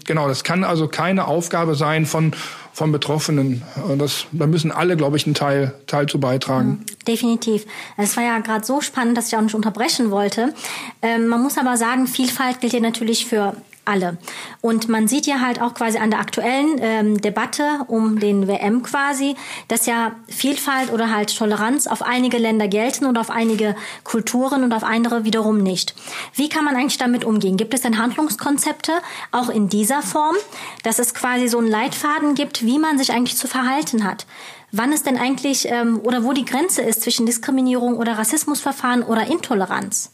genau, 0.04 0.28
das 0.28 0.44
kann 0.44 0.64
also 0.64 0.88
keine 0.88 1.26
Aufgabe 1.26 1.74
sein 1.74 2.06
von 2.06 2.32
von 2.72 2.92
Betroffenen. 2.92 3.62
Das, 3.98 4.26
da 4.32 4.46
müssen 4.46 4.72
alle, 4.72 4.96
glaube 4.96 5.16
ich, 5.16 5.26
einen 5.26 5.34
Teil, 5.34 5.74
Teil 5.86 6.06
zu 6.06 6.20
beitragen. 6.20 6.84
Definitiv. 7.06 7.66
Es 7.96 8.16
war 8.16 8.24
ja 8.24 8.38
gerade 8.38 8.64
so 8.64 8.80
spannend, 8.80 9.18
dass 9.18 9.28
ich 9.28 9.36
auch 9.36 9.42
nicht 9.42 9.54
unterbrechen 9.54 10.10
wollte. 10.10 10.54
Ähm, 11.02 11.26
man 11.26 11.42
muss 11.42 11.58
aber 11.58 11.76
sagen, 11.76 12.06
Vielfalt 12.06 12.60
gilt 12.60 12.72
ja 12.72 12.80
natürlich 12.80 13.26
für 13.26 13.54
alle. 13.84 14.18
Und 14.60 14.88
man 14.88 15.08
sieht 15.08 15.26
ja 15.26 15.40
halt 15.40 15.60
auch 15.60 15.74
quasi 15.74 15.98
an 15.98 16.10
der 16.10 16.20
aktuellen 16.20 16.78
ähm, 16.80 17.20
Debatte 17.20 17.80
um 17.88 18.18
den 18.20 18.46
WM 18.46 18.82
quasi, 18.82 19.36
dass 19.68 19.86
ja 19.86 20.12
Vielfalt 20.28 20.92
oder 20.92 21.10
halt 21.10 21.36
Toleranz 21.36 21.86
auf 21.86 22.02
einige 22.02 22.38
Länder 22.38 22.68
gelten 22.68 23.06
und 23.06 23.18
auf 23.18 23.30
einige 23.30 23.74
Kulturen 24.04 24.62
und 24.62 24.72
auf 24.72 24.84
andere 24.84 25.24
wiederum 25.24 25.62
nicht. 25.62 25.94
Wie 26.34 26.48
kann 26.48 26.64
man 26.64 26.76
eigentlich 26.76 26.98
damit 26.98 27.24
umgehen? 27.24 27.56
Gibt 27.56 27.74
es 27.74 27.80
denn 27.80 27.98
Handlungskonzepte 27.98 28.92
auch 29.32 29.48
in 29.48 29.68
dieser 29.68 30.02
Form, 30.02 30.36
dass 30.82 30.98
es 30.98 31.14
quasi 31.14 31.48
so 31.48 31.58
einen 31.58 31.68
Leitfaden 31.68 32.34
gibt, 32.34 32.64
wie 32.64 32.78
man 32.78 32.98
sich 32.98 33.12
eigentlich 33.12 33.36
zu 33.36 33.48
verhalten 33.48 34.04
hat? 34.04 34.26
Wann 34.72 34.92
es 34.92 35.02
denn 35.02 35.18
eigentlich 35.18 35.66
ähm, 35.68 36.00
oder 36.02 36.22
wo 36.22 36.32
die 36.32 36.44
Grenze 36.44 36.82
ist 36.82 37.02
zwischen 37.02 37.26
Diskriminierung 37.26 37.96
oder 37.96 38.18
Rassismusverfahren 38.18 39.02
oder 39.02 39.26
Intoleranz? 39.26 40.12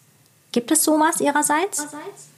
Gibt 0.52 0.70
es 0.70 0.82
sowas 0.82 1.20
Ihrerseits? 1.20 1.80
Ihrerseits? 1.80 2.35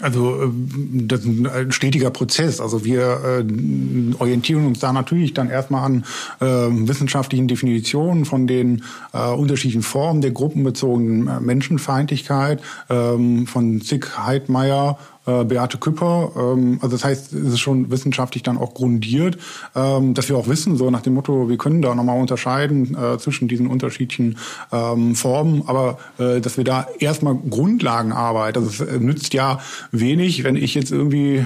Also 0.00 0.44
äh, 0.44 0.48
das 0.52 1.20
ist 1.20 1.46
ein 1.46 1.72
stetiger 1.72 2.10
Prozess. 2.10 2.60
Also 2.60 2.84
wir 2.84 3.44
äh, 3.46 4.14
orientieren 4.18 4.66
uns 4.66 4.78
da 4.78 4.92
natürlich 4.92 5.34
dann 5.34 5.50
erstmal 5.50 5.84
an 5.84 6.04
äh, 6.40 6.46
wissenschaftlichen 6.46 7.48
Definitionen 7.48 8.24
von 8.24 8.46
den 8.46 8.84
äh, 9.12 9.28
unterschiedlichen 9.28 9.82
Formen 9.82 10.20
der 10.22 10.30
gruppenbezogenen 10.30 11.28
äh, 11.28 11.40
Menschenfeindlichkeit 11.40 12.62
ähm, 12.88 13.46
von 13.46 13.80
Zick 13.80 14.16
Heidmeier 14.18 14.98
äh, 15.30 15.44
Beate 15.44 15.78
Küpper. 15.78 16.32
Ähm, 16.36 16.78
also 16.82 16.96
das 16.96 17.04
heißt, 17.04 17.32
es 17.32 17.52
ist 17.54 17.60
schon 17.60 17.90
wissenschaftlich 17.90 18.42
dann 18.42 18.58
auch 18.58 18.74
grundiert, 18.74 19.38
ähm, 19.74 20.14
dass 20.14 20.28
wir 20.28 20.36
auch 20.36 20.48
wissen, 20.48 20.76
so 20.76 20.90
nach 20.90 21.02
dem 21.02 21.14
Motto, 21.14 21.48
wir 21.48 21.56
können 21.56 21.82
da 21.82 21.94
nochmal 21.94 22.20
unterscheiden 22.20 22.96
äh, 22.96 23.18
zwischen 23.18 23.48
diesen 23.48 23.66
unterschiedlichen 23.66 24.38
ähm, 24.72 25.14
Formen, 25.14 25.62
aber 25.66 25.98
äh, 26.18 26.40
dass 26.40 26.56
wir 26.56 26.64
da 26.64 26.86
erstmal 26.98 27.34
Grundlagenarbeit, 27.34 28.56
also 28.56 28.68
es 28.68 28.80
äh, 28.80 28.98
nützt 28.98 29.34
ja 29.34 29.60
wenig, 29.92 30.44
wenn 30.44 30.56
ich 30.56 30.74
jetzt 30.74 30.90
irgendwie 30.90 31.36
äh, 31.36 31.44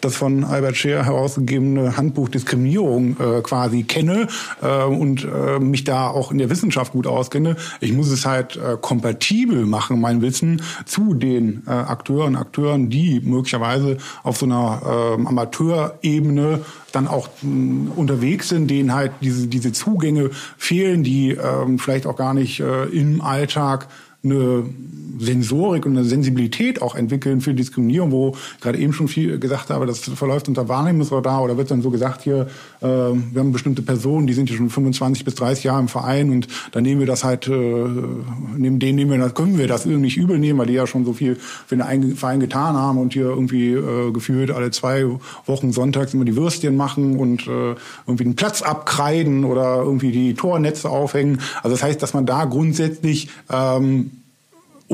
das 0.00 0.16
von 0.16 0.44
Albert 0.44 0.76
Scheer 0.76 1.04
herausgegebene 1.04 1.96
Handbuch 1.96 2.28
Diskriminierung 2.28 3.16
äh, 3.18 3.40
quasi 3.42 3.82
kenne 3.82 4.28
äh, 4.62 4.84
und 4.84 5.24
äh, 5.24 5.58
mich 5.58 5.84
da 5.84 6.08
auch 6.08 6.30
in 6.30 6.38
der 6.38 6.50
Wissenschaft 6.50 6.92
gut 6.92 7.06
auskenne. 7.06 7.56
Ich 7.80 7.92
muss 7.92 8.10
es 8.10 8.26
halt 8.26 8.56
äh, 8.56 8.76
kompatibel 8.80 9.66
machen, 9.66 10.00
mein 10.00 10.22
Wissen 10.22 10.62
zu 10.84 11.14
den 11.14 11.62
äh, 11.66 11.70
Akteuren, 11.70 12.36
Akteuren, 12.36 12.90
die 12.94 13.20
möglicherweise 13.20 13.98
auf 14.22 14.36
so 14.36 14.46
einer 14.46 15.16
äh, 15.18 15.26
Amateurebene 15.26 16.60
dann 16.92 17.08
auch 17.08 17.28
mh, 17.42 17.92
unterwegs 17.96 18.48
sind, 18.48 18.70
denen 18.70 18.94
halt 18.94 19.12
diese, 19.20 19.48
diese 19.48 19.72
Zugänge 19.72 20.30
fehlen, 20.56 21.02
die 21.02 21.32
ähm, 21.32 21.78
vielleicht 21.78 22.06
auch 22.06 22.16
gar 22.16 22.34
nicht 22.34 22.60
äh, 22.60 22.84
im 22.84 23.20
Alltag 23.20 23.88
eine 24.22 24.64
Sensorik 25.18 25.86
und 25.86 25.96
eine 25.96 26.04
Sensibilität 26.04 26.82
auch 26.82 26.94
entwickeln 26.94 27.40
für 27.40 27.54
Diskriminierung, 27.54 28.10
wo 28.10 28.36
gerade 28.60 28.78
eben 28.78 28.92
schon 28.92 29.08
viel 29.08 29.38
gesagt 29.38 29.70
habe, 29.70 29.86
das 29.86 30.00
verläuft 30.00 30.48
unter 30.48 30.68
Wahrnehmungsradar 30.68 31.42
oder 31.42 31.56
wird 31.56 31.70
dann 31.70 31.82
so 31.82 31.90
gesagt 31.90 32.22
hier, 32.22 32.48
äh, 32.84 32.86
wir 32.86 33.40
haben 33.40 33.52
bestimmte 33.52 33.82
Personen, 33.82 34.26
die 34.26 34.34
sind 34.34 34.48
hier 34.48 34.58
schon 34.58 34.70
25 34.70 35.24
bis 35.24 35.34
30 35.36 35.64
Jahre 35.64 35.80
im 35.80 35.88
Verein 35.88 36.30
und 36.30 36.48
dann 36.72 36.82
nehmen 36.82 37.00
wir 37.00 37.06
das 37.06 37.24
halt, 37.24 37.48
äh, 37.48 37.50
neben 38.56 38.78
denen 38.78 38.96
nehmen 38.96 39.10
wir 39.10 39.18
das, 39.18 39.34
können 39.34 39.58
wir 39.58 39.66
das 39.66 39.86
irgendwie 39.86 40.02
nicht 40.02 40.16
übel 40.16 40.38
nehmen, 40.38 40.58
weil 40.58 40.66
die 40.66 40.74
ja 40.74 40.86
schon 40.86 41.04
so 41.04 41.14
viel 41.14 41.36
für 41.36 41.76
den 41.76 42.16
Verein 42.16 42.40
getan 42.40 42.76
haben 42.76 42.98
und 42.98 43.14
hier 43.14 43.26
irgendwie 43.26 43.72
äh, 43.72 44.12
gefühlt 44.12 44.50
alle 44.50 44.70
zwei 44.70 45.06
Wochen 45.46 45.72
sonntags 45.72 46.12
immer 46.14 46.24
die 46.24 46.36
Würstchen 46.36 46.76
machen 46.76 47.18
und 47.18 47.46
äh, 47.46 47.74
irgendwie 48.06 48.24
den 48.24 48.36
Platz 48.36 48.62
abkreiden 48.62 49.44
oder 49.44 49.76
irgendwie 49.76 50.12
die 50.12 50.34
Tornetze 50.34 50.90
aufhängen. 50.90 51.40
Also 51.62 51.74
das 51.74 51.82
heißt, 51.82 52.02
dass 52.02 52.14
man 52.14 52.26
da 52.26 52.44
grundsätzlich 52.44 53.28
ähm, 53.50 54.10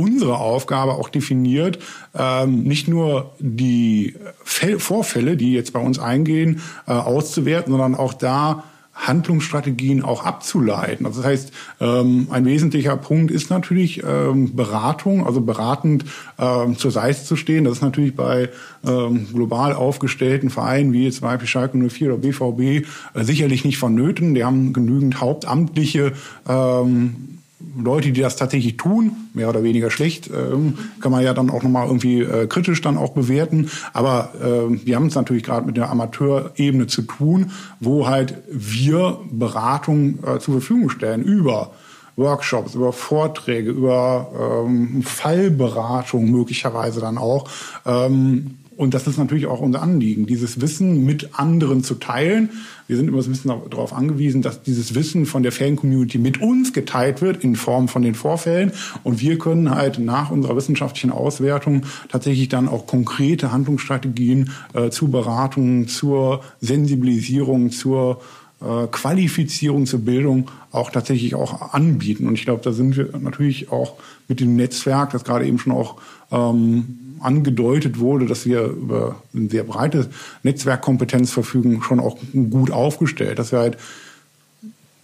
unsere 0.01 0.39
Aufgabe 0.39 0.93
auch 0.93 1.09
definiert, 1.09 1.79
ähm, 2.15 2.63
nicht 2.63 2.89
nur 2.89 3.33
die 3.39 4.15
Vorfälle, 4.45 5.37
die 5.37 5.53
jetzt 5.53 5.73
bei 5.73 5.81
uns 5.81 5.99
eingehen, 5.99 6.61
äh, 6.87 6.93
auszuwerten, 6.93 7.71
sondern 7.71 7.95
auch 7.95 8.15
da 8.15 8.65
Handlungsstrategien 9.07 10.03
auch 10.03 10.25
abzuleiten. 10.25 11.07
Also 11.07 11.23
das 11.23 11.31
heißt, 11.31 11.53
ähm, 11.81 12.29
ein 12.31 12.45
wesentlicher 12.45 12.97
Punkt 12.97 13.31
ist 13.31 13.51
natürlich 13.51 14.03
ähm, 14.05 14.55
Beratung, 14.55 15.27
also 15.27 15.41
beratend 15.41 16.05
ähm, 16.39 16.77
zur 16.77 16.91
Seite 16.91 17.25
zu 17.25 17.37
stehen. 17.37 17.65
Das 17.65 17.75
ist 17.75 17.83
natürlich 17.83 18.15
bei 18.15 18.51
ähm, 18.87 19.29
global 19.33 19.73
aufgestellten 19.73 20.51
Vereinen 20.51 20.93
wie 20.93 21.05
jetzt 21.05 21.23
Beispiel 21.23 21.49
Schalke 21.49 21.79
04 21.79 22.13
oder 22.13 22.19
BVB 22.19 22.87
äh, 23.15 23.25
sicherlich 23.25 23.65
nicht 23.65 23.79
vonnöten. 23.79 24.35
Die 24.35 24.45
haben 24.45 24.73
genügend 24.73 25.21
hauptamtliche 25.21 26.13
ähm, 26.49 27.40
Leute, 27.77 28.13
die 28.13 28.21
das 28.21 28.37
tatsächlich 28.37 28.77
tun, 28.77 29.13
mehr 29.35 29.49
oder 29.49 29.63
weniger 29.63 29.91
schlecht, 29.91 30.29
ähm, 30.29 30.79
kann 31.01 31.13
man 31.13 31.23
ja 31.23 31.35
dann 31.35 31.51
auch 31.51 31.63
nochmal 31.63 31.87
irgendwie 31.87 32.21
äh, 32.21 32.47
kritisch 32.47 32.81
dann 32.81 32.97
auch 32.97 33.13
bewerten. 33.13 33.71
Aber 33.93 34.33
äh, 34.41 34.87
wir 34.87 34.97
haben 34.97 35.07
es 35.07 35.15
natürlich 35.15 35.45
gerade 35.45 35.67
mit 35.67 35.77
der 35.77 35.91
Amateurebene 35.91 36.87
zu 36.87 37.03
tun, 37.03 37.53
wo 37.79 38.07
halt 38.07 38.39
wir 38.51 39.19
Beratung 39.31 40.19
äh, 40.25 40.39
zur 40.39 40.55
Verfügung 40.55 40.91
stellen 40.91 41.23
über 41.23 41.73
Workshops, 42.17 42.75
über 42.75 42.93
Vorträge, 42.93 43.71
über 43.71 44.65
ähm, 44.67 45.03
Fallberatung 45.03 46.31
möglicherweise 46.31 47.01
dann 47.01 47.19
auch. 47.19 47.49
Ähm, 47.87 48.59
und 48.81 48.95
das 48.95 49.07
ist 49.07 49.19
natürlich 49.19 49.45
auch 49.45 49.61
unser 49.61 49.83
Anliegen, 49.83 50.25
dieses 50.25 50.63
Wissen 50.63 51.05
mit 51.05 51.39
anderen 51.39 51.85
zu 51.85 51.97
teilen. 51.97 52.49
Wir 52.87 52.97
sind 52.97 53.09
immer 53.09 53.21
so 53.21 53.29
ein 53.29 53.33
bisschen 53.33 53.53
darauf 53.69 53.93
angewiesen, 53.93 54.41
dass 54.41 54.63
dieses 54.63 54.95
Wissen 54.95 55.27
von 55.27 55.43
der 55.43 55.53
Fan-Community 55.53 56.17
mit 56.17 56.41
uns 56.41 56.73
geteilt 56.73 57.21
wird 57.21 57.45
in 57.45 57.57
Form 57.57 57.89
von 57.89 58.01
den 58.01 58.15
Vorfällen. 58.15 58.73
Und 59.03 59.21
wir 59.21 59.37
können 59.37 59.71
halt 59.71 59.99
nach 59.99 60.31
unserer 60.31 60.57
wissenschaftlichen 60.57 61.11
Auswertung 61.11 61.83
tatsächlich 62.09 62.49
dann 62.49 62.69
auch 62.69 62.87
konkrete 62.87 63.53
Handlungsstrategien 63.53 64.51
äh, 64.73 64.89
zur 64.89 65.11
Beratung, 65.11 65.87
zur 65.87 66.41
Sensibilisierung, 66.63 67.73
zur 67.73 68.23
äh, 68.61 68.87
Qualifizierung 68.89 69.87
zur 69.87 70.01
Bildung 70.01 70.51
auch 70.71 70.91
tatsächlich 70.91 71.35
auch 71.35 71.73
anbieten. 71.73 72.27
Und 72.27 72.35
ich 72.35 72.45
glaube, 72.45 72.63
da 72.63 72.73
sind 72.73 72.97
wir 72.97 73.11
natürlich 73.19 73.71
auch 73.71 73.95
mit 74.29 74.41
dem 74.41 74.57
Netzwerk, 74.57 75.11
das 75.11 75.25
gerade 75.25 75.47
eben 75.47 75.59
schon 75.59 75.73
auch 75.73 75.97
ähm, 76.31 77.17
angedeutet 77.21 77.99
wurde, 77.99 78.27
dass 78.27 78.47
wir 78.47 78.65
über 78.65 79.23
ein 79.35 79.49
sehr 79.49 79.65
breites 79.65 80.09
Netzwerkkompetenz 80.43 81.31
verfügen, 81.31 81.83
schon 81.83 82.01
auch 82.01 82.19
gut 82.51 82.71
aufgestellt. 82.71 83.39
Dass 83.39 83.53
wir 83.53 83.61
halt 83.61 83.79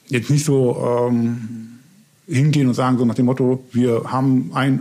jetzt 0.09 0.30
nicht 0.30 0.44
so 0.44 1.09
ähm, 1.09 1.78
hingehen 2.26 2.68
und 2.68 2.74
sagen, 2.74 2.98
so 2.98 3.04
nach 3.04 3.14
dem 3.14 3.26
Motto, 3.26 3.64
wir 3.72 4.04
haben 4.12 4.50
ein 4.54 4.80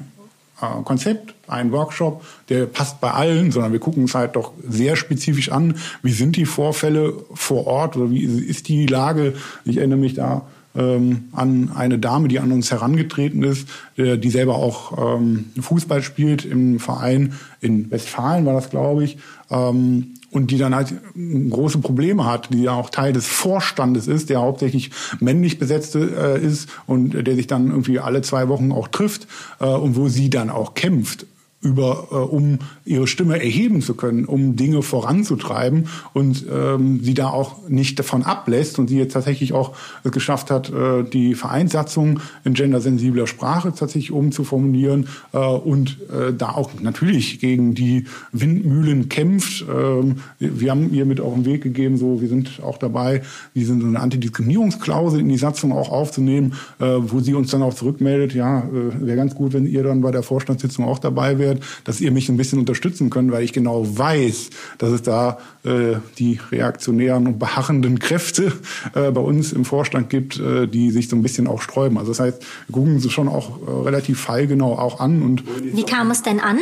äh, 0.65 0.83
Konzept, 0.83 1.33
ein 1.47 1.71
Workshop, 1.71 2.25
der 2.49 2.65
passt 2.65 2.99
bei 3.01 3.11
allen, 3.11 3.51
sondern 3.51 3.71
wir 3.71 3.79
gucken 3.79 4.03
uns 4.03 4.15
halt 4.15 4.35
doch 4.35 4.53
sehr 4.67 4.95
spezifisch 4.95 5.51
an, 5.51 5.75
wie 6.01 6.11
sind 6.11 6.35
die 6.35 6.45
Vorfälle 6.45 7.13
vor 7.33 7.67
Ort 7.67 7.97
oder 7.97 8.09
wie 8.11 8.23
ist 8.23 8.67
die 8.67 8.85
Lage. 8.85 9.33
Ich 9.63 9.77
erinnere 9.77 9.99
mich 9.99 10.15
da 10.15 10.45
ähm, 10.75 11.25
an 11.31 11.71
eine 11.73 11.99
Dame, 11.99 12.27
die 12.27 12.39
an 12.39 12.51
uns 12.51 12.71
herangetreten 12.71 13.43
ist, 13.43 13.67
äh, 13.97 14.17
die 14.17 14.29
selber 14.29 14.55
auch 14.55 15.17
ähm, 15.17 15.45
Fußball 15.59 16.01
spielt 16.03 16.45
im 16.45 16.79
Verein 16.79 17.33
in 17.61 17.89
Westfalen 17.91 18.45
war 18.45 18.53
das, 18.53 18.69
glaube 18.69 19.03
ich. 19.03 19.17
Ähm, 19.49 20.15
und 20.35 20.51
die 20.51 20.57
dann 20.57 20.75
halt 20.75 20.93
große 21.15 21.77
Probleme 21.77 22.25
hat, 22.25 22.49
die 22.53 22.63
ja 22.63 22.73
auch 22.73 22.89
Teil 22.89 23.13
des 23.13 23.25
Vorstandes 23.25 24.07
ist, 24.07 24.29
der 24.29 24.41
hauptsächlich 24.41 24.91
männlich 25.21 25.59
besetzt 25.59 25.95
äh, 25.95 26.37
ist 26.39 26.69
und 26.87 27.13
der 27.25 27.35
sich 27.35 27.47
dann 27.47 27.69
irgendwie 27.69 27.99
alle 27.99 28.21
zwei 28.21 28.49
Wochen 28.49 28.73
auch 28.73 28.89
trifft 28.89 29.27
äh, 29.61 29.65
und 29.65 29.95
wo 29.95 30.09
sie 30.09 30.29
dann 30.29 30.49
auch 30.49 30.73
kämpft 30.73 31.25
über, 31.65 32.07
äh, 32.11 32.15
um 32.15 32.59
ihre 32.85 33.07
Stimme 33.07 33.41
erheben 33.41 33.81
zu 33.81 33.95
können, 33.95 34.25
um 34.25 34.55
Dinge 34.55 34.83
voranzutreiben 34.83 35.87
und 36.13 36.45
ähm, 36.49 37.03
sie 37.03 37.15
da 37.15 37.29
auch 37.29 37.67
nicht 37.67 37.97
davon 37.97 38.23
ablässt 38.23 38.77
und 38.77 38.87
sie 38.87 38.97
jetzt 38.99 39.13
tatsächlich 39.13 39.53
auch 39.53 39.75
es 40.03 40.11
geschafft 40.11 40.51
hat, 40.51 40.71
äh, 40.71 41.03
die 41.03 41.33
Vereinssatzung 41.33 42.19
in 42.43 42.53
gendersensibler 42.53 43.25
Sprache 43.25 43.73
tatsächlich 43.75 44.11
umzuformulieren 44.11 45.07
äh, 45.33 45.39
und 45.39 45.97
äh, 46.11 46.33
da 46.37 46.49
auch 46.49 46.69
natürlich 46.79 47.39
gegen 47.39 47.73
die 47.73 48.05
Windmühlen 48.31 49.09
kämpft. 49.09 49.65
Ähm, 49.67 50.17
wir 50.39 50.69
haben 50.69 50.93
ihr 50.93 51.05
mit 51.05 51.19
auf 51.19 51.33
den 51.33 51.45
Weg 51.45 51.63
gegeben, 51.63 51.97
so 51.97 52.21
wir 52.21 52.29
sind 52.29 52.61
auch 52.63 52.77
dabei, 52.77 53.23
diese 53.55 53.79
so 53.79 53.87
eine 53.87 53.99
Antidiskriminierungsklausel 53.99 55.19
in 55.19 55.29
die 55.29 55.37
Satzung 55.37 55.71
auch 55.71 55.89
aufzunehmen, 55.89 56.53
äh, 56.79 56.85
wo 56.85 57.19
sie 57.19 57.33
uns 57.33 57.49
dann 57.49 57.63
auch 57.63 57.73
zurückmeldet, 57.73 58.35
ja, 58.35 58.59
äh, 58.59 59.05
wäre 59.05 59.17
ganz 59.17 59.33
gut, 59.33 59.53
wenn 59.53 59.65
ihr 59.65 59.83
dann 59.83 60.01
bei 60.01 60.11
der 60.11 60.21
Vorstandssitzung 60.21 60.85
auch 60.85 60.99
dabei 60.99 61.39
wärt 61.39 61.54
interessiert, 61.55 61.87
dass 61.87 62.01
ihr 62.01 62.11
mich 62.11 62.29
ein 62.29 62.37
bisschen 62.37 62.59
unterstützen 62.59 63.09
könnt, 63.09 63.31
weil 63.31 63.43
ich 63.43 63.53
genau 63.53 63.85
weiß, 63.97 64.49
dass 64.77 64.91
es 64.91 65.01
da 65.01 65.37
äh, 65.63 65.95
die 66.17 66.39
reaktionären 66.51 67.27
und 67.27 67.39
beharrenden 67.39 67.99
Kräfte 67.99 68.51
äh, 68.93 69.11
bei 69.11 69.21
uns 69.21 69.53
im 69.53 69.65
Vorstand 69.65 70.09
gibt, 70.09 70.39
äh, 70.39 70.67
die 70.67 70.91
sich 70.91 71.09
so 71.09 71.15
ein 71.15 71.21
bisschen 71.21 71.47
auch 71.47 71.61
sträuben. 71.61 71.97
Also 71.97 72.11
das 72.11 72.19
heißt, 72.19 72.41
wir 72.67 72.73
gucken 72.73 72.99
sie 72.99 73.09
schon 73.09 73.27
auch 73.27 73.59
äh, 73.61 73.71
relativ 73.85 74.19
fallgenau 74.19 74.77
auch 74.77 74.99
an. 74.99 75.21
Und 75.21 75.43
Wie 75.63 75.83
kam 75.83 76.11
es 76.11 76.21
denn 76.21 76.39
an? 76.39 76.59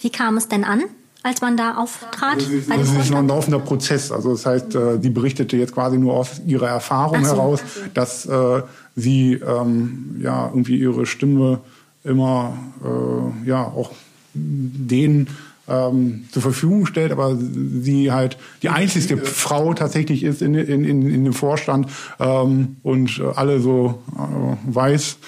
Wie 0.00 0.10
kam 0.10 0.36
es 0.36 0.48
denn 0.48 0.64
an? 0.64 0.82
als 1.22 1.42
man 1.42 1.54
da 1.54 1.76
auftrat? 1.76 2.36
Das 2.36 2.48
ist, 2.48 2.70
das 2.70 2.88
ist 2.88 3.10
noch 3.10 3.18
ein 3.18 3.28
laufender 3.28 3.58
Prozess. 3.58 4.10
Also 4.10 4.32
das 4.32 4.46
heißt, 4.46 4.74
äh, 4.74 4.98
sie 5.02 5.10
berichtete 5.10 5.54
jetzt 5.58 5.74
quasi 5.74 5.98
nur 5.98 6.14
aus 6.14 6.40
ihrer 6.46 6.68
Erfahrung 6.68 7.22
so, 7.26 7.30
heraus, 7.30 7.60
so. 7.60 7.80
dass 7.92 8.24
äh, 8.24 8.62
sie 8.96 9.34
ähm, 9.34 10.16
ja 10.22 10.46
irgendwie 10.48 10.78
ihre 10.78 11.04
Stimme 11.04 11.60
immer 12.04 12.56
äh, 12.84 13.48
ja 13.48 13.64
auch 13.64 13.92
denen 14.34 15.28
ähm, 15.68 16.24
zur 16.30 16.42
Verfügung 16.42 16.86
stellt, 16.86 17.12
aber 17.12 17.36
sie 17.36 18.10
halt 18.10 18.38
die 18.62 18.68
einzigste 18.68 19.16
Frau 19.18 19.74
tatsächlich 19.74 20.22
ist 20.22 20.42
in, 20.42 20.54
in, 20.54 20.84
in, 20.84 21.08
in 21.08 21.24
dem 21.24 21.32
Vorstand 21.32 21.88
ähm, 22.18 22.76
und 22.82 23.22
alle 23.36 23.60
so 23.60 24.02
äh, 24.16 24.74
weiß, 24.74 25.18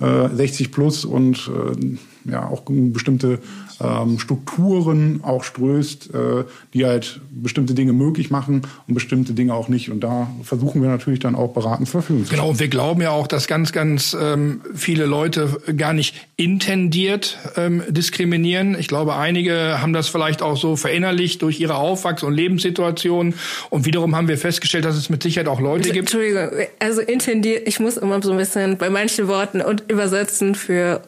äh, 0.00 0.28
60 0.28 0.72
plus 0.72 1.04
und 1.04 1.48
äh, 1.48 1.96
ja 2.24 2.48
auch 2.48 2.62
bestimmte 2.66 3.38
ähm, 3.82 4.18
Strukturen 4.18 5.20
auch 5.22 5.44
ströst, 5.44 6.14
äh, 6.14 6.44
die 6.74 6.84
halt 6.86 7.20
bestimmte 7.30 7.74
Dinge 7.74 7.92
möglich 7.92 8.30
machen 8.30 8.62
und 8.86 8.94
bestimmte 8.94 9.32
Dinge 9.32 9.54
auch 9.54 9.68
nicht. 9.68 9.90
Und 9.90 10.00
da 10.00 10.28
versuchen 10.42 10.82
wir 10.82 10.88
natürlich 10.88 11.20
dann 11.20 11.34
auch 11.34 11.52
beratend 11.52 11.88
zur 11.88 12.02
Verfügung 12.02 12.22
zu 12.22 12.28
stellen. 12.28 12.40
Genau, 12.40 12.50
und 12.50 12.60
wir 12.60 12.68
glauben 12.68 13.02
ja 13.02 13.10
auch, 13.10 13.26
dass 13.26 13.46
ganz, 13.46 13.72
ganz 13.72 14.16
ähm, 14.20 14.60
viele 14.74 15.06
Leute 15.06 15.60
gar 15.76 15.92
nicht 15.92 16.14
intendiert 16.36 17.38
ähm, 17.56 17.82
diskriminieren. 17.88 18.76
Ich 18.78 18.88
glaube, 18.88 19.16
einige 19.16 19.80
haben 19.80 19.92
das 19.92 20.08
vielleicht 20.08 20.42
auch 20.42 20.56
so 20.56 20.76
verinnerlicht 20.76 21.42
durch 21.42 21.60
ihre 21.60 21.74
Aufwachs- 21.74 22.22
und 22.22 22.34
Lebenssituation. 22.34 23.34
Und 23.70 23.84
wiederum 23.86 24.14
haben 24.14 24.28
wir 24.28 24.38
festgestellt, 24.38 24.84
dass 24.84 24.96
es 24.96 25.10
mit 25.10 25.22
Sicherheit 25.22 25.48
auch 25.48 25.60
Leute 25.60 25.90
gibt. 25.90 25.98
Entschuldigung, 25.98 26.50
also 26.78 27.00
intendiert, 27.00 27.66
ich 27.66 27.80
muss 27.80 27.96
immer 27.96 28.22
so 28.22 28.32
ein 28.32 28.38
bisschen 28.38 28.78
bei 28.78 28.90
manchen 28.90 29.28
Worten 29.28 29.60
und 29.60 29.84
übersetzen 29.88 30.54
für 30.54 31.02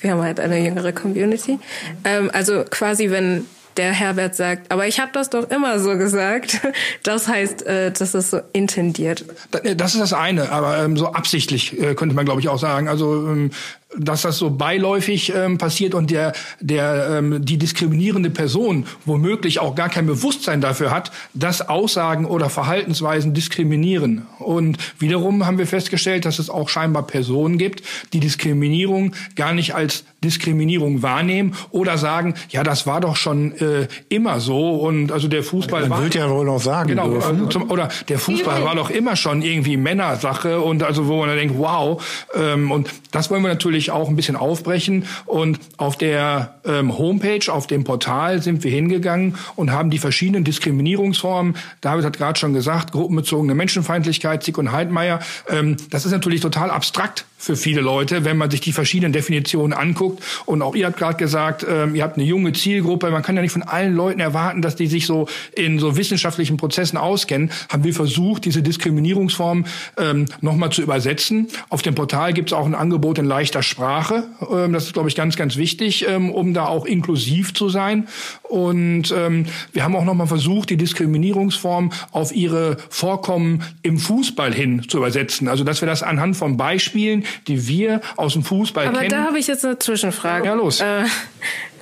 wir 0.00 0.12
haben 0.12 0.22
halt 0.22 0.40
eine 0.40 0.58
jüngere 0.58 0.92
Community. 0.92 1.58
Ähm, 2.04 2.30
also 2.32 2.64
quasi, 2.68 3.10
wenn 3.10 3.46
der 3.76 3.92
Herbert 3.92 4.34
sagt, 4.34 4.70
aber 4.70 4.86
ich 4.86 5.00
habe 5.00 5.10
das 5.12 5.30
doch 5.30 5.48
immer 5.50 5.78
so 5.78 5.96
gesagt. 5.96 6.60
Das 7.02 7.28
heißt, 7.28 7.66
äh, 7.66 7.90
das 7.92 8.14
ist 8.14 8.30
so 8.30 8.40
intendiert. 8.52 9.24
Äh, 9.62 9.74
das 9.74 9.94
ist 9.94 10.00
das 10.00 10.12
eine, 10.12 10.50
aber 10.50 10.78
ähm, 10.78 10.96
so 10.96 11.12
absichtlich 11.12 11.80
äh, 11.80 11.94
könnte 11.94 12.14
man, 12.14 12.24
glaube 12.24 12.40
ich, 12.40 12.48
auch 12.48 12.58
sagen. 12.58 12.88
Also 12.88 13.26
ähm, 13.26 13.50
dass 13.96 14.22
das 14.22 14.38
so 14.38 14.50
beiläufig 14.50 15.32
ähm, 15.34 15.58
passiert 15.58 15.94
und 15.94 16.10
der, 16.10 16.32
der, 16.60 17.18
ähm, 17.18 17.44
die 17.44 17.56
diskriminierende 17.56 18.30
Person 18.30 18.86
womöglich 19.04 19.58
auch 19.58 19.74
gar 19.74 19.88
kein 19.88 20.06
Bewusstsein 20.06 20.60
dafür 20.60 20.90
hat, 20.90 21.10
dass 21.34 21.68
Aussagen 21.68 22.24
oder 22.24 22.50
Verhaltensweisen 22.50 23.34
diskriminieren. 23.34 24.26
Und 24.38 24.78
wiederum 24.98 25.46
haben 25.46 25.58
wir 25.58 25.66
festgestellt, 25.66 26.24
dass 26.24 26.38
es 26.38 26.50
auch 26.50 26.68
scheinbar 26.68 27.06
Personen 27.06 27.58
gibt, 27.58 27.82
die 28.12 28.20
Diskriminierung 28.20 29.12
gar 29.34 29.52
nicht 29.52 29.74
als 29.74 30.04
Diskriminierung 30.22 31.02
wahrnehmen 31.02 31.54
oder 31.70 31.98
sagen, 31.98 32.34
ja, 32.50 32.62
das 32.62 32.86
war 32.86 33.00
doch 33.00 33.16
schon 33.16 33.52
äh, 33.58 33.88
immer 34.08 34.40
so 34.40 34.76
und 34.76 35.12
also 35.12 35.28
der 35.28 35.42
Fußball 35.42 35.82
Man 35.82 35.90
war 35.90 36.02
wird 36.02 36.14
ja 36.14 36.30
wohl 36.30 36.44
noch 36.44 36.60
sagen 36.60 36.90
genau 36.90 37.14
also 37.14 37.46
zum, 37.46 37.70
oder 37.70 37.88
der 38.08 38.18
Fußball 38.18 38.62
war 38.64 38.74
doch 38.74 38.90
immer 38.90 39.16
schon 39.16 39.42
irgendwie 39.42 39.76
Männersache 39.76 40.60
und 40.60 40.82
also 40.82 41.08
wo 41.08 41.18
man 41.18 41.28
dann 41.28 41.38
denkt, 41.38 41.54
wow 41.58 42.02
ähm, 42.34 42.70
und 42.70 42.90
das 43.10 43.30
wollen 43.30 43.42
wir 43.42 43.48
natürlich 43.48 43.90
auch 43.90 44.08
ein 44.08 44.16
bisschen 44.16 44.36
aufbrechen. 44.36 45.04
Und 45.26 45.58
auf 45.76 45.96
der 45.96 46.54
ähm, 46.64 46.96
Homepage, 46.96 47.52
auf 47.52 47.66
dem 47.66 47.84
Portal 47.84 48.42
sind 48.42 48.64
wir 48.64 48.70
hingegangen 48.70 49.36
und 49.56 49.72
haben 49.72 49.90
die 49.90 49.98
verschiedenen 49.98 50.44
Diskriminierungsformen, 50.44 51.56
David 51.80 52.04
hat 52.04 52.16
gerade 52.16 52.38
schon 52.38 52.52
gesagt, 52.52 52.92
gruppenbezogene 52.92 53.54
Menschenfeindlichkeit, 53.54 54.42
Zick 54.42 54.58
und 54.58 54.72
Heidmeier, 54.72 55.20
ähm, 55.48 55.76
das 55.90 56.04
ist 56.04 56.12
natürlich 56.12 56.40
total 56.40 56.70
abstrakt 56.70 57.24
für 57.40 57.56
viele 57.56 57.80
Leute, 57.80 58.26
wenn 58.26 58.36
man 58.36 58.50
sich 58.50 58.60
die 58.60 58.72
verschiedenen 58.72 59.14
Definitionen 59.14 59.72
anguckt. 59.72 60.22
Und 60.44 60.60
auch 60.60 60.74
ihr 60.74 60.86
habt 60.86 60.98
gerade 60.98 61.16
gesagt, 61.16 61.66
ähm, 61.68 61.94
ihr 61.94 62.02
habt 62.02 62.18
eine 62.18 62.26
junge 62.26 62.52
Zielgruppe. 62.52 63.10
Man 63.10 63.22
kann 63.22 63.34
ja 63.34 63.40
nicht 63.40 63.52
von 63.52 63.62
allen 63.62 63.94
Leuten 63.94 64.20
erwarten, 64.20 64.60
dass 64.60 64.76
die 64.76 64.86
sich 64.86 65.06
so 65.06 65.26
in 65.56 65.78
so 65.78 65.96
wissenschaftlichen 65.96 66.58
Prozessen 66.58 66.98
auskennen. 66.98 67.50
Haben 67.70 67.82
wir 67.82 67.94
versucht, 67.94 68.44
diese 68.44 68.62
Diskriminierungsform 68.62 69.64
ähm, 69.96 70.26
nochmal 70.42 70.70
zu 70.70 70.82
übersetzen. 70.82 71.48
Auf 71.70 71.80
dem 71.80 71.94
Portal 71.94 72.34
gibt 72.34 72.50
es 72.50 72.52
auch 72.52 72.66
ein 72.66 72.74
Angebot 72.74 73.16
in 73.16 73.24
leichter 73.24 73.62
Sprache. 73.62 74.24
Ähm, 74.50 74.74
das 74.74 74.84
ist, 74.84 74.92
glaube 74.92 75.08
ich, 75.08 75.16
ganz, 75.16 75.36
ganz 75.36 75.56
wichtig, 75.56 76.06
ähm, 76.06 76.30
um 76.30 76.52
da 76.52 76.66
auch 76.66 76.84
inklusiv 76.84 77.54
zu 77.54 77.70
sein. 77.70 78.06
Und 78.42 79.14
ähm, 79.16 79.46
wir 79.72 79.82
haben 79.82 79.96
auch 79.96 80.04
nochmal 80.04 80.26
versucht, 80.26 80.68
die 80.68 80.76
Diskriminierungsform 80.76 81.90
auf 82.10 82.34
ihre 82.34 82.76
Vorkommen 82.90 83.62
im 83.82 83.96
Fußball 83.96 84.52
hin 84.52 84.82
zu 84.86 84.98
übersetzen. 84.98 85.48
Also, 85.48 85.64
dass 85.64 85.80
wir 85.80 85.86
das 85.86 86.02
anhand 86.02 86.36
von 86.36 86.58
Beispielen 86.58 87.24
die 87.46 87.66
wir 87.68 88.00
aus 88.16 88.34
dem 88.34 88.44
Fußball 88.44 88.86
Aber 88.86 89.00
kennen. 89.00 89.12
Aber 89.12 89.22
da 89.22 89.28
habe 89.28 89.38
ich 89.38 89.46
jetzt 89.46 89.64
eine 89.64 89.78
Zwischenfrage. 89.78 90.46
Ja, 90.46 90.54
los. 90.54 90.80
Äh, 90.80 91.04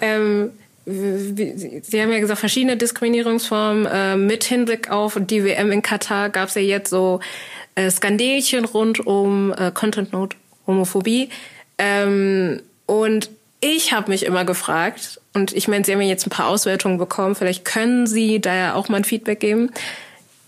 ähm, 0.01 0.51
Sie 0.91 2.01
haben 2.01 2.11
ja 2.11 2.19
gesagt, 2.19 2.41
verschiedene 2.41 2.79
Diskriminierungsformen. 2.79 3.85
Äh, 3.87 4.17
mit 4.17 4.45
Hinblick 4.45 4.91
auf 4.91 5.19
die 5.21 5.45
WM 5.45 5.71
in 5.71 5.83
Katar 5.83 6.31
gab 6.31 6.49
es 6.49 6.55
ja 6.55 6.63
jetzt 6.63 6.89
so 6.89 7.21
äh, 7.75 7.91
Skandelchen 7.91 8.65
rund 8.65 9.07
um 9.07 9.53
äh, 9.53 9.71
Content 9.71 10.13
Note 10.13 10.37
Homophobie. 10.67 11.29
Ähm, 11.77 12.63
und 12.87 13.29
ich 13.61 13.93
habe 13.93 14.11
mich 14.11 14.25
immer 14.25 14.45
gefragt, 14.45 15.21
und 15.35 15.53
ich 15.53 15.69
meine, 15.69 15.85
Sie 15.85 15.93
haben 15.93 16.01
ja 16.01 16.09
jetzt 16.09 16.27
ein 16.27 16.31
paar 16.31 16.49
Auswertungen 16.49 16.97
bekommen, 16.97 17.35
vielleicht 17.35 17.65
können 17.65 18.07
Sie 18.07 18.41
da 18.41 18.55
ja 18.55 18.75
auch 18.75 18.89
mal 18.89 18.99
ein 18.99 19.05
Feedback 19.05 19.41
geben. 19.41 19.71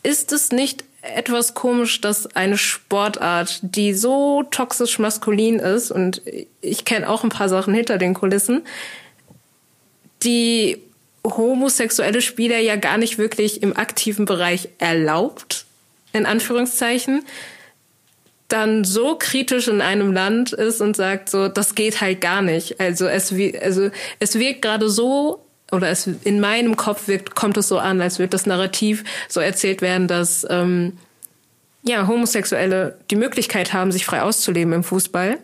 Ist 0.03 0.33
es 0.33 0.53
nicht 0.53 0.85
etwas 1.03 1.55
komisch, 1.55 2.01
dass 2.01 2.35
eine 2.37 2.59
Sportart, 2.59 3.61
die 3.63 3.95
so 3.95 4.43
toxisch 4.51 4.99
maskulin 4.99 5.59
ist, 5.59 5.91
und 5.91 6.23
ich 6.61 6.85
kenne 6.85 7.09
auch 7.09 7.25
ein 7.25 7.31
paar 7.31 7.49
Sachen 7.49 7.75
hinter 7.75 7.99
den 7.99 8.15
Kulissen, 8.15 8.63
die 10.23 10.83
homosexuelle 11.25 12.21
Spieler 12.21 12.59
ja 12.59 12.77
gar 12.77 12.99
nicht 12.99 13.19
wirklich 13.19 13.63
im 13.63 13.77
aktiven 13.77 14.25
Bereich 14.25 14.69
erlaubt, 14.79 15.67
in 16.13 16.27
Anführungszeichen, 16.27 17.25
dann 18.49 18.85
so 18.85 19.17
kritisch 19.17 19.69
in 19.69 19.81
einem 19.81 20.13
Land 20.13 20.53
ist 20.53 20.81
und 20.81 20.97
sagt 20.97 21.31
so, 21.31 21.49
das 21.49 21.75
geht 21.75 22.01
halt 22.01 22.21
gar 22.21 22.43
nicht. 22.43 22.81
Also 22.81 23.07
es, 23.07 23.33
also 23.63 23.91
es 24.19 24.39
wirkt 24.39 24.63
gerade 24.63 24.91
so 24.91 25.45
oder 25.73 25.89
es 25.89 26.07
in 26.07 26.41
meinem 26.41 26.77
Kopf 26.77 27.09
wirkt, 27.09 27.35
kommt 27.35 27.57
es 27.57 27.69
so 27.69 27.79
an, 27.79 28.01
als 28.01 28.19
würde 28.19 28.31
das 28.31 28.47
Narrativ 28.47 29.05
so 29.29 29.41
erzählt 29.41 29.83
werden, 29.83 30.09
dass 30.09 30.47
ähm, 30.49 30.99
ja 31.83 32.07
Homosexuelle 32.07 32.99
die 33.11 33.17
Möglichkeit 33.17 33.73
haben, 33.73 33.93
sich 33.93 34.05
frei 34.05 34.23
auszuleben 34.23 34.73
im 34.73 34.85
Fußball, 34.85 35.39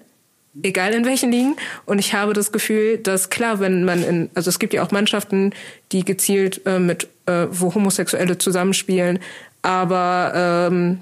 egal 0.62 0.95
in 0.95 1.05
welchen 1.05 1.31
Ligen. 1.31 1.57
Und 1.85 1.99
ich 1.99 2.14
habe 2.14 2.33
das 2.33 2.53
Gefühl, 2.53 2.99
dass 2.99 3.31
klar, 3.31 3.61
wenn 3.61 3.85
man 3.85 4.03
in, 4.03 4.31
also 4.35 4.49
es 4.49 4.59
gibt 4.59 4.74
ja 4.74 4.83
auch 4.83 4.91
Mannschaften, 4.91 5.53
die 5.93 6.05
gezielt 6.05 6.62
äh, 6.66 6.79
mit, 6.79 7.09
äh, 7.27 7.47
wo 7.51 7.74
Homosexuelle 7.74 8.39
zusammenspielen, 8.39 9.18
aber 9.62 10.68
ähm, 10.70 11.01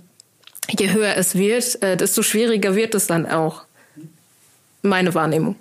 je 0.71 0.93
höher 0.93 1.17
es 1.17 1.35
wird, 1.35 1.83
äh, 1.83 1.97
desto 1.97 2.23
schwieriger 2.23 2.75
wird 2.75 2.95
es 2.95 3.07
dann 3.07 3.27
auch. 3.27 3.63
Meine 4.83 5.15
Wahrnehmung 5.15 5.57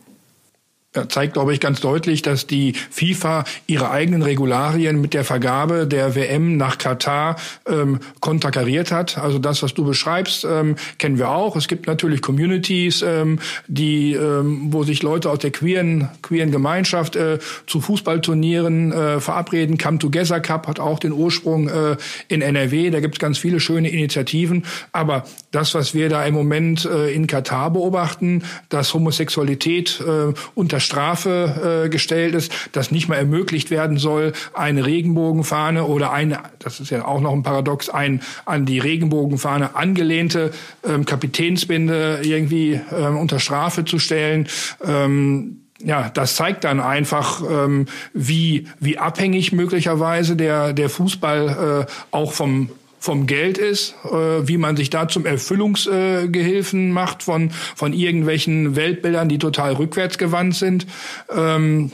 zeigt, 1.09 1.33
glaube 1.33 1.53
ich, 1.53 1.59
ganz 1.59 1.81
deutlich, 1.81 2.21
dass 2.21 2.47
die 2.47 2.73
FIFA 2.91 3.45
ihre 3.67 3.89
eigenen 3.89 4.21
Regularien 4.21 5.01
mit 5.01 5.13
der 5.13 5.23
Vergabe 5.23 5.87
der 5.87 6.15
WM 6.15 6.57
nach 6.57 6.77
Katar 6.77 7.35
ähm, 7.67 7.99
konterkariert 8.19 8.91
hat. 8.91 9.17
Also 9.17 9.39
das, 9.39 9.63
was 9.63 9.73
du 9.73 9.83
beschreibst, 9.83 10.45
ähm, 10.45 10.75
kennen 10.99 11.17
wir 11.17 11.29
auch. 11.29 11.55
Es 11.55 11.67
gibt 11.67 11.87
natürlich 11.87 12.21
Communities, 12.21 13.01
ähm, 13.01 13.39
die, 13.67 14.13
ähm, 14.13 14.67
wo 14.71 14.83
sich 14.83 15.01
Leute 15.01 15.29
aus 15.29 15.39
der 15.39 15.51
queeren, 15.51 16.09
queeren 16.21 16.51
Gemeinschaft 16.51 17.15
äh, 17.15 17.39
zu 17.65 17.81
Fußballturnieren 17.81 18.91
äh, 18.91 19.19
verabreden. 19.19 19.77
Come 19.77 19.97
Together 19.97 20.39
Cup 20.39 20.67
hat 20.67 20.79
auch 20.79 20.99
den 20.99 21.11
Ursprung 21.11 21.69
äh, 21.69 21.97
in 22.27 22.41
NRW. 22.41 22.91
Da 22.91 22.99
gibt 22.99 23.15
es 23.15 23.19
ganz 23.19 23.37
viele 23.37 23.59
schöne 23.59 23.89
Initiativen. 23.89 24.65
Aber 24.91 25.25
das, 25.51 25.73
was 25.73 25.93
wir 25.93 26.09
da 26.09 26.25
im 26.25 26.35
Moment 26.35 26.85
äh, 26.85 27.11
in 27.13 27.25
Katar 27.27 27.71
beobachten, 27.71 28.43
dass 28.69 28.93
Homosexualität 28.93 30.01
äh, 30.01 30.33
unter 30.53 30.79
Strafe 30.83 31.85
äh, 31.85 31.89
gestellt 31.89 32.35
ist, 32.35 32.51
dass 32.71 32.91
nicht 32.91 33.07
mal 33.07 33.15
ermöglicht 33.15 33.71
werden 33.71 33.97
soll, 33.97 34.33
eine 34.53 34.85
Regenbogenfahne 34.85 35.85
oder 35.85 36.11
eine, 36.11 36.39
das 36.59 36.79
ist 36.79 36.91
ja 36.91 37.05
auch 37.05 37.21
noch 37.21 37.33
ein 37.33 37.43
Paradox, 37.43 37.89
ein 37.89 38.21
an 38.45 38.65
die 38.65 38.79
Regenbogenfahne 38.79 39.75
angelehnte 39.75 40.51
ähm, 40.85 41.05
Kapitänsbinde 41.05 42.19
irgendwie 42.23 42.79
ähm, 42.95 43.17
unter 43.17 43.39
Strafe 43.39 43.85
zu 43.85 43.99
stellen. 43.99 44.47
Ähm, 44.85 45.59
ja, 45.83 46.09
das 46.09 46.35
zeigt 46.35 46.63
dann 46.63 46.79
einfach, 46.79 47.41
ähm, 47.41 47.87
wie, 48.13 48.67
wie 48.79 48.97
abhängig 48.97 49.51
möglicherweise 49.51 50.35
der, 50.35 50.73
der 50.73 50.89
Fußball 50.89 51.87
äh, 51.87 51.91
auch 52.11 52.31
vom 52.31 52.69
vom 53.03 53.27
Geld 53.27 53.57
ist, 53.57 53.95
äh, 54.05 54.47
wie 54.47 54.57
man 54.57 54.77
sich 54.77 54.89
da 54.89 55.09
zum 55.09 55.25
Erfüllungsgehilfen 55.25 56.93
macht 56.93 57.21
von, 57.21 57.51
von 57.75 57.91
irgendwelchen 57.91 58.77
Weltbildern, 58.77 59.27
die 59.27 59.39
total 59.39 59.73
rückwärtsgewandt 59.73 60.55
sind. 60.55 60.87
Ähm, 61.29 61.91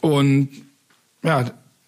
Und 0.00 0.48
ja, 1.22 1.44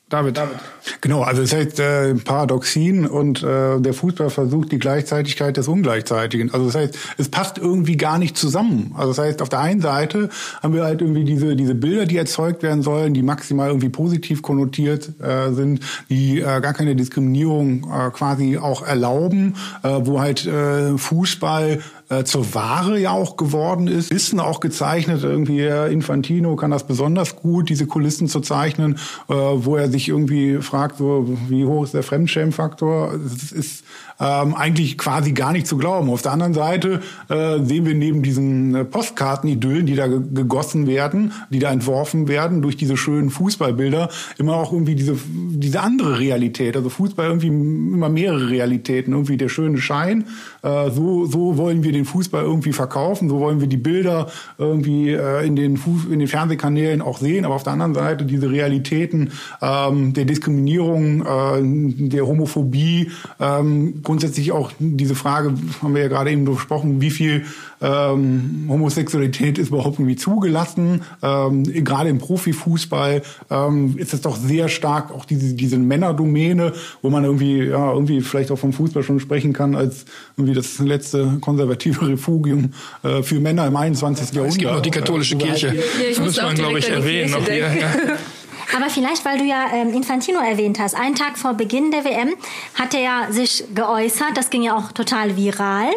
David, 0.08 0.36
David. 0.36 0.58
Genau, 1.00 1.22
also 1.22 1.42
es 1.42 1.52
heißt 1.52 1.80
äh, 1.80 2.14
Paradoxien 2.14 3.08
und 3.08 3.42
äh, 3.42 3.80
der 3.80 3.92
Fußball 3.92 4.30
versucht 4.30 4.70
die 4.70 4.78
Gleichzeitigkeit 4.78 5.56
des 5.56 5.66
Ungleichzeitigen. 5.66 6.54
Also 6.54 6.66
das 6.66 6.76
heißt, 6.76 6.98
es 7.18 7.28
passt 7.28 7.58
irgendwie 7.58 7.96
gar 7.96 8.16
nicht 8.18 8.36
zusammen. 8.36 8.94
Also 8.96 9.08
das 9.08 9.18
heißt, 9.18 9.42
auf 9.42 9.48
der 9.48 9.58
einen 9.58 9.80
Seite 9.80 10.28
haben 10.62 10.74
wir 10.74 10.84
halt 10.84 11.00
irgendwie 11.00 11.24
diese 11.24 11.56
diese 11.56 11.74
Bilder, 11.74 12.06
die 12.06 12.18
erzeugt 12.18 12.62
werden 12.62 12.82
sollen, 12.82 13.14
die 13.14 13.22
maximal 13.22 13.66
irgendwie 13.66 13.88
positiv 13.88 14.42
konnotiert 14.42 15.20
äh, 15.20 15.52
sind, 15.52 15.80
die 16.08 16.38
äh, 16.38 16.60
gar 16.60 16.72
keine 16.72 16.94
Diskriminierung 16.94 17.90
äh, 17.92 18.10
quasi 18.12 18.58
auch 18.58 18.86
erlauben, 18.86 19.56
äh, 19.82 19.88
wo 20.02 20.20
halt 20.20 20.46
äh, 20.46 20.96
Fußball 20.96 21.80
äh, 22.08 22.24
zur 22.24 22.54
Ware 22.54 22.98
ja 22.98 23.10
auch 23.10 23.36
geworden 23.36 23.88
ist. 23.88 24.10
Wissen 24.10 24.40
auch 24.40 24.60
gezeichnet, 24.60 25.24
irgendwie 25.24 25.62
Herr 25.62 25.88
Infantino 25.88 26.56
kann 26.56 26.70
das 26.70 26.86
besonders 26.86 27.36
gut, 27.36 27.68
diese 27.68 27.86
Kulissen 27.86 28.28
zu 28.28 28.40
zeichnen, 28.40 28.96
äh, 29.28 29.34
wo 29.34 29.76
er 29.76 29.90
sich 29.90 30.08
irgendwie 30.08 30.58
fragt, 30.62 30.98
so, 30.98 31.36
wie 31.48 31.64
hoch 31.64 31.84
ist 31.84 31.94
der 31.94 32.02
Fremdschämfaktor? 32.02 33.14
Es 33.14 33.52
ist 33.52 33.84
ähm, 34.20 34.54
eigentlich 34.54 34.98
quasi 34.98 35.32
gar 35.32 35.52
nicht 35.52 35.66
zu 35.66 35.76
glauben. 35.76 36.10
Auf 36.10 36.22
der 36.22 36.32
anderen 36.32 36.54
Seite 36.54 37.00
äh, 37.28 37.58
sehen 37.62 37.84
wir 37.86 37.94
neben 37.94 38.22
diesen 38.22 38.74
äh, 38.74 38.84
Postkartenidyllen, 38.84 39.86
die 39.86 39.94
da 39.94 40.06
gegossen 40.06 40.86
werden, 40.86 41.32
die 41.50 41.58
da 41.58 41.70
entworfen 41.70 42.28
werden 42.28 42.62
durch 42.62 42.76
diese 42.76 42.96
schönen 42.96 43.30
Fußballbilder, 43.30 44.08
immer 44.38 44.54
auch 44.54 44.72
irgendwie 44.72 44.94
diese, 44.94 45.16
diese 45.26 45.80
andere 45.80 46.18
Realität. 46.18 46.76
Also 46.76 46.88
Fußball 46.88 47.26
irgendwie 47.26 47.48
immer 47.48 48.08
mehrere 48.08 48.50
Realitäten. 48.50 49.12
Irgendwie 49.12 49.36
der 49.36 49.48
schöne 49.48 49.78
Schein. 49.78 50.24
Äh, 50.62 50.90
so, 50.90 51.26
so 51.26 51.56
wollen 51.56 51.82
wir 51.82 51.92
den 51.92 52.04
Fußball 52.04 52.42
irgendwie 52.42 52.72
verkaufen. 52.72 53.28
So 53.28 53.40
wollen 53.40 53.60
wir 53.60 53.68
die 53.68 53.76
Bilder 53.76 54.28
irgendwie 54.58 55.10
äh, 55.10 55.46
in, 55.46 55.56
den 55.56 55.76
Fuß, 55.76 56.06
in 56.10 56.18
den 56.18 56.28
Fernsehkanälen 56.28 57.02
auch 57.02 57.18
sehen. 57.18 57.44
Aber 57.44 57.54
auf 57.54 57.62
der 57.62 57.74
anderen 57.74 57.94
Seite 57.94 58.24
diese 58.24 58.50
Realitäten 58.50 59.32
ähm, 59.60 60.14
der 60.14 60.24
Diskriminierung, 60.24 61.20
äh, 61.22 62.08
der 62.08 62.26
Homophobie, 62.26 63.10
ähm, 63.40 64.02
grundsätzlich 64.06 64.52
auch 64.52 64.70
diese 64.78 65.16
Frage, 65.16 65.52
haben 65.82 65.94
wir 65.94 66.02
ja 66.02 66.08
gerade 66.08 66.30
eben 66.30 66.44
besprochen, 66.44 67.00
wie 67.00 67.10
viel 67.10 67.44
ähm, 67.82 68.66
Homosexualität 68.68 69.58
ist 69.58 69.68
überhaupt 69.68 69.98
irgendwie 69.98 70.14
zugelassen. 70.14 71.02
Ähm, 71.22 71.64
gerade 71.84 72.08
im 72.08 72.18
Profifußball 72.18 73.22
ähm, 73.50 73.98
ist 73.98 74.14
es 74.14 74.20
doch 74.20 74.36
sehr 74.36 74.68
stark 74.68 75.10
auch 75.10 75.24
diese, 75.24 75.54
diese 75.54 75.76
Männerdomäne, 75.76 76.72
wo 77.02 77.10
man 77.10 77.24
irgendwie, 77.24 77.64
ja, 77.64 77.92
irgendwie 77.92 78.20
vielleicht 78.20 78.52
auch 78.52 78.58
vom 78.58 78.72
Fußball 78.72 79.02
schon 79.02 79.18
sprechen 79.18 79.52
kann, 79.52 79.74
als 79.74 80.04
irgendwie 80.36 80.54
das 80.54 80.78
letzte 80.78 81.38
konservative 81.40 82.06
Refugium 82.08 82.74
äh, 83.02 83.24
für 83.24 83.40
Männer 83.40 83.66
im 83.66 83.76
21. 83.76 84.28
Jahrhundert. 84.36 84.52
Es 84.52 84.58
gibt 84.58 84.70
noch 84.70 84.82
die 84.82 84.90
katholische 84.90 85.34
äh, 85.34 85.38
Kirche. 85.38 85.66
Ja, 85.74 86.08
das 86.10 86.20
muss 86.20 86.36
man, 86.36 86.54
glaube 86.54 86.78
ich, 86.78 86.88
erwähnen. 86.88 87.32
Noch 87.32 87.44
hier, 87.44 87.56
ja. 87.56 87.92
Aber 88.74 88.90
vielleicht, 88.90 89.24
weil 89.24 89.38
du 89.38 89.44
ja 89.44 89.66
ähm, 89.72 89.92
Infantino 89.92 90.40
erwähnt 90.40 90.78
hast, 90.78 90.94
einen 90.94 91.14
Tag 91.14 91.38
vor 91.38 91.54
Beginn 91.54 91.90
der 91.90 92.04
WM 92.04 92.34
hat 92.74 92.94
er 92.94 93.00
ja 93.00 93.26
sich 93.30 93.64
geäußert, 93.74 94.36
das 94.36 94.50
ging 94.50 94.62
ja 94.62 94.76
auch 94.76 94.92
total 94.92 95.36
viral. 95.36 95.90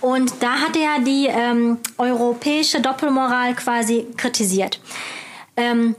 Und 0.00 0.34
da 0.40 0.60
hat 0.60 0.76
er 0.76 0.82
ja 0.82 0.98
die 0.98 1.26
ähm, 1.26 1.78
europäische 1.98 2.80
Doppelmoral 2.80 3.54
quasi 3.54 4.06
kritisiert. 4.16 4.80
Ähm, 5.56 5.94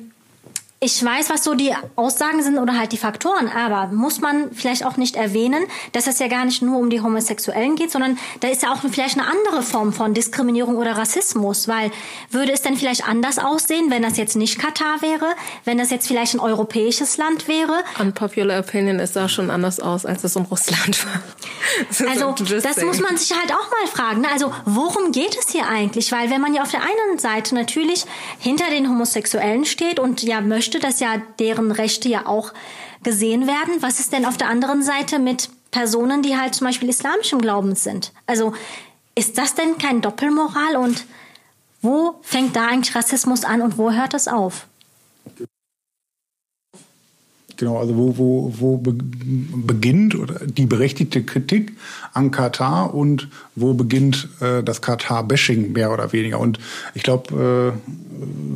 ich 0.84 1.04
weiß, 1.04 1.30
was 1.30 1.46
so 1.46 1.54
die 1.54 1.74
Aussagen 1.96 2.44
sind 2.44 2.58
oder 2.58 2.78
halt 2.78 2.92
die 2.92 2.98
Faktoren, 2.98 3.48
aber 3.48 3.88
muss 3.94 4.20
man 4.20 4.52
vielleicht 4.52 4.86
auch 4.86 4.98
nicht 4.98 5.16
erwähnen, 5.16 5.64
dass 5.94 6.08
es 6.08 6.20
ja 6.20 6.28
gar 6.28 6.44
nicht 6.44 6.62
nur 6.62 6.78
um 6.78 6.90
die 6.90 7.00
Homosexuellen 7.00 7.78
geht, 7.78 7.90
sondern 7.90 8.18
da 8.42 8.50
ist 8.50 8.64
ja 8.64 8.74
auch 8.74 8.82
vielleicht 8.92 9.18
eine 9.18 9.26
andere 9.28 9.64
Form 9.64 9.94
von 9.94 10.14
Diskriminierung 10.14 10.76
oder 10.76 10.98
Rassismus, 10.98 11.70
weil 11.70 11.90
würde 12.32 12.52
es 12.52 12.64
denn 12.64 12.76
vielleicht 12.76 13.08
anders 13.08 13.40
aussehen, 13.40 13.92
wenn 13.92 14.02
das 14.02 14.18
jetzt 14.18 14.36
nicht 14.36 14.60
Katar 14.60 15.02
wäre, 15.02 15.28
wenn 15.64 15.78
das 15.78 15.90
jetzt 15.90 16.08
vielleicht 16.08 16.34
ein 16.34 16.42
europäisches 16.42 17.16
Land 17.16 17.48
wäre? 17.48 17.84
Unpopular 18.00 18.60
Opinion, 18.60 19.00
es 19.00 19.14
sah 19.14 19.30
schon 19.30 19.52
anders 19.52 19.80
aus, 19.80 20.06
als 20.06 20.26
es 20.26 20.36
in 20.36 20.44
Russland 20.44 21.06
war. 21.06 21.22
Also 22.10 22.36
das 22.62 22.82
muss 22.84 23.00
man 23.00 23.18
sich 23.18 23.32
halt 23.38 23.52
auch 23.52 23.72
mal 23.72 23.88
fragen. 23.88 24.22
Ne? 24.22 24.28
Also 24.32 24.54
worum 24.66 25.12
geht 25.12 25.38
es 25.38 25.52
hier 25.52 25.68
eigentlich? 25.68 26.12
Weil 26.12 26.30
wenn 26.30 26.42
man 26.42 26.54
ja 26.54 26.62
auf 26.62 26.72
der 26.72 26.82
einen 26.82 27.20
Seite 27.20 27.56
natürlich 27.56 28.06
hinter 28.40 28.70
den 28.70 28.90
Homosexuellen 28.90 29.66
steht 29.66 30.00
und 30.00 30.22
ja 30.24 30.42
möchte, 30.42 30.80
dass 30.80 31.00
ja 31.00 31.22
deren 31.40 31.72
Rechte 31.72 32.10
ja 32.10 32.26
auch 32.26 32.54
gesehen 33.04 33.48
werden. 33.48 33.82
Was 33.82 34.00
ist 34.00 34.14
denn 34.14 34.26
auf 34.26 34.38
der 34.38 34.50
anderen 34.50 34.82
Seite 34.82 35.20
mit 35.20 35.50
Personen, 35.72 36.22
die 36.22 36.38
halt 36.38 36.56
zum 36.56 36.68
Beispiel 36.68 36.90
islamischen 36.90 37.40
Glaubens 37.40 37.84
sind? 37.84 38.12
Also 38.26 38.54
ist 39.16 39.38
das 39.38 39.56
denn 39.56 39.78
kein 39.78 40.02
Doppelmoral 40.02 40.78
und 40.78 41.06
wo 41.82 42.16
fängt 42.22 42.56
da 42.56 42.68
eigentlich 42.68 42.96
Rassismus 42.96 43.44
an 43.44 43.62
und 43.62 43.78
wo 43.78 43.92
hört 43.92 44.14
es 44.14 44.28
auf? 44.28 44.68
Genau, 47.64 47.78
also 47.78 47.96
wo, 47.96 48.18
wo, 48.18 48.54
wo 48.60 48.78
beginnt 48.78 50.16
oder 50.16 50.46
die 50.46 50.66
berechtigte 50.66 51.24
Kritik 51.24 51.72
an 52.12 52.30
Katar 52.30 52.94
und 52.94 53.30
wo 53.56 53.74
beginnt 53.74 54.28
äh, 54.42 54.62
das 54.64 54.82
Katar-Bashing 54.82 55.72
mehr 55.72 55.94
oder 55.94 56.12
weniger. 56.12 56.42
Und 56.42 56.60
ich 56.94 57.04
glaube, 57.04 57.74
äh, 57.74 57.94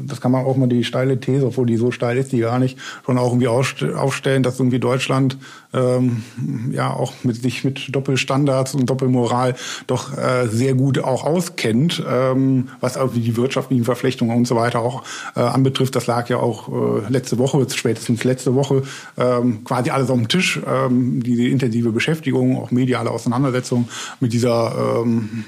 das 0.06 0.20
kann 0.20 0.34
man 0.34 0.44
auch 0.44 0.58
mal 0.58 0.68
die 0.68 0.84
steile 0.84 1.22
These, 1.22 1.48
obwohl 1.48 1.68
die 1.68 1.78
so 1.78 1.92
steil 1.92 2.18
ist, 2.18 2.34
die 2.34 2.40
gar 2.40 2.60
nicht, 2.60 2.78
schon 3.06 3.18
auch 3.18 3.32
irgendwie 3.32 3.48
aufstellen, 3.48 4.44
dass 4.44 4.60
irgendwie 4.60 4.80
Deutschland 4.80 5.38
ähm, 5.74 6.24
ja 6.72 6.92
auch 6.92 7.14
mit 7.24 7.42
sich 7.42 7.64
mit 7.64 7.96
Doppelstandards 7.96 8.74
und 8.74 8.90
Doppelmoral 8.90 9.56
doch 9.88 10.18
äh, 10.18 10.48
sehr 10.48 10.74
gut 10.74 11.00
auch 11.00 11.26
auskennt, 11.26 12.04
ähm, 12.10 12.70
was 12.80 12.98
auch 12.98 13.14
die 13.14 13.36
wirtschaftlichen 13.38 13.84
Verflechtungen 13.84 14.36
und 14.36 14.48
so 14.48 14.56
weiter 14.56 14.80
auch 14.80 15.04
äh, 15.36 15.42
anbetrifft. 15.42 15.96
Das 15.96 16.08
lag 16.08 16.30
ja 16.30 16.38
auch 16.38 16.70
äh, 16.70 17.10
letzte 17.10 17.38
Woche, 17.38 17.66
spätestens 17.74 18.24
letzte 18.24 18.56
Woche, 18.56 18.84
ähm, 19.18 19.64
quasi 19.64 19.90
alles 19.90 20.10
auf 20.10 20.18
dem 20.18 20.28
Tisch. 20.28 20.60
Ähm, 20.68 21.22
diese 21.24 21.44
intensive 21.44 21.92
Beschäftigung, 21.92 22.58
auch 22.58 22.72
mediale 22.72 23.12
Auseinandersetzung 23.12 23.88
mit 24.20 24.34
dieser 24.34 25.04
ähm, 25.04 25.44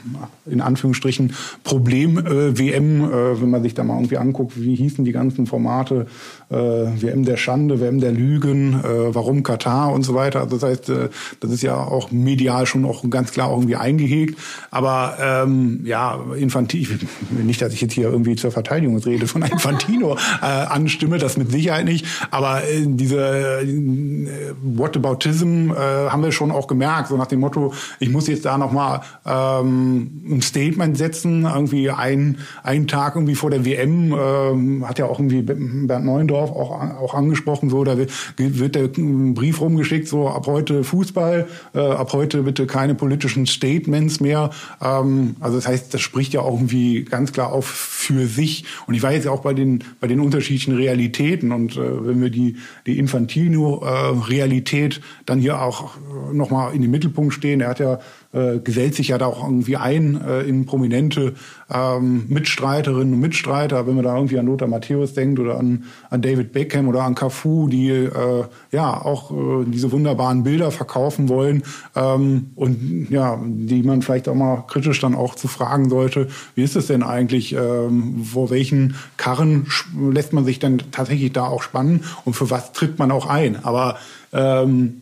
in 0.45 0.62
Anführungsstrichen 0.62 1.34
Problem-WM, 1.64 3.04
äh, 3.04 3.41
wenn 3.41 3.50
man 3.50 3.64
sich 3.64 3.74
da 3.74 3.84
mal 3.84 3.95
irgendwie 3.95 4.18
anguckt, 4.18 4.60
wie 4.60 4.76
hießen 4.76 5.06
die 5.06 5.12
ganzen 5.12 5.45
Formate, 5.45 6.08
äh, 6.50 6.56
WM 6.56 7.26
der 7.26 7.38
Schande, 7.38 7.80
WM 7.80 8.00
der 8.00 8.12
Lügen, 8.12 8.74
äh, 8.74 9.14
warum 9.14 9.43
Katar 9.43 9.91
und 9.93 10.04
so 10.04 10.16
weiter. 10.16 10.41
Also 10.41 10.58
das 10.58 10.70
heißt, 10.70 10.89
äh, 10.89 11.10
das 11.39 11.52
ist 11.52 11.62
ja 11.62 11.76
auch 11.76 12.12
medial 12.12 12.66
schon 12.66 12.86
auch 12.86 13.08
ganz 13.10 13.32
klar 13.32 13.52
irgendwie 13.52 13.76
eingehegt. 13.76 14.39
Aber 14.72 15.18
ähm, 15.22 15.82
ja, 15.84 16.20
Infantino, 16.38 16.95
nicht, 17.30 17.62
dass 17.62 17.74
ich 17.74 17.82
jetzt 17.82 17.93
hier 17.93 18.10
irgendwie 18.10 18.36
zur 18.36 18.52
Verteidigungsrede 18.52 19.28
von 19.28 19.43
Infantino 19.43 20.16
äh, 20.41 20.45
anstimme, 20.45 21.20
das 21.20 21.38
mit 21.38 21.52
Sicherheit 21.52 21.86
nicht. 21.86 22.06
Aber 22.32 22.64
äh, 22.64 22.86
diese 22.86 23.62
äh, 23.62 24.54
Whataboutism 24.64 25.72
äh, 25.72 25.76
haben 26.10 26.24
wir 26.24 26.32
schon 26.32 26.52
auch 26.52 26.68
gemerkt, 26.68 27.10
so 27.10 27.18
nach 27.18 27.28
dem 27.28 27.41
Motto, 27.41 27.74
ich 28.00 28.10
muss 28.10 28.28
jetzt 28.28 28.45
da 28.45 28.58
nochmal 28.58 29.02
ähm, 29.26 30.22
ein 30.28 30.41
Statement 30.41 30.97
setzen, 30.97 31.43
irgendwie 31.43 31.91
ein, 31.91 32.39
einen 32.64 32.88
Tag 32.88 33.16
irgendwie 33.16 33.36
vor 33.36 33.52
der 33.52 33.66
WM, 33.66 34.14
äh, 34.14 34.86
hat 34.86 34.97
ja 34.97 35.06
auch 35.06 35.20
irgendwie 35.20 35.41
Bernd 35.43 36.06
Neuendorf 36.06 36.39
auch, 36.40 36.72
auch 36.72 37.14
angesprochen, 37.14 37.70
so, 37.70 37.84
da 37.84 37.98
wird 38.38 38.76
der 38.76 38.88
Brief 38.88 39.62
rumgeschickt, 39.62 40.08
so 40.08 40.28
ab 40.28 40.48
heute 40.48 40.84
Fußball, 40.84 41.48
äh, 41.74 41.80
ab 41.80 42.14
heute 42.14 42.44
bitte 42.44 42.68
keine 42.68 42.96
politischen 42.96 43.46
Statements 43.46 44.20
mehr. 44.20 44.52
Ähm, 44.82 45.36
also 45.40 45.58
das 45.58 45.68
heißt, 45.68 45.94
das 45.94 46.02
spricht 46.02 46.34
ja 46.34 46.42
auch 46.42 46.54
irgendwie 46.54 47.04
ganz 47.04 47.34
klar 47.34 47.52
auf 47.52 47.66
für 47.66 48.28
sich. 48.28 48.66
Und 48.88 48.94
ich 48.94 49.04
war 49.04 49.12
jetzt 49.12 49.28
auch 49.28 49.42
bei 49.42 49.54
den 49.54 49.84
bei 50.00 50.08
den 50.08 50.20
unterschiedlichen 50.20 50.76
Realitäten 50.76 51.52
und 51.52 51.78
äh, 51.78 52.08
wenn 52.08 52.22
wir 52.22 52.30
die 52.30 52.58
die 52.86 52.98
Infantino-Realität 52.98 54.98
äh, 54.98 55.02
dann 55.26 55.40
hier 55.40 55.62
auch 55.62 55.92
nochmal 56.34 56.74
in 56.74 56.82
den 56.82 56.92
Mittelpunkt 56.92 57.34
stehen, 57.34 57.62
er 57.62 57.70
hat 57.70 57.80
ja 57.80 58.00
äh, 58.32 58.60
gesellt 58.60 58.94
sich 58.94 59.08
ja 59.08 59.18
da 59.18 59.26
auch 59.26 59.44
irgendwie 59.44 59.76
ein 59.76 60.22
äh, 60.22 60.42
in 60.42 60.68
prominente 60.68 61.34
ähm, 61.74 62.26
Mitstreiterinnen 62.28 63.16
und 63.16 63.20
Mitstreiter, 63.20 63.88
wenn 63.88 63.96
man 63.96 64.04
da 64.04 64.16
irgendwie 64.16 64.38
an 64.38 64.46
Lothar 64.46 64.68
Matthäus 64.68 65.14
denkt 65.14 65.40
oder 65.40 65.58
an, 65.58 65.86
an 66.12 66.22
David 66.22 66.54
Beckham 66.54 66.88
oder 66.88 67.04
an 67.04 67.16
Cafu, 67.16 67.68
die 67.68 67.90
äh, 67.90 68.44
ja 68.72 69.02
auch 69.02 69.32
äh, 69.32 69.66
diese 69.66 69.92
wunderbaren 69.92 70.44
Bilder 70.44 70.70
verkaufen 70.70 71.28
wollen 71.28 71.64
ähm, 71.96 72.52
und 72.56 73.08
ja, 73.10 73.40
die 73.44 73.82
man 73.82 74.04
vielleicht 74.04 74.30
auch 74.30 74.36
mal 74.36 74.64
kritisch 74.68 75.00
dann 75.00 75.16
auch 75.16 75.34
zu 75.34 75.48
fragen 75.48 75.90
sollte, 75.90 76.28
wie 76.54 76.64
ist 76.64 76.76
es 76.76 76.86
denn 76.86 77.02
eigentlich, 77.02 77.54
ähm, 77.54 78.24
vor 78.26 78.52
welchen 78.52 78.96
Karren 79.18 79.66
lässt 80.12 80.34
man 80.34 80.46
sich 80.46 80.60
denn 80.60 80.80
tatsächlich 80.92 81.34
da 81.34 81.46
auch 81.46 81.64
spannen 81.64 82.04
und 82.26 82.36
für 82.36 82.52
was 82.52 82.74
tritt 82.74 83.00
man 83.00 83.12
auch 83.12 83.26
ein? 83.26 83.64
Aber 83.66 83.98
ähm, 84.34 85.00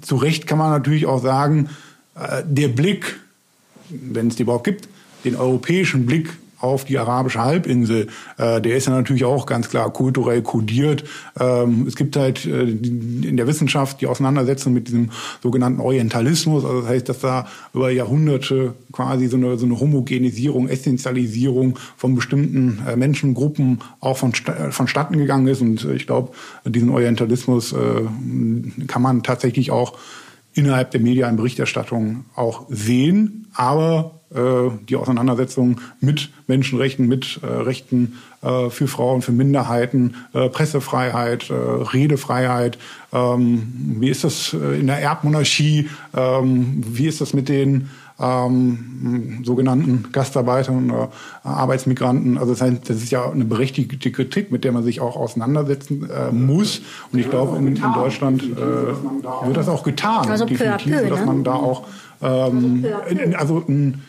zu 0.00 0.16
Recht 0.16 0.46
kann 0.46 0.58
man 0.58 0.70
natürlich 0.70 1.06
auch 1.06 1.22
sagen, 1.22 1.68
der 2.44 2.68
Blick, 2.68 3.18
wenn 3.90 4.28
es 4.28 4.36
die 4.36 4.42
überhaupt 4.42 4.64
gibt, 4.64 4.88
den 5.24 5.36
europäischen 5.36 6.06
Blick 6.06 6.30
auf 6.58 6.84
die 6.84 6.98
arabische 6.98 7.42
Halbinsel, 7.42 8.08
äh, 8.38 8.60
der 8.60 8.76
ist 8.76 8.86
ja 8.86 8.92
natürlich 8.92 9.24
auch 9.24 9.46
ganz 9.46 9.68
klar 9.68 9.92
kulturell 9.92 10.42
kodiert. 10.42 11.04
Ähm, 11.38 11.84
es 11.86 11.96
gibt 11.96 12.16
halt 12.16 12.46
äh, 12.46 12.62
in 12.62 13.36
der 13.36 13.46
Wissenschaft 13.46 14.00
die 14.00 14.06
Auseinandersetzung 14.06 14.72
mit 14.72 14.88
diesem 14.88 15.10
sogenannten 15.42 15.80
Orientalismus, 15.80 16.64
also 16.64 16.80
das 16.80 16.90
heißt, 16.90 17.08
dass 17.08 17.20
da 17.20 17.46
über 17.74 17.90
Jahrhunderte 17.90 18.74
quasi 18.90 19.26
so 19.26 19.36
eine, 19.36 19.58
so 19.58 19.66
eine 19.66 19.78
Homogenisierung, 19.78 20.68
Essentialisierung 20.68 21.78
von 21.96 22.14
bestimmten 22.14 22.82
äh, 22.88 22.96
Menschengruppen 22.96 23.80
auch 24.00 24.16
von, 24.16 24.32
vonstatten 24.70 25.18
gegangen 25.18 25.48
ist. 25.48 25.60
Und 25.60 25.84
ich 25.84 26.06
glaube, 26.06 26.32
diesen 26.64 26.88
Orientalismus 26.88 27.72
äh, 27.72 28.86
kann 28.86 29.02
man 29.02 29.22
tatsächlich 29.22 29.70
auch 29.70 29.98
innerhalb 30.56 30.90
der 30.90 31.00
Medienberichterstattung 31.00 32.24
auch 32.34 32.66
sehen, 32.68 33.46
aber 33.54 34.16
äh, 34.34 34.70
die 34.88 34.96
Auseinandersetzung 34.96 35.80
mit 36.00 36.30
Menschenrechten, 36.46 37.06
mit 37.06 37.40
äh, 37.42 37.46
Rechten 37.46 38.18
äh, 38.42 38.70
für 38.70 38.88
Frauen, 38.88 39.22
für 39.22 39.32
Minderheiten, 39.32 40.16
äh, 40.32 40.48
Pressefreiheit, 40.48 41.50
äh, 41.50 41.54
Redefreiheit. 41.54 42.78
Ähm, 43.12 43.96
wie 44.00 44.08
ist 44.08 44.24
das 44.24 44.52
äh, 44.52 44.80
in 44.80 44.88
der 44.88 44.98
Erbmonarchie? 44.98 45.90
Ähm, 46.16 46.82
wie 46.84 47.06
ist 47.06 47.20
das 47.20 47.34
mit 47.34 47.48
den 47.48 47.90
ähm, 48.18 49.42
sogenannten 49.44 50.10
Gastarbeitern 50.12 50.90
oder 50.90 51.10
Arbeitsmigranten. 51.42 52.38
Also 52.38 52.52
das, 52.52 52.62
heißt, 52.62 52.88
das 52.88 52.96
ist 52.98 53.10
ja 53.10 53.30
eine 53.30 53.44
berechtigte 53.44 54.10
Kritik, 54.10 54.50
mit 54.50 54.64
der 54.64 54.72
man 54.72 54.82
sich 54.82 55.00
auch 55.00 55.16
auseinandersetzen 55.16 56.08
äh, 56.08 56.32
muss. 56.32 56.80
Und 57.12 57.18
ich 57.18 57.28
glaube, 57.28 57.58
in, 57.58 57.68
in 57.68 57.92
Deutschland 57.94 58.42
äh, 58.42 58.56
wird 58.56 59.56
das 59.56 59.68
auch 59.68 59.82
getan. 59.82 60.28
Also 60.28 60.46
peu 60.46 60.54
à 60.54 60.78
peu, 60.78 61.08
dass 61.08 61.20
ne? 61.20 61.26
man 61.26 61.44
da 61.44 61.54
auch 61.54 61.84
ähm, 62.22 62.86
also 63.36 63.62
ein 63.68 64.02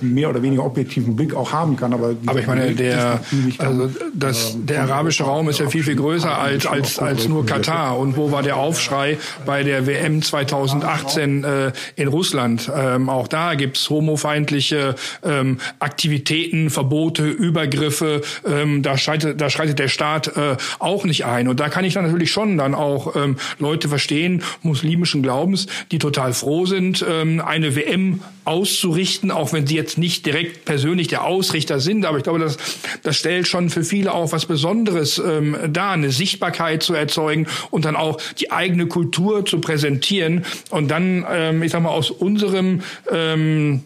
mehr 0.00 0.30
oder 0.30 0.42
weniger 0.42 0.64
objektiven 0.64 1.16
Blick 1.16 1.34
auch 1.34 1.52
haben 1.52 1.76
kann. 1.76 1.92
Aber, 1.92 2.14
aber 2.26 2.38
ich 2.38 2.46
meine, 2.46 2.74
der, 2.74 3.20
also 3.58 3.90
das, 4.14 4.54
ähm, 4.54 4.66
der 4.66 4.82
arabische 4.82 5.24
Raum 5.24 5.48
ist 5.48 5.58
ja 5.58 5.68
viel, 5.68 5.82
viel 5.82 5.96
größer 5.96 6.38
als, 6.38 6.66
als, 6.66 6.98
als 6.98 7.28
nur 7.28 7.44
Katar. 7.46 7.98
Und 7.98 8.16
wo 8.16 8.30
war 8.30 8.42
der 8.42 8.56
Aufschrei 8.56 9.18
bei 9.46 9.62
der 9.62 9.86
WM 9.86 10.22
2018 10.22 11.44
äh, 11.44 11.72
in 11.96 12.08
Russland? 12.08 12.70
Ähm, 12.74 13.08
auch 13.08 13.28
da 13.28 13.54
gibt's 13.54 13.90
homofeindliche 13.90 14.94
ähm, 15.24 15.58
Aktivitäten, 15.78 16.70
Verbote, 16.70 17.26
Übergriffe. 17.26 18.22
Ähm, 18.46 18.82
da, 18.82 18.96
schreitet, 18.96 19.40
da 19.40 19.50
schreitet 19.50 19.78
der 19.78 19.88
Staat 19.88 20.36
äh, 20.36 20.56
auch 20.78 21.04
nicht 21.04 21.24
ein. 21.24 21.48
Und 21.48 21.60
da 21.60 21.68
kann 21.68 21.84
ich 21.84 21.94
dann 21.94 22.04
natürlich 22.04 22.30
schon 22.30 22.58
dann 22.58 22.74
auch 22.74 23.16
ähm, 23.16 23.36
Leute 23.58 23.88
verstehen, 23.88 24.42
muslimischen 24.62 25.22
Glaubens, 25.22 25.66
die 25.90 25.98
total 25.98 26.32
froh 26.32 26.66
sind, 26.66 27.04
ähm, 27.08 27.40
eine 27.44 27.74
WM 27.74 28.20
auszurichten, 28.44 29.30
auch 29.30 29.47
wenn 29.52 29.66
sie 29.66 29.76
jetzt 29.76 29.98
nicht 29.98 30.26
direkt 30.26 30.64
persönlich 30.64 31.08
der 31.08 31.24
Ausrichter 31.24 31.80
sind. 31.80 32.04
Aber 32.04 32.18
ich 32.18 32.24
glaube, 32.24 32.38
das, 32.38 32.56
das 33.02 33.16
stellt 33.16 33.48
schon 33.48 33.70
für 33.70 33.84
viele 33.84 34.12
auch 34.12 34.32
was 34.32 34.46
Besonderes 34.46 35.18
ähm, 35.18 35.56
dar, 35.68 35.92
eine 35.92 36.10
Sichtbarkeit 36.10 36.82
zu 36.82 36.94
erzeugen 36.94 37.46
und 37.70 37.84
dann 37.84 37.96
auch 37.96 38.20
die 38.38 38.50
eigene 38.50 38.86
Kultur 38.86 39.44
zu 39.44 39.60
präsentieren. 39.60 40.44
Und 40.70 40.88
dann, 40.90 41.26
ähm, 41.30 41.62
ich 41.62 41.72
sag 41.72 41.82
mal, 41.82 41.90
aus 41.90 42.10
unserem 42.10 42.82
ähm, 43.10 43.84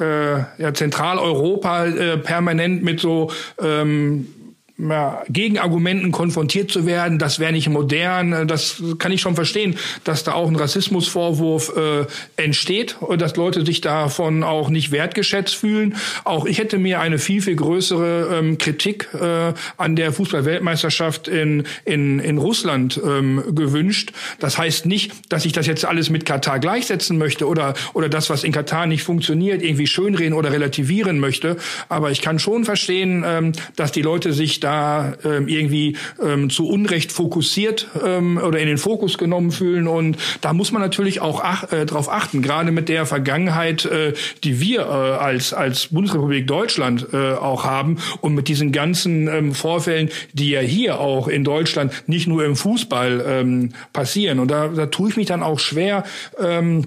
äh, 0.00 0.38
ja, 0.58 0.72
Zentraleuropa 0.72 1.86
äh, 1.86 2.18
permanent 2.18 2.82
mit 2.82 3.00
so 3.00 3.30
ähm, 3.60 4.28
Gegenargumenten 4.78 6.12
konfrontiert 6.12 6.70
zu 6.70 6.84
werden, 6.84 7.18
das 7.18 7.38
wäre 7.38 7.52
nicht 7.52 7.68
modern, 7.70 8.46
das 8.46 8.82
kann 8.98 9.10
ich 9.10 9.22
schon 9.22 9.34
verstehen, 9.34 9.76
dass 10.04 10.22
da 10.22 10.34
auch 10.34 10.48
ein 10.48 10.56
Rassismusvorwurf 10.56 11.72
äh, 11.76 12.42
entsteht 12.42 12.96
und 13.00 13.22
dass 13.22 13.36
Leute 13.36 13.64
sich 13.64 13.80
davon 13.80 14.42
auch 14.42 14.68
nicht 14.68 14.92
wertgeschätzt 14.92 15.54
fühlen. 15.54 15.96
Auch 16.24 16.44
ich 16.44 16.58
hätte 16.58 16.76
mir 16.76 17.00
eine 17.00 17.18
viel, 17.18 17.40
viel 17.40 17.56
größere 17.56 18.38
ähm, 18.38 18.58
Kritik 18.58 19.08
äh, 19.14 19.54
an 19.78 19.96
der 19.96 20.12
Fußballweltmeisterschaft 20.12 21.26
in, 21.28 21.64
in, 21.86 22.18
in 22.18 22.36
Russland 22.36 23.00
ähm, 23.02 23.42
gewünscht. 23.54 24.12
Das 24.40 24.58
heißt 24.58 24.84
nicht, 24.84 25.32
dass 25.32 25.46
ich 25.46 25.52
das 25.52 25.66
jetzt 25.66 25.86
alles 25.86 26.10
mit 26.10 26.26
Katar 26.26 26.58
gleichsetzen 26.58 27.16
möchte 27.16 27.48
oder, 27.48 27.72
oder 27.94 28.10
das, 28.10 28.28
was 28.28 28.44
in 28.44 28.52
Katar 28.52 28.86
nicht 28.86 29.04
funktioniert, 29.04 29.62
irgendwie 29.62 29.86
schönreden 29.86 30.34
oder 30.34 30.52
relativieren 30.52 31.18
möchte. 31.18 31.56
Aber 31.88 32.10
ich 32.10 32.20
kann 32.20 32.38
schon 32.38 32.66
verstehen, 32.66 33.24
ähm, 33.26 33.52
dass 33.76 33.90
die 33.90 34.02
Leute 34.02 34.34
sich 34.34 34.60
da 34.66 35.14
ähm, 35.24 35.46
irgendwie 35.46 35.96
ähm, 36.20 36.50
zu 36.50 36.66
Unrecht 36.66 37.12
fokussiert 37.12 37.86
ähm, 38.04 38.36
oder 38.36 38.58
in 38.58 38.66
den 38.66 38.78
Fokus 38.78 39.16
genommen 39.16 39.52
fühlen. 39.52 39.86
Und 39.86 40.16
da 40.40 40.52
muss 40.52 40.72
man 40.72 40.82
natürlich 40.82 41.20
auch 41.20 41.40
ach, 41.40 41.72
äh, 41.72 41.86
darauf 41.86 42.10
achten, 42.10 42.42
gerade 42.42 42.72
mit 42.72 42.88
der 42.88 43.06
Vergangenheit, 43.06 43.84
äh, 43.84 44.14
die 44.42 44.60
wir 44.60 44.80
äh, 44.80 44.82
als, 44.82 45.54
als 45.54 45.88
Bundesrepublik 45.88 46.48
Deutschland 46.48 47.06
äh, 47.12 47.34
auch 47.34 47.64
haben 47.64 47.98
und 48.20 48.34
mit 48.34 48.48
diesen 48.48 48.72
ganzen 48.72 49.28
ähm, 49.28 49.54
Vorfällen, 49.54 50.10
die 50.32 50.50
ja 50.50 50.60
hier 50.60 50.98
auch 50.98 51.28
in 51.28 51.44
Deutschland 51.44 51.92
nicht 52.08 52.26
nur 52.26 52.44
im 52.44 52.56
Fußball 52.56 53.24
ähm, 53.24 53.68
passieren. 53.92 54.40
Und 54.40 54.50
da, 54.50 54.66
da 54.68 54.86
tue 54.86 55.10
ich 55.10 55.16
mich 55.16 55.26
dann 55.26 55.44
auch 55.44 55.60
schwer. 55.60 56.02
Ähm, 56.40 56.86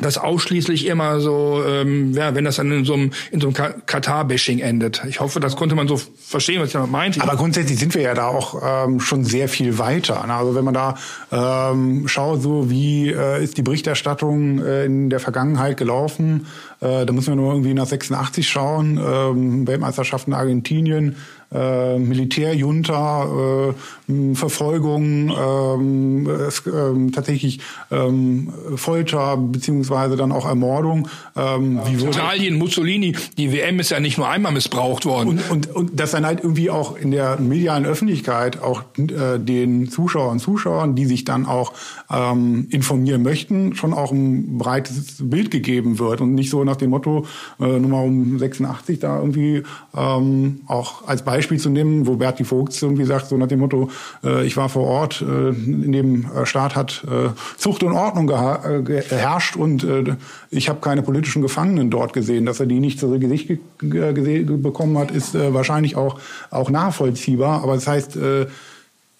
das 0.00 0.18
ausschließlich 0.18 0.86
immer 0.86 1.20
so, 1.20 1.62
ähm, 1.66 2.12
ja, 2.12 2.34
wenn 2.34 2.44
das 2.44 2.56
dann 2.56 2.70
in 2.70 2.84
so 2.84 2.94
einem, 2.94 3.10
in 3.30 3.40
so 3.40 3.48
einem 3.48 3.54
Katar-Bashing 3.86 4.60
endet. 4.60 5.02
Ich 5.08 5.20
hoffe, 5.20 5.40
das 5.40 5.56
konnte 5.56 5.74
man 5.74 5.88
so 5.88 5.96
verstehen, 5.96 6.60
was 6.60 6.68
ich 6.68 6.72
damit 6.72 6.90
meinte. 6.90 7.20
Aber 7.20 7.36
grundsätzlich 7.36 7.78
sind 7.78 7.94
wir 7.94 8.02
ja 8.02 8.14
da 8.14 8.28
auch 8.28 8.86
ähm, 8.86 9.00
schon 9.00 9.24
sehr 9.24 9.48
viel 9.48 9.78
weiter. 9.78 10.24
Ne? 10.26 10.34
Also 10.34 10.54
wenn 10.54 10.64
man 10.64 10.74
da 10.74 10.94
ähm, 11.32 12.06
schaut, 12.06 12.42
so 12.42 12.70
wie 12.70 13.10
äh, 13.10 13.42
ist 13.42 13.56
die 13.58 13.62
Berichterstattung 13.62 14.64
äh, 14.64 14.84
in 14.84 15.10
der 15.10 15.20
Vergangenheit 15.20 15.76
gelaufen, 15.76 16.46
äh, 16.80 17.04
da 17.04 17.12
müssen 17.12 17.32
wir 17.32 17.36
nur 17.36 17.52
irgendwie 17.52 17.74
nach 17.74 17.86
86 17.86 18.48
schauen, 18.48 18.98
ähm, 19.04 19.66
Weltmeisterschaften 19.66 20.32
Argentinien, 20.32 21.16
äh, 21.50 21.98
Militärjunta, 21.98 23.70
äh, 23.70 24.34
Verfolgung, 24.34 25.30
ähm, 25.30 26.26
es, 26.26 26.62
ähm, 26.66 27.10
tatsächlich 27.12 27.60
ähm, 27.90 28.52
Folter 28.76 29.36
beziehungsweise 29.38 30.16
dann 30.16 30.30
auch 30.30 30.46
Ermordung. 30.46 31.08
Ähm, 31.36 31.80
wie 31.86 32.04
Italien, 32.04 32.58
Mussolini, 32.58 33.16
die 33.38 33.50
WM 33.50 33.80
ist 33.80 33.90
ja 33.90 33.98
nicht 34.00 34.18
nur 34.18 34.28
einmal 34.28 34.52
missbraucht 34.52 35.06
worden. 35.06 35.28
Und, 35.28 35.50
und, 35.50 35.74
und 35.74 36.00
das 36.00 36.10
dann 36.10 36.26
halt 36.26 36.40
irgendwie 36.42 36.68
auch 36.68 36.96
in 36.96 37.12
der 37.12 37.40
medialen 37.40 37.86
Öffentlichkeit 37.86 38.62
auch 38.62 38.82
äh, 38.98 39.38
den 39.38 39.88
Zuschauern 39.88 40.32
und 40.32 40.40
Zuschauern, 40.40 40.96
die 40.96 41.06
sich 41.06 41.24
dann 41.24 41.46
auch 41.46 41.72
ähm, 42.10 42.66
informieren 42.70 43.22
möchten, 43.22 43.74
schon 43.74 43.94
auch 43.94 44.12
ein 44.12 44.58
breites 44.58 45.16
Bild 45.18 45.50
gegeben 45.50 45.98
wird 45.98 46.20
und 46.20 46.34
nicht 46.34 46.50
so 46.50 46.62
nach 46.64 46.76
dem 46.76 46.90
Motto 46.90 47.26
äh, 47.58 47.78
Nummer 47.78 48.02
um 48.02 48.38
86 48.38 48.98
da 48.98 49.18
irgendwie 49.18 49.62
ähm, 49.96 50.60
auch 50.66 51.08
als 51.08 51.24
Beispiel 51.24 51.37
Beispiel 51.38 51.58
zu 51.58 51.70
nehmen, 51.70 52.06
wo 52.08 52.16
Berti 52.16 52.42
Vogt 52.42 52.80
irgendwie 52.82 53.04
sagt, 53.04 53.28
so 53.28 53.36
nach 53.36 53.46
dem 53.46 53.60
Motto, 53.60 53.90
äh, 54.24 54.44
ich 54.44 54.56
war 54.56 54.68
vor 54.68 54.84
Ort, 54.84 55.22
äh, 55.22 55.50
in 55.50 55.92
dem 55.92 56.26
äh, 56.32 56.44
Staat 56.46 56.74
hat 56.74 57.04
äh, 57.06 57.30
Zucht 57.56 57.84
und 57.84 57.92
Ordnung 57.92 58.28
äh, 58.28 58.82
geherrscht 58.82 59.54
und 59.54 59.84
äh, 59.84 60.16
ich 60.50 60.68
habe 60.68 60.80
keine 60.80 61.02
politischen 61.02 61.40
Gefangenen 61.40 61.90
dort 61.90 62.12
gesehen. 62.12 62.44
Dass 62.44 62.58
er 62.58 62.66
die 62.66 62.80
nicht 62.80 62.98
zu 62.98 63.16
Gesicht 63.18 63.52
bekommen 63.80 64.98
hat, 64.98 65.12
ist 65.12 65.36
äh, 65.36 65.54
wahrscheinlich 65.54 65.94
auch, 65.94 66.18
auch 66.50 66.70
nachvollziehbar. 66.70 67.62
Aber 67.62 67.76
das 67.76 67.86
heißt, 67.86 68.16
äh, 68.16 68.46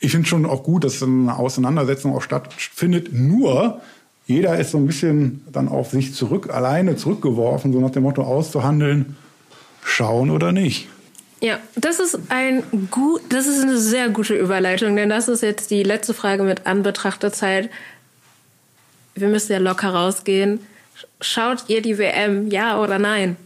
ich 0.01 0.11
finde 0.11 0.27
schon 0.27 0.45
auch 0.45 0.64
gut, 0.64 0.83
dass 0.83 1.01
eine 1.01 1.37
Auseinandersetzung 1.37 2.16
auch 2.16 2.23
stattfindet. 2.23 3.12
Nur, 3.12 3.81
jeder 4.27 4.59
ist 4.59 4.73
so 4.73 4.79
ein 4.79 4.87
bisschen 4.87 5.43
dann 5.53 5.69
auf 5.69 5.91
sich 5.91 6.14
zurück, 6.14 6.51
alleine 6.53 6.97
zurückgeworfen, 6.97 7.73
so 7.73 7.81
nach 7.81 7.91
dem 7.91 8.03
Motto 8.03 8.23
auszuhandeln, 8.23 9.16
schauen 9.85 10.31
oder 10.31 10.51
nicht. 10.51 10.89
Ja, 11.41 11.61
das 11.76 12.01
ist 12.01 12.18
ein 12.30 12.64
gut, 12.91 13.22
das 13.28 13.47
ist 13.47 13.62
eine 13.62 13.78
sehr 13.78 14.09
gute 14.09 14.34
Überleitung, 14.34 14.97
denn 14.97 15.09
das 15.09 15.28
ist 15.28 15.43
jetzt 15.43 15.70
die 15.70 15.84
letzte 15.84 16.12
Frage 16.12 16.43
mit 16.43 16.66
Anbetracht 16.66 17.22
der 17.22 17.32
Zeit. 17.32 17.70
Wir 19.14 19.28
müssen 19.28 19.53
ja 19.53 19.59
locker 19.59 19.91
rausgehen. 19.91 20.61
Schaut 21.20 21.64
ihr 21.68 21.80
die 21.80 21.99
WM, 21.99 22.51
ja 22.51 22.80
oder 22.80 22.99
nein? 22.99 23.36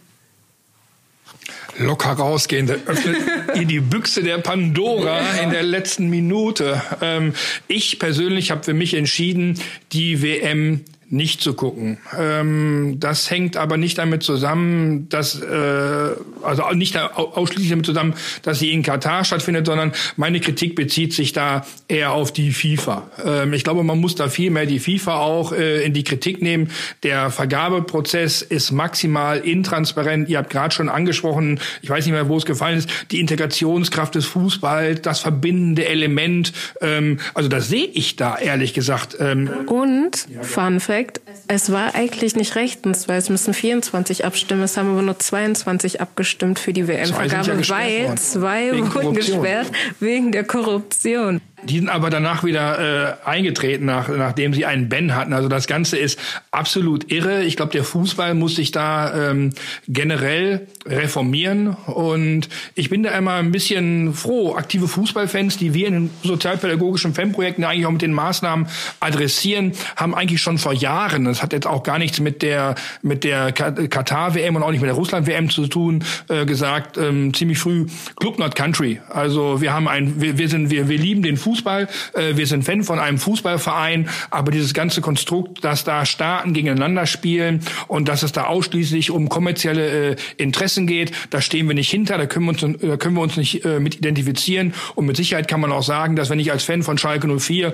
Locker 1.78 2.12
rausgehen, 2.12 2.66
da 2.66 2.74
öffnet 2.86 3.16
ihr 3.54 3.66
die 3.66 3.80
Büchse 3.80 4.22
der 4.22 4.38
Pandora 4.38 5.20
in 5.42 5.50
der 5.50 5.62
letzten 5.62 6.08
Minute. 6.08 6.80
Ähm, 7.00 7.34
ich 7.68 7.98
persönlich 7.98 8.50
habe 8.50 8.62
für 8.62 8.74
mich 8.74 8.94
entschieden, 8.94 9.58
die 9.92 10.22
WM 10.22 10.84
nicht 11.12 11.42
zu 11.42 11.52
gucken. 11.52 11.98
Ähm, 12.18 12.96
das 12.98 13.30
hängt 13.30 13.58
aber 13.58 13.76
nicht 13.76 13.98
damit 13.98 14.22
zusammen, 14.22 15.10
dass 15.10 15.40
äh, 15.40 16.08
also 16.42 16.70
nicht 16.72 16.96
ausschließlich 16.96 17.68
damit 17.68 17.84
zusammen, 17.84 18.14
dass 18.42 18.58
sie 18.58 18.72
in 18.72 18.82
Katar 18.82 19.22
stattfindet, 19.24 19.66
sondern 19.66 19.92
meine 20.16 20.40
Kritik 20.40 20.74
bezieht 20.74 21.12
sich 21.12 21.34
da 21.34 21.66
eher 21.86 22.12
auf 22.12 22.32
die 22.32 22.50
FIFA. 22.50 23.10
Ähm, 23.24 23.52
ich 23.52 23.62
glaube, 23.62 23.82
man 23.82 24.00
muss 24.00 24.14
da 24.14 24.28
viel 24.28 24.50
mehr 24.50 24.64
die 24.64 24.78
FIFA 24.78 25.18
auch 25.18 25.52
äh, 25.52 25.84
in 25.84 25.92
die 25.92 26.02
Kritik 26.02 26.40
nehmen. 26.40 26.70
Der 27.02 27.30
Vergabeprozess 27.30 28.40
ist 28.40 28.72
maximal 28.72 29.38
intransparent. 29.38 30.30
Ihr 30.30 30.38
habt 30.38 30.48
gerade 30.48 30.74
schon 30.74 30.88
angesprochen, 30.88 31.60
ich 31.82 31.90
weiß 31.90 32.06
nicht 32.06 32.14
mehr, 32.14 32.28
wo 32.30 32.38
es 32.38 32.46
gefallen 32.46 32.78
ist, 32.78 32.88
die 33.10 33.20
Integrationskraft 33.20 34.14
des 34.14 34.24
Fußballs, 34.24 35.02
das 35.02 35.20
verbindende 35.20 35.86
Element. 35.86 36.54
Ähm, 36.80 37.18
also 37.34 37.50
das 37.50 37.68
sehe 37.68 37.84
ich 37.84 38.16
da 38.16 38.38
ehrlich 38.38 38.72
gesagt. 38.72 39.18
Ähm, 39.20 39.50
Und 39.66 40.26
Fun 40.40 40.80
Fact 40.80 41.01
gezeigt, 41.04 41.20
es 41.48 41.72
war 41.72 41.94
eigentlich 41.94 42.36
nicht 42.36 42.56
rechtens, 42.56 43.08
weil 43.08 43.18
es 43.18 43.28
müssen 43.28 43.54
24 43.54 44.24
abstimmen. 44.24 44.62
Es 44.62 44.76
haben 44.76 44.90
aber 44.90 45.02
nur 45.02 45.18
22 45.18 46.00
abgestimmt 46.00 46.58
für 46.58 46.72
die 46.72 46.88
WM-Vergabe, 46.88 47.68
weil 47.68 48.14
zwei 48.16 48.72
wurden 48.72 49.14
gesperrt 49.14 49.70
wegen 50.00 50.32
der 50.32 50.44
Korruption. 50.44 51.40
Die 51.64 51.78
sind 51.78 51.88
aber 51.88 52.10
danach 52.10 52.42
wieder 52.42 53.20
äh, 53.24 53.28
eingetreten, 53.28 53.84
nach, 53.84 54.08
nachdem 54.08 54.52
sie 54.52 54.66
einen 54.66 54.88
Ben 54.88 55.14
hatten. 55.14 55.32
Also 55.32 55.48
das 55.48 55.66
Ganze 55.66 55.96
ist 55.96 56.18
absolut 56.50 57.12
irre. 57.12 57.44
Ich 57.44 57.56
glaube, 57.56 57.72
der 57.72 57.84
Fußball 57.84 58.34
muss 58.34 58.56
sich 58.56 58.72
da 58.72 59.30
ähm, 59.30 59.50
generell 59.86 60.66
reformieren. 60.84 61.68
Und 61.68 62.48
ich 62.74 62.90
bin 62.90 63.04
da 63.04 63.10
immer 63.10 63.34
ein 63.34 63.52
bisschen 63.52 64.12
froh. 64.12 64.56
Aktive 64.56 64.88
Fußballfans, 64.88 65.56
die 65.56 65.72
wir 65.72 65.86
in 65.86 65.94
den 65.94 66.10
sozialpädagogischen 66.24 67.14
Fanprojekten 67.14 67.64
eigentlich 67.64 67.86
auch 67.86 67.92
mit 67.92 68.02
den 68.02 68.12
Maßnahmen 68.12 68.66
adressieren, 68.98 69.72
haben 69.94 70.14
eigentlich 70.14 70.42
schon 70.42 70.58
vor 70.58 70.72
Jahren, 70.72 71.24
das 71.24 71.42
hat 71.42 71.52
jetzt 71.52 71.66
auch 71.66 71.84
gar 71.84 71.98
nichts 71.98 72.18
mit 72.18 72.42
der 72.42 72.74
mit 73.02 73.24
der 73.24 73.52
Katar-WM 73.52 74.56
und 74.56 74.62
auch 74.62 74.70
nicht 74.70 74.80
mit 74.80 74.88
der 74.88 74.96
Russland-WM 74.96 75.50
zu 75.50 75.66
tun, 75.68 76.04
äh, 76.28 76.44
gesagt, 76.44 76.98
ähm, 76.98 77.32
ziemlich 77.32 77.58
früh 77.58 77.86
Club 78.16 78.38
Not 78.38 78.56
Country. 78.56 79.00
Also 79.08 79.60
wir 79.60 79.72
haben 79.72 79.86
ein, 79.86 80.20
wir, 80.20 80.38
wir 80.38 80.48
sind, 80.48 80.70
wir, 80.70 80.88
wir 80.88 80.98
lieben 80.98 81.22
den 81.22 81.36
Fußball 81.36 81.51
Fußball. 81.52 81.88
Äh, 82.14 82.36
wir 82.36 82.46
sind 82.46 82.64
Fan 82.64 82.82
von 82.82 82.98
einem 82.98 83.18
Fußballverein, 83.18 84.08
aber 84.30 84.50
dieses 84.50 84.72
ganze 84.72 85.00
Konstrukt, 85.00 85.64
dass 85.64 85.84
da 85.84 86.06
Staaten 86.06 86.54
gegeneinander 86.54 87.06
spielen 87.06 87.60
und 87.88 88.08
dass 88.08 88.22
es 88.22 88.32
da 88.32 88.44
ausschließlich 88.44 89.10
um 89.10 89.28
kommerzielle 89.28 90.12
äh, 90.12 90.16
Interessen 90.38 90.86
geht, 90.86 91.12
da 91.30 91.40
stehen 91.40 91.68
wir 91.68 91.74
nicht 91.74 91.90
hinter, 91.90 92.16
da 92.16 92.26
können 92.26 92.46
wir 92.46 92.50
uns, 92.50 92.78
da 92.80 92.96
können 92.96 93.14
wir 93.14 93.22
uns 93.22 93.36
nicht 93.36 93.64
äh, 93.64 93.80
mit 93.80 93.96
identifizieren. 93.96 94.72
Und 94.94 95.06
mit 95.06 95.16
Sicherheit 95.16 95.46
kann 95.46 95.60
man 95.60 95.72
auch 95.72 95.82
sagen, 95.82 96.16
dass 96.16 96.30
wenn 96.30 96.38
ich 96.38 96.50
als 96.50 96.64
Fan 96.64 96.82
von 96.82 96.96
Schalke 96.96 97.28
04 97.28 97.72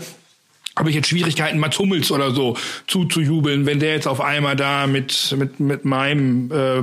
habe 0.76 0.90
ich 0.90 0.96
jetzt 0.96 1.08
Schwierigkeiten, 1.08 1.58
Mats 1.58 1.78
Hummels 1.78 2.12
oder 2.12 2.30
so 2.30 2.56
zuzujubeln, 2.86 3.66
wenn 3.66 3.80
der 3.80 3.94
jetzt 3.94 4.06
auf 4.06 4.20
einmal 4.20 4.54
da 4.54 4.86
mit, 4.86 5.34
mit, 5.36 5.58
mit 5.58 5.84
meinem 5.84 6.52
äh, 6.52 6.82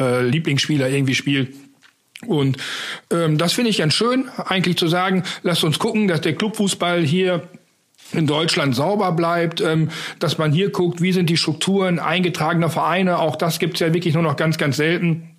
äh, 0.00 0.22
Lieblingsspieler 0.22 0.88
irgendwie 0.88 1.14
spielt. 1.16 1.54
Und 2.26 2.56
ähm, 3.10 3.38
das 3.38 3.52
finde 3.52 3.70
ich 3.70 3.78
ganz 3.78 3.94
schön, 3.94 4.28
eigentlich 4.36 4.76
zu 4.76 4.88
sagen, 4.88 5.22
lasst 5.42 5.64
uns 5.64 5.78
gucken, 5.78 6.08
dass 6.08 6.20
der 6.20 6.34
Clubfußball 6.34 7.02
hier 7.02 7.42
in 8.12 8.26
Deutschland 8.26 8.74
sauber 8.74 9.12
bleibt, 9.12 9.60
ähm, 9.60 9.90
dass 10.18 10.38
man 10.38 10.52
hier 10.52 10.70
guckt, 10.70 11.00
wie 11.00 11.12
sind 11.12 11.30
die 11.30 11.36
Strukturen 11.36 11.98
eingetragener 11.98 12.70
Vereine, 12.70 13.18
auch 13.18 13.36
das 13.36 13.58
gibt's 13.58 13.80
ja 13.80 13.92
wirklich 13.92 14.14
nur 14.14 14.22
noch 14.22 14.36
ganz, 14.36 14.58
ganz 14.58 14.76
selten. 14.76 15.33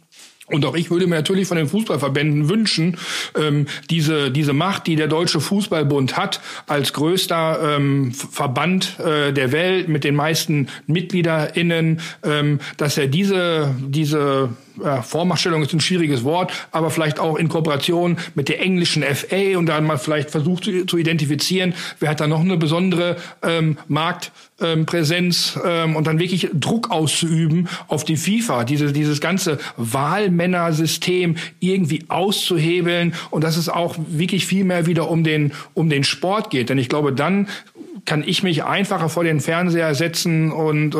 Und 0.47 0.63
auch 0.65 0.75
ich 0.75 0.91
würde 0.91 1.07
mir 1.07 1.15
natürlich 1.15 1.47
von 1.47 1.57
den 1.57 1.67
Fußballverbänden 1.67 2.49
wünschen, 2.49 2.97
ähm, 3.35 3.65
diese, 3.89 4.29
diese 4.29 4.53
Macht, 4.53 4.85
die 4.85 4.95
der 4.95 5.07
Deutsche 5.07 5.39
Fußballbund 5.39 6.17
hat, 6.17 6.39
als 6.67 6.93
größter 6.93 7.77
ähm, 7.77 8.13
Verband 8.13 8.99
äh, 8.99 9.33
der 9.33 9.51
Welt 9.51 9.87
mit 9.87 10.03
den 10.03 10.13
meisten 10.13 10.67
MitgliederInnen, 10.85 11.99
ähm, 12.23 12.59
dass 12.77 12.97
er 12.97 13.07
diese, 13.07 13.73
diese 13.87 14.49
ja, 14.83 15.01
Vormachtstellung 15.01 15.61
ist 15.61 15.73
ein 15.73 15.79
schwieriges 15.79 16.23
Wort, 16.23 16.51
aber 16.71 16.89
vielleicht 16.89 17.19
auch 17.19 17.35
in 17.37 17.49
Kooperation 17.49 18.17
mit 18.33 18.49
der 18.49 18.61
englischen 18.61 19.03
FA 19.03 19.57
und 19.57 19.67
dann 19.67 19.85
mal 19.85 19.97
vielleicht 19.97 20.29
versucht 20.31 20.65
zu, 20.65 20.85
zu 20.85 20.97
identifizieren, 20.97 21.73
wer 21.99 22.09
hat 22.09 22.19
da 22.19 22.27
noch 22.27 22.41
eine 22.41 22.57
besondere 22.57 23.17
ähm, 23.41 23.77
Marktpräsenz 23.87 25.57
ähm, 25.63 25.89
ähm, 25.89 25.95
und 25.95 26.07
dann 26.07 26.19
wirklich 26.19 26.49
Druck 26.53 26.91
auszuüben 26.91 27.67
auf 27.87 28.03
die 28.03 28.17
FIFA, 28.17 28.63
diese, 28.63 28.91
dieses 28.91 29.21
ganze 29.21 29.59
Wahlmännersystem 30.35 31.35
irgendwie 31.59 32.05
auszuhebeln. 32.07 33.13
Und 33.31 33.43
dass 33.43 33.57
es 33.57 33.69
auch 33.69 33.95
wirklich 34.07 34.45
viel 34.45 34.63
mehr 34.63 34.85
wieder 34.85 35.09
um 35.09 35.23
den, 35.23 35.53
um 35.73 35.89
den 35.89 36.03
Sport 36.03 36.49
geht. 36.49 36.69
Denn 36.69 36.77
ich 36.77 36.89
glaube, 36.89 37.13
dann 37.13 37.47
kann 38.03 38.23
ich 38.25 38.43
mich 38.43 38.63
einfacher 38.63 39.09
vor 39.09 39.23
den 39.23 39.39
Fernseher 39.39 39.95
setzen 39.95 40.51
und 40.51 40.93
äh, 40.93 40.97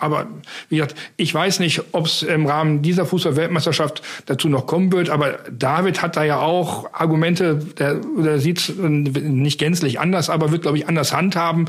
aber 0.00 0.26
wie 0.68 0.76
gesagt, 0.76 0.96
ich 1.16 1.32
weiß 1.32 1.60
nicht, 1.60 1.82
ob 1.92 2.06
es 2.06 2.22
im 2.22 2.46
Rahmen 2.46 2.82
dieser 2.82 3.06
Fußball-Weltmeisterschaft 3.06 4.02
dazu 4.26 4.48
noch 4.48 4.66
kommen 4.66 4.90
wird, 4.90 5.08
aber 5.08 5.38
David 5.56 6.02
hat 6.02 6.16
da 6.16 6.24
ja 6.24 6.40
auch 6.40 6.92
Argumente, 6.92 7.54
der, 7.78 7.94
der 7.94 8.40
sieht 8.40 8.74
nicht 8.76 9.60
gänzlich 9.60 10.00
anders, 10.00 10.30
aber 10.30 10.50
wird, 10.50 10.62
glaube 10.62 10.78
ich, 10.78 10.88
anders 10.88 11.12
handhaben. 11.12 11.66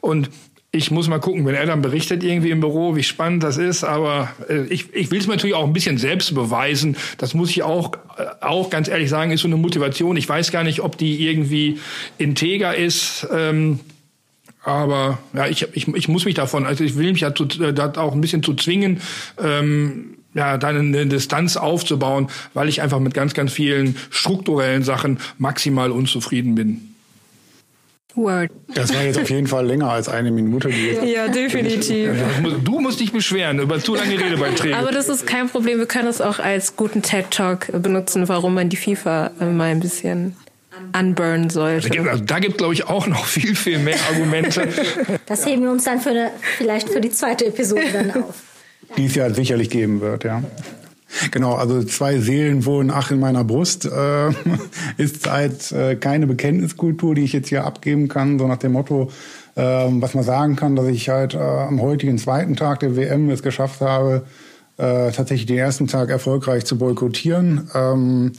Und 0.00 0.30
ich 0.72 0.90
muss 0.92 1.08
mal 1.08 1.18
gucken, 1.18 1.44
wenn 1.46 1.56
er 1.56 1.66
dann 1.66 1.82
berichtet 1.82 2.22
irgendwie 2.22 2.50
im 2.50 2.60
Büro, 2.60 2.94
wie 2.94 3.02
spannend 3.02 3.42
das 3.42 3.56
ist. 3.56 3.82
Aber 3.82 4.30
äh, 4.48 4.66
ich, 4.66 4.94
ich 4.94 5.10
will 5.10 5.18
es 5.18 5.26
natürlich 5.26 5.56
auch 5.56 5.66
ein 5.66 5.72
bisschen 5.72 5.98
selbst 5.98 6.32
beweisen. 6.34 6.96
Das 7.18 7.34
muss 7.34 7.50
ich 7.50 7.64
auch, 7.64 7.92
äh, 8.16 8.26
auch 8.40 8.70
ganz 8.70 8.86
ehrlich 8.86 9.08
sagen, 9.08 9.32
ist 9.32 9.40
so 9.40 9.48
eine 9.48 9.56
Motivation. 9.56 10.16
Ich 10.16 10.28
weiß 10.28 10.52
gar 10.52 10.62
nicht, 10.62 10.80
ob 10.80 10.96
die 10.96 11.26
irgendwie 11.26 11.80
integer 12.18 12.76
ist. 12.76 13.26
Ähm, 13.34 13.80
aber 14.62 15.18
ja, 15.32 15.48
ich, 15.48 15.66
ich, 15.72 15.88
ich 15.88 16.08
muss 16.08 16.24
mich 16.24 16.34
davon, 16.34 16.66
also 16.66 16.84
ich 16.84 16.96
will 16.96 17.10
mich 17.10 17.22
dazu, 17.22 17.48
äh, 17.60 17.72
da 17.72 17.92
auch 17.96 18.12
ein 18.12 18.20
bisschen 18.20 18.44
zu 18.44 18.54
zwingen, 18.54 19.00
ähm, 19.42 20.18
ja, 20.34 20.56
dann 20.56 20.76
eine 20.76 21.06
Distanz 21.06 21.56
aufzubauen, 21.56 22.28
weil 22.54 22.68
ich 22.68 22.80
einfach 22.80 23.00
mit 23.00 23.14
ganz, 23.14 23.34
ganz 23.34 23.52
vielen 23.52 23.96
strukturellen 24.10 24.84
Sachen 24.84 25.18
maximal 25.38 25.90
unzufrieden 25.90 26.54
bin. 26.54 26.89
Word. 28.16 28.50
Das 28.74 28.94
war 28.94 29.02
jetzt 29.02 29.18
auf 29.18 29.30
jeden 29.30 29.46
Fall 29.46 29.66
länger 29.66 29.90
als 29.90 30.08
eine 30.08 30.30
Minute. 30.30 30.70
ja, 30.70 31.28
definitiv. 31.28 32.10
Du 32.64 32.80
musst 32.80 33.00
dich 33.00 33.12
beschweren 33.12 33.58
über 33.58 33.80
zu 33.80 33.94
lange 33.94 34.18
Redebeiträge. 34.18 34.76
Aber 34.76 34.92
das 34.92 35.08
ist 35.08 35.26
kein 35.26 35.48
Problem. 35.48 35.78
Wir 35.78 35.86
können 35.86 36.08
es 36.08 36.20
auch 36.20 36.38
als 36.38 36.76
guten 36.76 37.02
TED 37.02 37.30
Talk 37.30 37.68
benutzen, 37.82 38.28
warum 38.28 38.54
man 38.54 38.68
die 38.68 38.76
FIFA 38.76 39.30
mal 39.40 39.70
ein 39.70 39.80
bisschen 39.80 40.36
unburnen 40.98 41.50
sollte. 41.50 41.88
Da 41.88 41.94
gibt, 41.94 42.08
also 42.08 42.24
da 42.24 42.38
gibt 42.38 42.58
glaube 42.58 42.74
ich, 42.74 42.86
auch 42.86 43.06
noch 43.06 43.24
viel, 43.26 43.54
viel 43.54 43.78
mehr 43.78 43.98
Argumente. 44.10 44.68
Das 45.26 45.46
heben 45.46 45.62
wir 45.62 45.70
uns 45.70 45.84
dann 45.84 46.00
für 46.00 46.10
eine, 46.10 46.30
vielleicht 46.58 46.88
für 46.88 47.00
die 47.00 47.10
zweite 47.10 47.46
Episode 47.46 47.84
dann 47.92 48.10
auf. 48.22 48.34
Die 48.96 49.06
es 49.06 49.14
ja 49.14 49.32
sicherlich 49.32 49.70
geben 49.70 50.00
wird, 50.00 50.24
ja. 50.24 50.42
Genau, 51.30 51.54
also 51.54 51.82
zwei 51.82 52.18
Seelen 52.18 52.64
wohnen 52.64 52.90
ach 52.90 53.10
in 53.10 53.20
meiner 53.20 53.44
Brust. 53.44 53.84
Äh, 53.84 54.30
ist 54.96 55.30
halt 55.30 55.72
äh, 55.72 55.96
keine 55.96 56.26
Bekenntniskultur, 56.26 57.14
die 57.14 57.24
ich 57.24 57.32
jetzt 57.32 57.48
hier 57.48 57.64
abgeben 57.64 58.08
kann, 58.08 58.38
so 58.38 58.46
nach 58.46 58.58
dem 58.58 58.72
Motto, 58.72 59.10
äh, 59.56 59.62
was 59.62 60.14
man 60.14 60.24
sagen 60.24 60.56
kann, 60.56 60.76
dass 60.76 60.86
ich 60.86 61.08
halt 61.08 61.34
äh, 61.34 61.38
am 61.38 61.80
heutigen 61.80 62.18
zweiten 62.18 62.56
Tag 62.56 62.80
der 62.80 62.96
WM 62.96 63.28
es 63.30 63.42
geschafft 63.42 63.80
habe, 63.80 64.22
äh, 64.80 65.12
tatsächlich 65.12 65.46
den 65.46 65.58
ersten 65.58 65.86
Tag 65.86 66.08
erfolgreich 66.08 66.64
zu 66.64 66.78
boykottieren. 66.78 67.68
Ähm, 67.74 68.32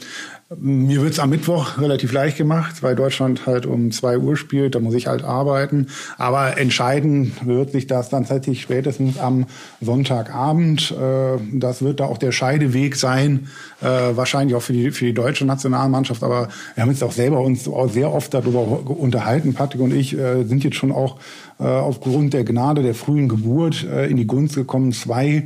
mir 0.58 1.02
wird's 1.02 1.20
am 1.20 1.30
Mittwoch 1.30 1.80
relativ 1.80 2.12
leicht 2.12 2.38
gemacht, 2.38 2.84
weil 2.84 2.96
Deutschland 2.96 3.46
halt 3.46 3.66
um 3.66 3.92
zwei 3.92 4.18
Uhr 4.18 4.36
spielt, 4.36 4.76
da 4.76 4.80
muss 4.80 4.96
ich 4.96 5.08
halt 5.08 5.24
arbeiten. 5.24 5.88
Aber 6.18 6.58
entscheiden 6.58 7.32
wird 7.46 7.72
sich 7.72 7.88
das 7.88 8.10
dann 8.10 8.26
tatsächlich 8.26 8.62
spätestens 8.62 9.18
am 9.18 9.46
Sonntagabend. 9.80 10.92
Äh, 10.92 11.38
das 11.54 11.84
wird 11.84 12.02
da 12.02 12.06
auch 12.06 12.18
der 12.18 12.32
Scheideweg 12.32 12.98
sein, 12.98 13.48
äh, 13.82 13.86
wahrscheinlich 13.86 14.56
auch 14.56 14.62
für 14.62 14.74
die, 14.74 14.92
für 14.92 15.06
die 15.06 15.14
deutsche 15.14 15.46
Nationalmannschaft. 15.46 16.22
Aber 16.24 16.50
wir 16.76 16.82
haben 16.82 16.90
uns 16.90 17.04
auch 17.04 17.14
selber 17.14 17.40
uns 17.40 17.68
auch 17.68 17.90
sehr 17.90 18.12
oft 18.12 18.34
darüber 18.34 18.90
unterhalten. 18.90 19.54
Patrick 19.54 19.82
und 19.82 19.94
ich 19.94 20.18
äh, 20.18 20.44
sind 20.44 20.64
jetzt 20.64 20.76
schon 20.76 20.92
auch 20.92 21.18
aufgrund 21.60 22.34
der 22.34 22.44
Gnade 22.44 22.82
der 22.82 22.96
frühen 22.96 23.30
Geburt 23.30 23.84
in 23.84 24.18
die 24.18 24.26
Gunst 24.26 24.56
gekommen, 24.56 24.94
zwei 24.94 25.44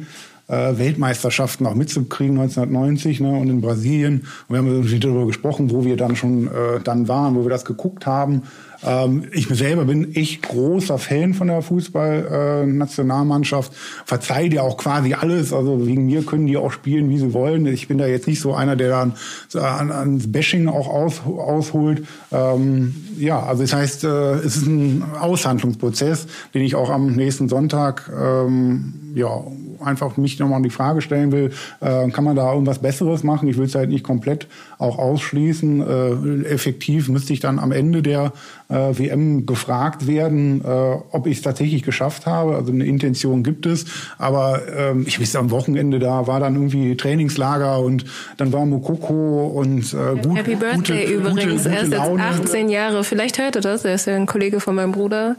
äh, 0.48 0.78
Weltmeisterschaften 0.78 1.66
auch 1.66 1.76
mitzukriegen 1.76 2.40
1990 2.40 3.20
ne, 3.20 3.32
und 3.32 3.50
in 3.50 3.62
Brasilien. 3.62 4.28
Und 4.48 4.50
wir 4.50 4.58
haben 4.58 4.68
irgendwie 4.68 5.00
darüber 5.00 5.26
gesprochen, 5.26 5.72
wo 5.72 5.86
wir 5.86 5.98
dann 5.98 6.16
schon 6.16 6.48
äh, 6.48 6.80
dann 6.84 7.08
waren, 7.08 7.36
wo 7.36 7.44
wir 7.44 7.50
das 7.50 7.66
geguckt 7.66 8.06
haben. 8.06 8.44
Ähm, 8.84 9.24
ich 9.32 9.48
selber 9.48 9.86
bin 9.86 10.14
echt 10.16 10.44
großer 10.44 11.00
Fan 11.00 11.34
von 11.34 11.48
der 11.48 11.62
Fußballnationalmannschaft. 11.62 13.72
Äh, 13.72 13.76
Verzeih 14.06 14.50
dir 14.50 14.64
auch 14.64 14.76
quasi 14.78 15.14
alles. 15.14 15.54
Also 15.54 15.88
wegen 15.88 16.06
mir 16.06 16.24
können 16.24 16.46
die 16.46 16.58
auch 16.58 16.72
spielen, 16.72 17.10
wie 17.10 17.18
sie 17.18 17.34
wollen. 17.34 17.66
Ich 17.66 17.88
bin 17.88 17.98
da 17.98 18.06
jetzt 18.06 18.28
nicht 18.28 18.42
so 18.42 18.54
einer, 18.54 18.76
der 18.76 18.90
dann 18.90 19.14
so 19.48 19.62
an, 19.62 19.92
ans 19.92 20.32
Bashing 20.32 20.68
auch 20.68 20.88
aus, 20.88 21.22
ausholt. 21.26 22.06
Ähm, 22.32 22.94
ja, 23.18 23.42
also 23.42 23.64
das 23.64 23.74
heißt, 23.74 24.04
äh, 24.04 24.34
es 24.36 24.58
ist 24.58 24.68
ein 24.68 25.04
Aushandlungsprozess, 25.20 26.28
den 26.54 26.62
ich 26.62 26.76
auch 26.76 26.92
am 26.92 27.16
nächsten 27.16 27.50
Sonntag 27.50 28.12
ähm, 28.16 28.94
ja 29.16 29.44
einfach 29.86 30.18
mich 30.18 30.40
nochmal 30.40 30.62
die 30.62 30.70
Frage 30.70 31.02
stellen 31.02 31.32
will, 31.32 31.52
äh, 31.82 32.10
kann 32.10 32.24
man 32.24 32.36
da 32.36 32.52
irgendwas 32.52 32.80
Besseres 32.80 33.24
machen? 33.24 33.48
Ich 33.48 33.58
will 33.58 33.66
es 33.66 33.76
halt 33.76 33.90
nicht 33.90 34.04
komplett 34.04 34.48
auch 34.78 34.98
ausschließen. 34.98 35.82
Äh, 35.82 36.48
effektiv 36.48 37.10
müsste 37.10 37.34
ich 37.34 37.40
dann 37.40 37.60
am 37.60 37.72
Ende 37.72 38.02
der 38.02 38.34
äh, 38.70 38.76
WM 38.98 39.46
gefragt 39.46 40.08
werden, 40.08 40.62
äh, 40.64 40.68
ob 40.68 41.28
ich 41.28 41.38
es 41.38 41.44
tatsächlich 41.44 41.84
geschafft 41.84 42.26
habe. 42.26 42.56
Also 42.56 42.72
eine 42.72 42.86
Intention 42.86 43.44
gibt 43.44 43.66
es, 43.66 43.86
aber 44.18 44.62
ähm, 44.76 45.06
ich 45.08 45.20
weiß 45.20 45.36
am 45.36 45.52
Wochenende 45.52 46.00
da 46.00 46.28
war 46.28 46.40
dann 46.40 46.56
irgendwie 46.56 46.96
Trainingslager 46.98 47.80
und 47.80 48.06
dann 48.38 48.52
war 48.54 48.66
Mokoko 48.66 49.48
und 49.48 49.94
äh, 49.94 50.20
gut, 50.22 50.38
Happy 50.38 50.56
Birthday 50.56 51.06
gute, 51.06 51.14
übrigens. 51.14 51.64
Gute, 51.64 51.70
gute 51.70 51.76
er 51.76 51.82
ist 51.84 51.92
Laune. 51.92 52.24
jetzt 52.24 52.46
18 52.46 52.70
Jahre. 52.70 53.04
Vielleicht 53.04 53.40
hört 53.40 53.56
er 53.56 53.62
das. 53.62 53.86
Er 53.86 53.96
ist 53.96 54.08
ja 54.08 54.16
ein 54.16 54.26
Kollege 54.26 54.60
von 54.60 54.76
meinem 54.76 54.92
Bruder. 54.92 55.36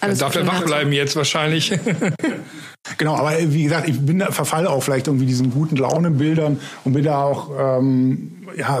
Alles 0.00 0.18
darf 0.18 0.34
er 0.34 0.46
wach 0.46 0.64
bleiben 0.64 0.92
jetzt 0.92 1.16
wahrscheinlich. 1.16 1.72
Genau, 2.98 3.16
aber 3.16 3.32
wie 3.38 3.64
gesagt, 3.64 3.88
ich 3.88 4.00
bin 4.00 4.18
da 4.18 4.30
verfall 4.30 4.66
auch 4.66 4.82
vielleicht 4.82 5.06
irgendwie 5.06 5.26
diesen 5.26 5.50
guten 5.50 5.76
Launebildern 5.76 6.60
und 6.84 6.92
bin 6.92 7.04
da 7.04 7.22
auch 7.22 7.50
ähm, 7.58 8.32
ja 8.56 8.80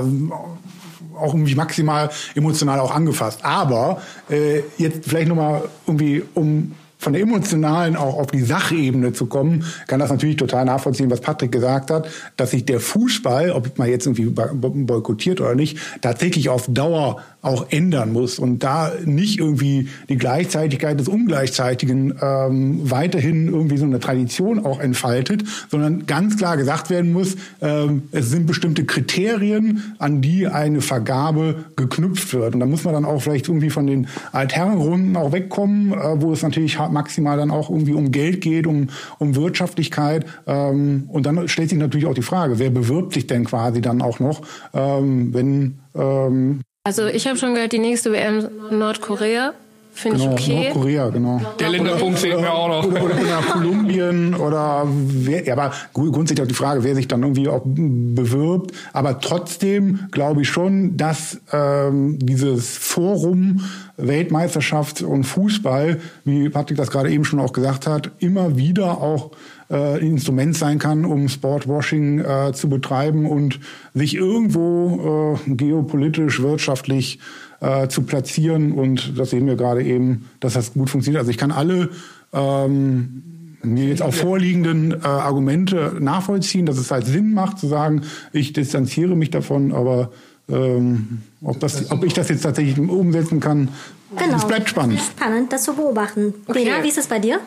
auch 1.16 1.34
irgendwie 1.34 1.54
maximal 1.54 2.10
emotional 2.34 2.80
auch 2.80 2.94
angefasst. 2.94 3.44
Aber 3.44 4.00
äh, 4.30 4.60
jetzt 4.78 5.08
vielleicht 5.08 5.28
nochmal 5.28 5.62
irgendwie 5.86 6.22
um 6.34 6.72
von 7.00 7.14
der 7.14 7.22
emotionalen 7.22 7.96
auch 7.96 8.18
auf 8.18 8.26
die 8.28 8.42
Sachebene 8.42 9.12
zu 9.12 9.26
kommen, 9.26 9.64
kann 9.86 10.00
das 10.00 10.10
natürlich 10.10 10.36
total 10.36 10.66
nachvollziehen, 10.66 11.10
was 11.10 11.20
Patrick 11.20 11.50
gesagt 11.50 11.90
hat, 11.90 12.08
dass 12.36 12.50
sich 12.50 12.66
der 12.66 12.78
Fußball, 12.78 13.50
ob 13.50 13.78
man 13.78 13.88
jetzt 13.88 14.06
irgendwie 14.06 14.26
boykottiert 14.26 15.40
oder 15.40 15.54
nicht, 15.54 15.78
tatsächlich 16.02 16.50
auf 16.50 16.66
Dauer 16.68 17.22
auch 17.42 17.66
ändern 17.70 18.12
muss 18.12 18.38
und 18.38 18.58
da 18.58 18.92
nicht 19.04 19.38
irgendwie 19.38 19.88
die 20.10 20.18
Gleichzeitigkeit 20.18 21.00
des 21.00 21.08
Ungleichzeitigen 21.08 22.14
ähm, 22.20 22.90
weiterhin 22.90 23.48
irgendwie 23.48 23.78
so 23.78 23.86
eine 23.86 23.98
Tradition 23.98 24.64
auch 24.64 24.78
entfaltet, 24.78 25.44
sondern 25.70 26.04
ganz 26.06 26.36
klar 26.36 26.58
gesagt 26.58 26.90
werden 26.90 27.12
muss, 27.12 27.36
ähm, 27.62 28.02
es 28.12 28.28
sind 28.28 28.46
bestimmte 28.46 28.84
Kriterien, 28.84 29.94
an 29.98 30.20
die 30.20 30.48
eine 30.48 30.82
Vergabe 30.82 31.64
geknüpft 31.76 32.34
wird. 32.34 32.54
Und 32.54 32.60
da 32.60 32.66
muss 32.66 32.84
man 32.84 32.92
dann 32.92 33.06
auch 33.06 33.22
vielleicht 33.22 33.48
irgendwie 33.48 33.70
von 33.70 33.86
den 33.86 34.08
Altherrenrunden 34.32 35.16
auch 35.16 35.32
wegkommen, 35.32 35.92
äh, 35.92 36.20
wo 36.20 36.32
es 36.32 36.42
natürlich 36.42 36.78
maximal 36.90 37.36
dann 37.36 37.50
auch 37.50 37.70
irgendwie 37.70 37.94
um 37.94 38.12
Geld 38.12 38.40
geht, 38.40 38.66
um, 38.66 38.88
um 39.18 39.36
Wirtschaftlichkeit. 39.36 40.26
Ähm, 40.46 41.04
und 41.08 41.26
dann 41.26 41.48
stellt 41.48 41.70
sich 41.70 41.78
natürlich 41.78 42.06
auch 42.06 42.14
die 42.14 42.22
Frage, 42.22 42.58
wer 42.58 42.70
bewirbt 42.70 43.14
sich 43.14 43.26
denn 43.26 43.44
quasi 43.44 43.80
dann 43.80 44.02
auch 44.02 44.20
noch, 44.20 44.42
ähm, 44.74 45.32
wenn... 45.34 45.78
Ähm, 45.94 46.60
also 46.84 47.06
ich 47.06 47.26
habe 47.26 47.36
schon 47.38 47.54
gehört, 47.54 47.72
die 47.72 47.78
nächste 47.78 48.12
WM 48.12 48.48
Nordkorea. 48.70 49.52
Finde 49.92 50.18
genau, 50.18 50.34
ich 50.34 50.42
okay. 50.42 50.64
Nordkorea, 50.64 51.08
genau. 51.10 51.40
Der 51.58 51.68
Länderpunkt 51.68 52.18
fehlt 52.18 52.40
mir 52.40 52.52
auch 52.52 52.68
noch. 52.68 52.84
Oder, 52.84 53.04
oder, 53.04 53.14
oder 53.20 53.42
Kolumbien 53.52 54.34
oder 54.34 54.86
wer, 54.86 55.44
ja, 55.44 55.52
aber 55.52 55.72
grundsätzlich 55.92 56.42
auch 56.42 56.48
die 56.48 56.54
Frage, 56.54 56.84
wer 56.84 56.94
sich 56.94 57.08
dann 57.08 57.22
irgendwie 57.22 57.48
auch 57.48 57.62
bewirbt. 57.64 58.72
Aber 58.92 59.20
trotzdem 59.20 60.08
glaube 60.10 60.42
ich 60.42 60.48
schon, 60.48 60.96
dass 60.96 61.40
ähm, 61.52 62.18
dieses 62.20 62.76
Forum 62.76 63.60
Weltmeisterschaft 63.96 65.02
und 65.02 65.24
Fußball, 65.24 66.00
wie 66.24 66.48
Patrick 66.48 66.78
das 66.78 66.90
gerade 66.90 67.10
eben 67.10 67.24
schon 67.24 67.40
auch 67.40 67.52
gesagt 67.52 67.86
hat, 67.86 68.10
immer 68.18 68.56
wieder 68.56 69.02
auch 69.02 69.32
äh, 69.68 69.98
ein 69.98 70.12
Instrument 70.12 70.56
sein 70.56 70.78
kann, 70.78 71.04
um 71.04 71.28
Sportwashing 71.28 72.20
äh, 72.20 72.52
zu 72.52 72.68
betreiben 72.68 73.26
und 73.26 73.60
sich 73.94 74.14
irgendwo 74.14 75.36
äh, 75.46 75.50
geopolitisch, 75.54 76.42
wirtschaftlich 76.42 77.18
äh, 77.60 77.88
zu 77.88 78.02
platzieren. 78.02 78.72
Und 78.72 79.18
das 79.18 79.30
sehen 79.30 79.46
wir 79.46 79.56
gerade 79.56 79.82
eben, 79.82 80.28
dass 80.40 80.54
das 80.54 80.72
gut 80.72 80.90
funktioniert. 80.90 81.20
Also 81.20 81.30
ich 81.30 81.38
kann 81.38 81.52
alle 81.52 81.90
ähm, 82.32 83.22
mir 83.62 83.88
jetzt 83.88 84.02
auch 84.02 84.14
vorliegenden 84.14 84.92
äh, 84.92 85.06
Argumente 85.06 85.96
nachvollziehen, 86.00 86.66
dass 86.66 86.78
es 86.78 86.90
halt 86.90 87.06
Sinn 87.06 87.34
macht 87.34 87.58
zu 87.58 87.66
sagen, 87.66 88.02
ich 88.32 88.52
distanziere 88.52 89.16
mich 89.16 89.30
davon, 89.30 89.72
aber 89.72 90.10
ähm, 90.48 91.20
ob, 91.42 91.60
das, 91.60 91.90
ob 91.90 92.04
ich 92.04 92.12
das 92.14 92.28
jetzt 92.28 92.42
tatsächlich 92.42 92.78
umsetzen 92.78 93.40
kann, 93.40 93.68
Genau. 94.16 94.36
es 94.36 94.44
bleibt 94.44 94.68
spannend. 94.68 95.00
Spannend, 95.00 95.52
das 95.52 95.62
zu 95.62 95.74
beobachten. 95.74 96.34
Okay. 96.46 96.64
Lena, 96.64 96.82
wie 96.82 96.88
ist 96.88 96.98
es 96.98 97.06
bei 97.06 97.18
dir? 97.18 97.38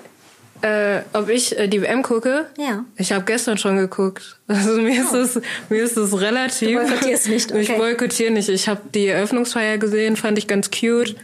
Äh, 0.64 1.02
ob 1.12 1.28
ich 1.28 1.60
äh, 1.60 1.68
die 1.68 1.82
WM 1.82 2.04
gucke? 2.04 2.46
Ja. 2.58 2.86
Ich 2.96 3.12
habe 3.12 3.26
gestern 3.26 3.58
schon 3.58 3.76
geguckt. 3.76 4.40
Also 4.48 4.80
mir 4.82 5.02
ist 5.02 5.14
es 5.14 5.42
mir 5.70 5.84
ist 5.84 5.98
es 5.98 6.18
relativ. 6.18 6.80
Du 6.80 6.88
boykottierst 6.88 7.28
nicht, 7.28 7.52
okay. 7.52 7.62
Ich 7.62 7.76
boykottiere 7.76 8.32
nicht. 8.32 8.48
Ich 8.48 8.70
habe 8.70 8.80
die 8.94 9.08
Eröffnungsfeier 9.08 9.78
gesehen, 9.78 10.16
fand 10.16 10.38
ich 10.38 10.48
ganz 10.48 10.72
cute. 10.72 11.18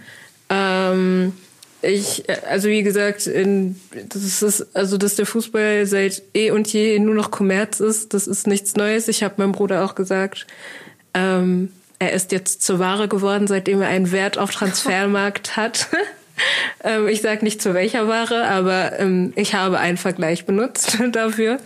Ähm, 0.50 1.32
ich, 1.82 2.28
äh, 2.28 2.36
also 2.50 2.68
wie 2.68 2.84
gesagt, 2.84 3.28
in, 3.28 3.80
das 4.10 4.42
ist, 4.42 4.76
also 4.76 4.98
dass 4.98 5.16
der 5.16 5.26
Fußball 5.26 5.86
seit 5.86 6.22
eh 6.34 6.52
und 6.52 6.68
je 6.74 7.00
nur 7.00 7.16
noch 7.16 7.32
Kommerz 7.32 7.80
ist, 7.80 8.14
das 8.14 8.28
ist 8.28 8.46
nichts 8.46 8.76
Neues. 8.76 9.08
Ich 9.08 9.24
habe 9.24 9.36
meinem 9.38 9.54
Bruder 9.54 9.86
auch 9.86 9.96
gesagt, 9.96 10.48
ähm, 11.14 11.72
er 11.98 12.12
ist 12.12 12.34
jetzt 12.34 12.62
zur 12.62 12.80
Ware 12.80 13.08
geworden, 13.08 13.48
seitdem 13.48 13.82
er 13.82 13.88
einen 13.88 14.12
Wert 14.12 14.38
auf 14.38 14.52
Transfermarkt 14.52 15.56
hat. 15.56 15.88
ähm, 16.84 17.08
ich 17.08 17.22
sage 17.22 17.44
nicht 17.44 17.62
zu 17.62 17.74
welcher 17.74 18.08
Ware, 18.08 18.46
aber 18.46 19.00
ähm, 19.00 19.34
ich 19.36 19.56
habe 19.56 19.80
einen 19.80 19.98
Vergleich 19.98 20.46
benutzt 20.46 20.98
dafür. 21.12 21.60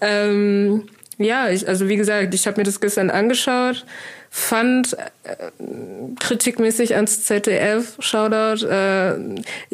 Ähm, 0.00 0.88
ja, 1.18 1.50
ich, 1.50 1.66
also 1.68 1.88
wie 1.88 1.96
gesagt, 1.96 2.34
ich 2.34 2.46
habe 2.46 2.58
mir 2.58 2.64
das 2.64 2.80
gestern 2.80 3.10
angeschaut, 3.10 3.84
fand 4.30 4.94
äh, 4.94 5.36
kritikmäßig 6.18 6.94
ans 6.94 7.24
ZDF, 7.24 7.96
Shoutout. 7.98 8.66
Äh, 8.66 9.16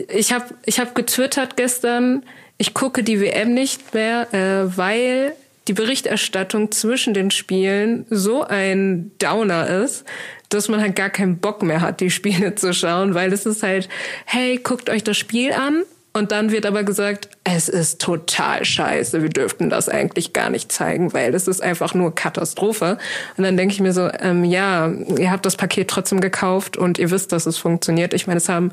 ich 0.08 0.32
habe 0.32 0.46
ich 0.66 0.80
hab 0.80 0.94
getwittert 0.94 1.56
gestern, 1.56 2.24
ich 2.58 2.74
gucke 2.74 3.04
die 3.04 3.20
WM 3.20 3.54
nicht 3.54 3.94
mehr, 3.94 4.26
äh, 4.34 4.76
weil 4.76 5.32
die 5.68 5.74
Berichterstattung 5.74 6.72
zwischen 6.72 7.14
den 7.14 7.30
Spielen 7.30 8.06
so 8.10 8.42
ein 8.42 9.12
Downer 9.18 9.68
ist, 9.84 10.04
dass 10.48 10.68
man 10.68 10.80
halt 10.80 10.96
gar 10.96 11.10
keinen 11.10 11.38
Bock 11.38 11.62
mehr 11.62 11.80
hat, 11.80 12.00
die 12.00 12.10
Spiele 12.10 12.54
zu 12.54 12.72
schauen, 12.72 13.14
weil 13.14 13.32
es 13.32 13.46
ist 13.46 13.62
halt, 13.62 13.88
hey, 14.24 14.58
guckt 14.58 14.90
euch 14.90 15.04
das 15.04 15.16
Spiel 15.16 15.52
an. 15.52 15.82
Und 16.14 16.32
dann 16.32 16.50
wird 16.50 16.66
aber 16.66 16.82
gesagt, 16.82 17.28
es 17.44 17.68
ist 17.68 18.00
total 18.00 18.64
scheiße, 18.64 19.22
wir 19.22 19.28
dürften 19.28 19.70
das 19.70 19.88
eigentlich 19.88 20.32
gar 20.32 20.50
nicht 20.50 20.72
zeigen, 20.72 21.12
weil 21.12 21.32
es 21.34 21.46
ist 21.46 21.62
einfach 21.62 21.94
nur 21.94 22.14
Katastrophe. 22.14 22.98
Und 23.36 23.44
dann 23.44 23.56
denke 23.56 23.74
ich 23.74 23.80
mir 23.80 23.92
so, 23.92 24.10
ähm, 24.20 24.44
ja, 24.44 24.90
ihr 25.16 25.30
habt 25.30 25.46
das 25.46 25.56
Paket 25.56 25.88
trotzdem 25.88 26.20
gekauft 26.20 26.76
und 26.76 26.98
ihr 26.98 27.10
wisst, 27.10 27.30
dass 27.30 27.46
es 27.46 27.58
funktioniert. 27.58 28.14
Ich 28.14 28.26
meine, 28.26 28.38
es 28.38 28.48
haben, 28.48 28.72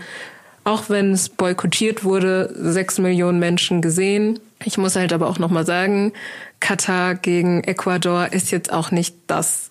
auch 0.63 0.89
wenn 0.89 1.11
es 1.11 1.29
boykottiert 1.29 2.03
wurde, 2.03 2.51
sechs 2.55 2.97
Millionen 2.97 3.37
Menschen 3.37 3.81
gesehen. 3.81 4.39
Ich 4.63 4.77
muss 4.79 4.95
halt 4.95 5.13
aber 5.13 5.27
auch 5.27 5.37
nochmal 5.37 5.65
sagen, 5.65 6.13
Katar 6.59 7.13
gegen 7.13 7.63
Ecuador 7.63 8.29
ist 8.31 8.49
jetzt 8.49 8.73
auch 8.73 8.89
nicht 8.89 9.15
das 9.27 9.69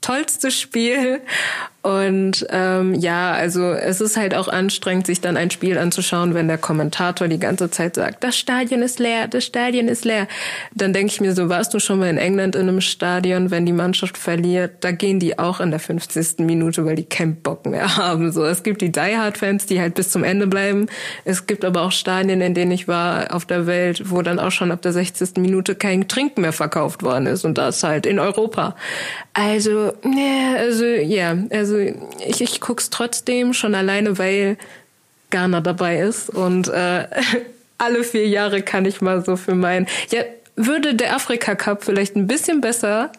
tollste 0.00 0.50
Spiel. 0.50 1.20
Und 1.82 2.44
ähm, 2.50 2.94
ja, 2.94 3.32
also 3.32 3.72
es 3.72 4.00
ist 4.00 4.16
halt 4.16 4.34
auch 4.34 4.48
anstrengend, 4.48 5.06
sich 5.06 5.20
dann 5.20 5.36
ein 5.36 5.52
Spiel 5.52 5.78
anzuschauen, 5.78 6.34
wenn 6.34 6.48
der 6.48 6.58
Kommentator 6.58 7.28
die 7.28 7.38
ganze 7.38 7.70
Zeit 7.70 7.94
sagt, 7.94 8.24
das 8.24 8.36
Stadion 8.36 8.82
ist 8.82 8.98
leer, 8.98 9.28
das 9.28 9.44
Stadion 9.44 9.86
ist 9.86 10.04
leer. 10.04 10.26
Dann 10.74 10.92
denke 10.92 11.12
ich 11.12 11.20
mir 11.20 11.34
so, 11.34 11.48
warst 11.48 11.72
du 11.74 11.78
schon 11.78 12.00
mal 12.00 12.08
in 12.08 12.18
England 12.18 12.56
in 12.56 12.68
einem 12.68 12.80
Stadion, 12.80 13.52
wenn 13.52 13.64
die 13.64 13.72
Mannschaft 13.72 14.18
verliert, 14.18 14.78
da 14.80 14.90
gehen 14.90 15.20
die 15.20 15.38
auch 15.38 15.60
in 15.60 15.70
der 15.70 15.78
50. 15.78 16.40
Minute, 16.40 16.84
weil 16.84 16.96
die 16.96 17.04
keinen 17.04 17.36
Bock 17.36 17.64
mehr 17.64 17.96
haben. 17.96 18.32
So, 18.32 18.44
es 18.44 18.64
gibt 18.64 18.82
die 18.82 18.90
Die 18.90 19.16
Hard 19.16 19.38
Fans, 19.38 19.66
die 19.66 19.80
halt 19.80 19.94
bis 19.94 20.10
zum 20.10 20.24
Ende 20.24 20.48
bleiben. 20.48 20.86
Es 21.24 21.46
gibt 21.46 21.64
aber 21.64 21.82
auch 21.82 21.92
Stadien, 21.92 22.40
in 22.40 22.54
denen 22.54 22.72
ich 22.72 22.88
war 22.88 23.32
auf 23.32 23.44
der 23.44 23.68
Welt, 23.68 24.10
wo 24.10 24.22
dann 24.22 24.40
auch 24.40 24.50
schon 24.50 24.72
ab 24.72 24.82
der 24.82 24.92
60. 24.92 25.36
Minute 25.36 25.76
kein 25.76 26.08
Trinken 26.08 26.40
mehr 26.40 26.52
verkauft 26.52 27.04
worden 27.04 27.26
ist 27.26 27.44
und 27.44 27.56
das 27.56 27.84
halt 27.84 28.04
in 28.04 28.18
Europa. 28.18 28.74
Also, 29.32 29.92
ja, 30.02 30.56
also 30.58 30.84
ja, 30.84 31.36
also 31.50 31.67
ich, 31.76 32.40
ich 32.40 32.60
guck's 32.60 32.90
trotzdem 32.90 33.52
schon 33.52 33.74
alleine, 33.74 34.18
weil 34.18 34.56
Ghana 35.30 35.60
dabei 35.60 36.00
ist 36.00 36.30
und 36.30 36.68
äh, 36.68 37.06
alle 37.78 38.02
vier 38.04 38.26
Jahre 38.26 38.62
kann 38.62 38.84
ich 38.84 39.00
mal 39.00 39.24
so 39.24 39.36
für 39.36 39.54
meinen. 39.54 39.86
Ja, 40.10 40.22
würde 40.56 40.94
der 40.94 41.14
Afrika 41.14 41.54
Cup 41.54 41.84
vielleicht 41.84 42.16
ein 42.16 42.26
bisschen 42.26 42.60
besser 42.60 43.12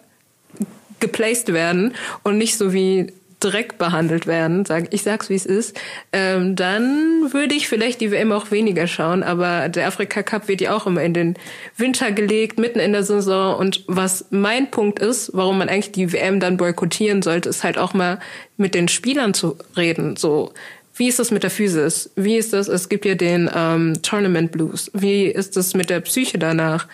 geplaced 0.99 1.53
werden 1.53 1.95
und 2.23 2.37
nicht 2.37 2.57
so 2.57 2.73
wie 2.73 3.13
Dreck 3.39 3.77
behandelt 3.77 4.27
werden, 4.27 4.65
sag, 4.65 4.93
ich 4.93 5.03
sag's 5.03 5.29
wie 5.29 5.35
es 5.35 5.45
ist, 5.45 5.79
ähm, 6.11 6.55
dann 6.55 7.31
würde 7.31 7.55
ich 7.55 7.69
vielleicht 7.69 8.01
die 8.01 8.11
WM 8.11 8.31
auch 8.31 8.51
weniger 8.51 8.85
schauen. 8.87 9.23
Aber 9.23 9.69
der 9.69 9.87
Afrika 9.87 10.23
Cup 10.23 10.47
wird 10.47 10.61
ja 10.61 10.75
auch 10.75 10.87
immer 10.87 11.03
in 11.03 11.13
den 11.13 11.35
Winter 11.77 12.11
gelegt, 12.11 12.59
mitten 12.59 12.79
in 12.79 12.91
der 12.91 13.03
Saison. 13.03 13.55
Und 13.55 13.83
was 13.87 14.25
mein 14.29 14.69
Punkt 14.71 14.99
ist, 14.99 15.31
warum 15.33 15.57
man 15.57 15.69
eigentlich 15.69 15.91
die 15.91 16.11
WM 16.11 16.39
dann 16.39 16.57
boykottieren 16.57 17.21
sollte, 17.21 17.49
ist 17.49 17.63
halt 17.63 17.77
auch 17.77 17.93
mal 17.93 18.19
mit 18.57 18.75
den 18.75 18.89
Spielern 18.89 19.33
zu 19.33 19.57
reden. 19.77 20.17
So, 20.17 20.53
wie 20.95 21.07
ist 21.07 21.19
das 21.19 21.31
mit 21.31 21.43
der 21.43 21.49
Physis? 21.49 22.11
Wie 22.17 22.35
ist 22.35 22.51
das? 22.51 22.67
Es 22.67 22.89
gibt 22.89 23.05
ja 23.05 23.15
den 23.15 23.49
ähm, 23.55 24.01
Tournament 24.01 24.51
Blues. 24.51 24.91
Wie 24.93 25.23
ist 25.23 25.55
das 25.55 25.73
mit 25.73 25.89
der 25.89 26.01
Psyche 26.01 26.37
danach? 26.37 26.87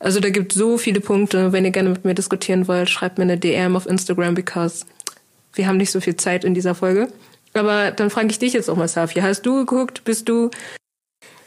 Also 0.00 0.18
da 0.18 0.30
gibt 0.30 0.52
so 0.52 0.78
viele 0.78 1.00
Punkte. 1.00 1.52
Wenn 1.52 1.64
ihr 1.64 1.70
gerne 1.70 1.90
mit 1.90 2.04
mir 2.04 2.14
diskutieren 2.14 2.66
wollt, 2.66 2.90
schreibt 2.90 3.18
mir 3.18 3.24
eine 3.24 3.38
DM 3.38 3.76
auf 3.76 3.86
Instagram, 3.86 4.34
because 4.34 4.84
wir 5.54 5.66
haben 5.66 5.76
nicht 5.76 5.90
so 5.90 6.00
viel 6.00 6.16
Zeit 6.16 6.44
in 6.44 6.54
dieser 6.54 6.74
Folge. 6.74 7.08
Aber 7.54 7.90
dann 7.90 8.10
frage 8.10 8.28
ich 8.28 8.38
dich 8.38 8.52
jetzt 8.52 8.70
auch 8.70 8.76
mal, 8.76 8.88
Safi. 8.88 9.20
Hast 9.20 9.42
du 9.42 9.56
geguckt? 9.56 10.04
Bist 10.04 10.28
du 10.28 10.50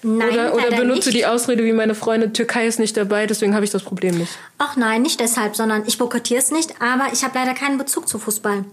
Nein, 0.04 0.30
oder, 0.30 0.54
oder 0.54 0.70
du 0.70 0.86
nicht. 0.86 1.14
die 1.14 1.26
Ausrede 1.26 1.64
wie 1.64 1.74
meine 1.74 1.96
Freundin, 1.96 2.32
Türkei 2.32 2.68
ist 2.68 2.78
nicht 2.78 2.96
dabei, 2.96 3.26
deswegen 3.26 3.56
habe 3.56 3.66
ich 3.66 3.72
das 3.72 3.82
Problem 3.82 4.16
nicht. 4.20 4.38
Ach 4.60 4.76
nein, 4.76 5.02
nicht 5.02 5.20
deshalb, 5.20 5.56
sondern 5.56 5.84
ich 5.88 5.98
boykottiere 5.98 6.40
es 6.40 6.52
nicht, 6.52 6.80
aber 6.80 7.12
ich 7.12 7.24
habe 7.24 7.38
leider 7.40 7.56
keinen 7.56 7.80
Bezug 7.80 8.08
zu 8.08 8.20
Fußball. 8.20 8.66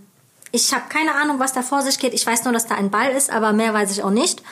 Ich 0.50 0.74
habe 0.74 0.84
keine 0.90 1.14
Ahnung, 1.14 1.38
was 1.38 1.54
da 1.54 1.62
vor 1.62 1.80
sich 1.80 1.98
geht. 1.98 2.12
Ich 2.12 2.26
weiß 2.26 2.44
nur, 2.44 2.52
dass 2.52 2.66
da 2.66 2.74
ein 2.74 2.90
Ball 2.90 3.12
ist, 3.12 3.32
aber 3.32 3.54
mehr 3.54 3.72
weiß 3.72 3.90
ich 3.92 4.02
auch 4.02 4.10
nicht. 4.10 4.42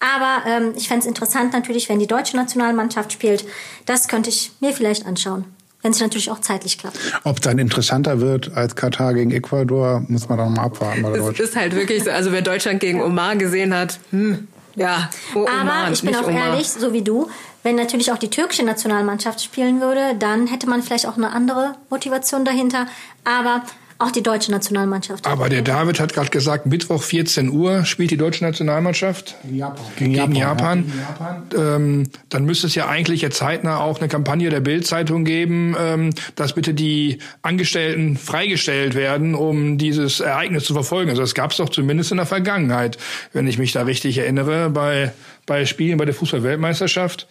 Aber 0.00 0.48
ähm, 0.48 0.72
ich 0.74 0.88
fände 0.88 1.00
es 1.00 1.06
interessant 1.06 1.52
natürlich, 1.52 1.90
wenn 1.90 1.98
die 1.98 2.06
deutsche 2.06 2.36
Nationalmannschaft 2.36 3.12
spielt. 3.12 3.44
Das 3.84 4.08
könnte 4.08 4.30
ich 4.30 4.52
mir 4.60 4.72
vielleicht 4.72 5.04
anschauen. 5.06 5.44
Wenn 5.82 5.90
es 5.90 6.00
natürlich 6.00 6.30
auch 6.30 6.40
zeitlich 6.40 6.78
klappt. 6.78 6.96
Ob 7.24 7.36
es 7.36 7.42
dann 7.42 7.58
interessanter 7.58 8.20
wird 8.20 8.54
als 8.54 8.76
Katar 8.76 9.14
gegen 9.14 9.32
Ecuador, 9.32 10.04
muss 10.08 10.28
man 10.28 10.38
dann 10.38 10.54
mal 10.54 10.62
abwarten 10.62 11.02
bei 11.02 11.10
der 11.10 11.28
Es 11.28 11.40
ist 11.40 11.56
halt 11.56 11.74
wirklich 11.74 12.04
so, 12.04 12.10
also 12.10 12.30
wer 12.32 12.42
Deutschland 12.42 12.80
gegen 12.80 13.02
Oman 13.02 13.38
gesehen 13.38 13.74
hat, 13.74 13.98
hm, 14.10 14.46
ja, 14.74 15.10
oh, 15.34 15.46
Aber 15.46 15.60
Oman, 15.60 15.92
ich 15.92 16.02
bin 16.02 16.14
auch 16.14 16.26
Oman. 16.26 16.36
ehrlich, 16.36 16.68
so 16.68 16.92
wie 16.92 17.02
du, 17.02 17.28
wenn 17.62 17.76
natürlich 17.76 18.10
auch 18.12 18.18
die 18.18 18.30
türkische 18.30 18.64
Nationalmannschaft 18.64 19.42
spielen 19.42 19.80
würde, 19.80 20.14
dann 20.18 20.46
hätte 20.46 20.68
man 20.68 20.82
vielleicht 20.82 21.06
auch 21.06 21.16
eine 21.16 21.30
andere 21.30 21.74
Motivation 21.90 22.44
dahinter. 22.44 22.86
Aber 23.24 23.62
Auch 24.02 24.10
die 24.10 24.22
deutsche 24.22 24.50
Nationalmannschaft. 24.50 25.28
Aber 25.28 25.48
der 25.48 25.62
David 25.62 26.00
hat 26.00 26.12
gerade 26.12 26.30
gesagt, 26.30 26.66
Mittwoch 26.66 27.04
14 27.04 27.48
Uhr 27.48 27.84
spielt 27.84 28.10
die 28.10 28.16
deutsche 28.16 28.42
Nationalmannschaft 28.42 29.36
Gegen 29.44 29.58
Japan. 29.58 29.84
gegen 29.96 30.14
Japan. 30.34 30.92
Japan, 30.98 31.42
Ähm, 31.56 32.10
dann 32.28 32.44
müsste 32.44 32.66
es 32.66 32.74
ja 32.74 32.88
eigentlich 32.88 33.22
jetzt 33.22 33.36
zeitnah 33.36 33.78
auch 33.78 34.00
eine 34.00 34.08
Kampagne 34.08 34.50
der 34.50 34.58
Bild-Zeitung 34.58 35.24
geben, 35.24 35.76
ähm, 35.78 36.10
dass 36.34 36.54
bitte 36.54 36.74
die 36.74 37.18
Angestellten 37.42 38.16
freigestellt 38.16 38.96
werden, 38.96 39.36
um 39.36 39.78
dieses 39.78 40.18
Ereignis 40.18 40.64
zu 40.64 40.72
verfolgen. 40.72 41.10
Also 41.10 41.22
das 41.22 41.34
gab 41.34 41.52
es 41.52 41.58
doch 41.58 41.68
zumindest 41.68 42.10
in 42.10 42.16
der 42.16 42.26
Vergangenheit, 42.26 42.98
wenn 43.32 43.46
ich 43.46 43.56
mich 43.56 43.70
da 43.70 43.82
richtig 43.82 44.18
erinnere, 44.18 44.68
bei, 44.70 45.12
bei 45.46 45.64
Spielen 45.64 45.96
bei 45.96 46.06
der 46.06 46.14
Fußball-Weltmeisterschaft. 46.14 47.28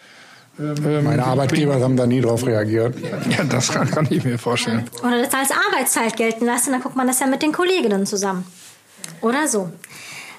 Ähm, 0.60 1.04
Meine 1.04 1.26
Arbeitgeber 1.26 1.80
haben 1.80 1.96
da 1.96 2.06
nie 2.06 2.22
drauf 2.22 2.46
reagiert. 2.46 2.96
Ja, 3.30 3.44
das 3.44 3.72
kann, 3.72 3.90
kann 3.90 4.08
ich 4.10 4.24
mir 4.24 4.38
vorstellen. 4.38 4.90
Oder 5.02 5.24
das 5.24 5.34
als 5.34 5.52
Arbeitszeit 5.52 6.18
gelten 6.18 6.46
lassen, 6.46 6.72
dann 6.72 6.82
guckt 6.82 6.96
man 6.96 7.08
das 7.08 7.20
ja 7.20 7.28
mit 7.28 7.42
den 7.42 7.52
Kolleginnen 7.52 8.06
zusammen. 8.06 8.46
Oder 9.22 9.48
so. 9.48 9.72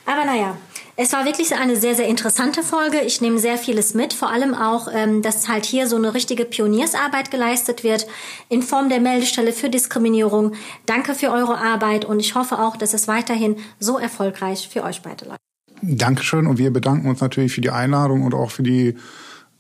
Aber 0.05 0.25
naja, 0.25 0.57
es 0.97 1.13
war 1.13 1.25
wirklich 1.25 1.55
eine 1.55 1.77
sehr, 1.77 1.95
sehr 1.95 2.07
interessante 2.07 2.63
Folge. 2.63 3.01
Ich 3.01 3.21
nehme 3.23 3.39
sehr 3.39 3.57
vieles 3.57 3.95
mit, 3.95 4.13
vor 4.13 4.31
allem 4.31 4.55
auch, 4.55 4.89
ähm, 4.93 5.23
dass 5.23 5.49
halt 5.49 5.65
hier 5.65 5.87
so 5.87 5.97
eine 5.97 6.13
richtige 6.13 6.45
Pioniersarbeit 6.45 7.31
geleistet 7.31 7.83
wird 7.83 8.07
in 8.51 8.63
Form 8.63 8.91
der 8.91 9.01
Meldestelle 9.01 9.53
für 9.53 9.71
Diskriminierung. 9.71 10.53
Danke 10.85 11.15
für 11.15 11.31
eure 11.31 11.57
Arbeit 11.57 12.05
und 12.05 12.21
ich 12.21 12.35
hoffe 12.35 12.59
auch, 12.59 12.77
dass 12.77 12.93
es 12.93 13.09
weiterhin 13.09 13.57
so 13.79 13.99
erfolgreich 13.99 14.69
für 14.71 14.83
euch 14.83 15.01
beide 15.03 15.25
läuft. 15.25 15.41
Dankeschön 15.81 16.47
und 16.47 16.59
wir 16.59 16.73
bedanken 16.73 17.09
uns 17.09 17.21
natürlich 17.21 17.53
für 17.53 17.61
die 17.61 17.71
Einladung 17.71 18.23
und 18.23 18.35
auch 18.35 18.51
für 18.51 18.63
die 18.63 18.97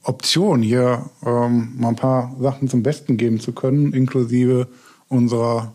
Option, 0.04 0.62
hier 0.62 1.10
ähm, 1.24 1.72
mal 1.76 1.90
ein 1.90 1.96
paar 1.96 2.34
Sachen 2.40 2.68
zum 2.68 2.82
Besten 2.82 3.16
geben 3.16 3.40
zu 3.40 3.52
können, 3.52 3.92
inklusive 3.92 4.68
unserer 5.08 5.74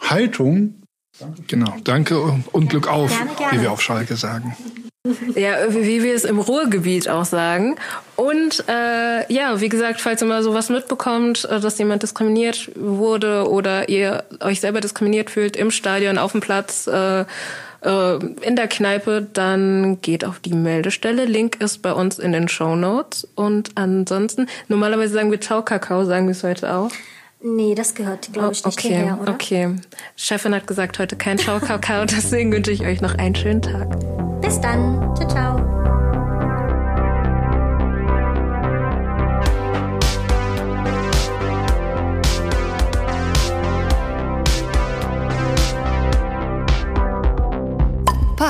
Haltung. 0.00 0.74
Genau. 1.46 1.74
Danke 1.84 2.20
und 2.52 2.70
Glück 2.70 2.88
auf, 2.88 3.10
Gerne, 3.10 3.30
gerne. 3.36 3.58
wie 3.58 3.62
wir 3.62 3.72
auf 3.72 3.82
Schalke 3.82 4.16
sagen. 4.16 4.56
Ja, 5.34 5.72
wie 5.72 6.02
wir 6.02 6.14
es 6.14 6.24
im 6.24 6.38
Ruhrgebiet 6.38 7.08
auch 7.08 7.24
sagen. 7.24 7.76
Und 8.16 8.64
äh, 8.68 9.32
ja, 9.32 9.60
wie 9.60 9.68
gesagt, 9.68 10.00
falls 10.00 10.22
ihr 10.22 10.28
mal 10.28 10.42
sowas 10.42 10.68
mitbekommt, 10.68 11.44
äh, 11.50 11.60
dass 11.60 11.78
jemand 11.78 12.02
diskriminiert 12.02 12.70
wurde 12.74 13.48
oder 13.48 13.88
ihr 13.88 14.24
euch 14.40 14.60
selber 14.60 14.80
diskriminiert 14.80 15.30
fühlt 15.30 15.56
im 15.56 15.70
Stadion, 15.70 16.18
auf 16.18 16.32
dem 16.32 16.40
Platz, 16.40 16.86
äh, 16.86 17.24
äh, 17.82 18.16
in 18.16 18.56
der 18.56 18.68
Kneipe, 18.68 19.26
dann 19.32 20.00
geht 20.00 20.24
auf 20.24 20.40
die 20.40 20.54
Meldestelle. 20.54 21.24
Link 21.24 21.60
ist 21.60 21.82
bei 21.82 21.92
uns 21.92 22.18
in 22.18 22.32
den 22.32 22.48
Show 22.48 22.76
Notes. 22.76 23.26
Und 23.34 23.70
ansonsten, 23.76 24.48
normalerweise 24.68 25.14
sagen 25.14 25.30
wir 25.30 25.40
Ciao 25.40 25.62
Kakao, 25.62 26.04
sagen 26.04 26.26
wir 26.26 26.32
es 26.32 26.44
heute 26.44 26.72
auch. 26.74 26.90
Nee, 27.40 27.76
das 27.76 27.94
gehört, 27.94 28.32
glaube 28.32 28.52
ich, 28.52 28.64
nicht 28.64 28.78
okay, 28.78 28.88
hierher, 28.88 29.18
oder? 29.20 29.32
okay. 29.32 29.76
Chefin 30.16 30.54
hat 30.54 30.66
gesagt, 30.66 30.98
heute 30.98 31.14
kein 31.14 31.38
Ciao 31.38 31.60
Kakao, 31.60 32.04
deswegen 32.06 32.50
wünsche 32.52 32.72
ich 32.72 32.84
euch 32.84 33.00
noch 33.00 33.14
einen 33.14 33.36
schönen 33.36 33.62
Tag. 33.62 33.88
Bis 34.40 34.60
dann. 34.60 35.14
Ciao, 35.14 35.28
ciao. 35.28 36.07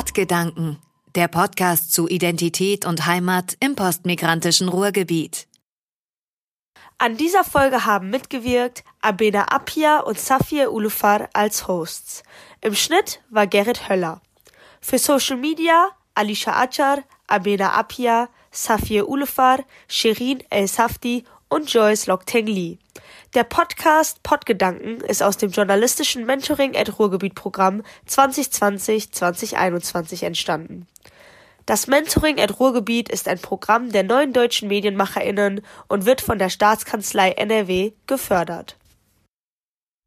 Pottgedanken, 0.09 0.79
der 1.17 1.29
Podcast 1.29 1.93
zu 1.93 2.09
Identität 2.09 2.87
und 2.87 3.05
Heimat 3.05 3.59
im 3.61 3.77
postmigrantischen 3.77 4.71
Ruhrgebiet. 4.71 5.47
An 6.97 7.19
dieser 7.19 7.45
Folge 7.45 7.85
haben 7.85 8.09
mitgewirkt 8.09 8.85
Abena 9.03 9.49
Apia 9.49 10.01
und 10.01 10.19
Safir 10.19 10.73
Ulufar 10.73 11.29
als 11.35 11.69
Hosts. 11.69 12.23
Im 12.63 12.75
Schnitt 12.75 13.21
war 13.29 13.47
Gerrit 13.47 13.91
Höller. 13.91 14.23
Für 14.81 14.99
Social 14.99 15.37
Media 15.37 15.89
Alicia 16.15 16.55
Achar, 16.55 17.05
Abena 17.27 17.73
Apia, 17.73 18.31
Safir 18.51 19.11
Ulufar, 19.11 19.63
Shirin 19.89 20.43
El 20.49 20.69
Safti 20.69 21.25
und 21.51 21.71
Joyce 21.71 22.07
Lokteng 22.07 22.47
Lee. 22.47 22.79
Der 23.35 23.45
Podcast 23.45 24.23
Podgedanken 24.23 25.03
ist 25.03 25.23
aus 25.23 25.37
dem 25.37 25.51
journalistischen 25.51 26.25
Mentoring 26.25 26.75
at 26.75 26.99
Ruhrgebiet 26.99 27.35
Programm 27.35 27.83
2020-2021 28.09 30.25
entstanden. 30.25 30.87
Das 31.67 31.89
Mentoring 31.89 32.41
at 32.41 32.59
Ruhrgebiet 32.59 33.11
ist 33.11 33.29
ein 33.29 33.39
Programm 33.39 33.93
der 33.93 34.03
neuen 34.03 34.33
deutschen 34.33 34.69
MedienmacherInnen 34.69 35.61
und 35.89 36.07
wird 36.07 36.23
von 36.23 36.39
der 36.39 36.49
Staatskanzlei 36.49 37.33
NRW 37.33 37.93
gefördert. 38.07 38.78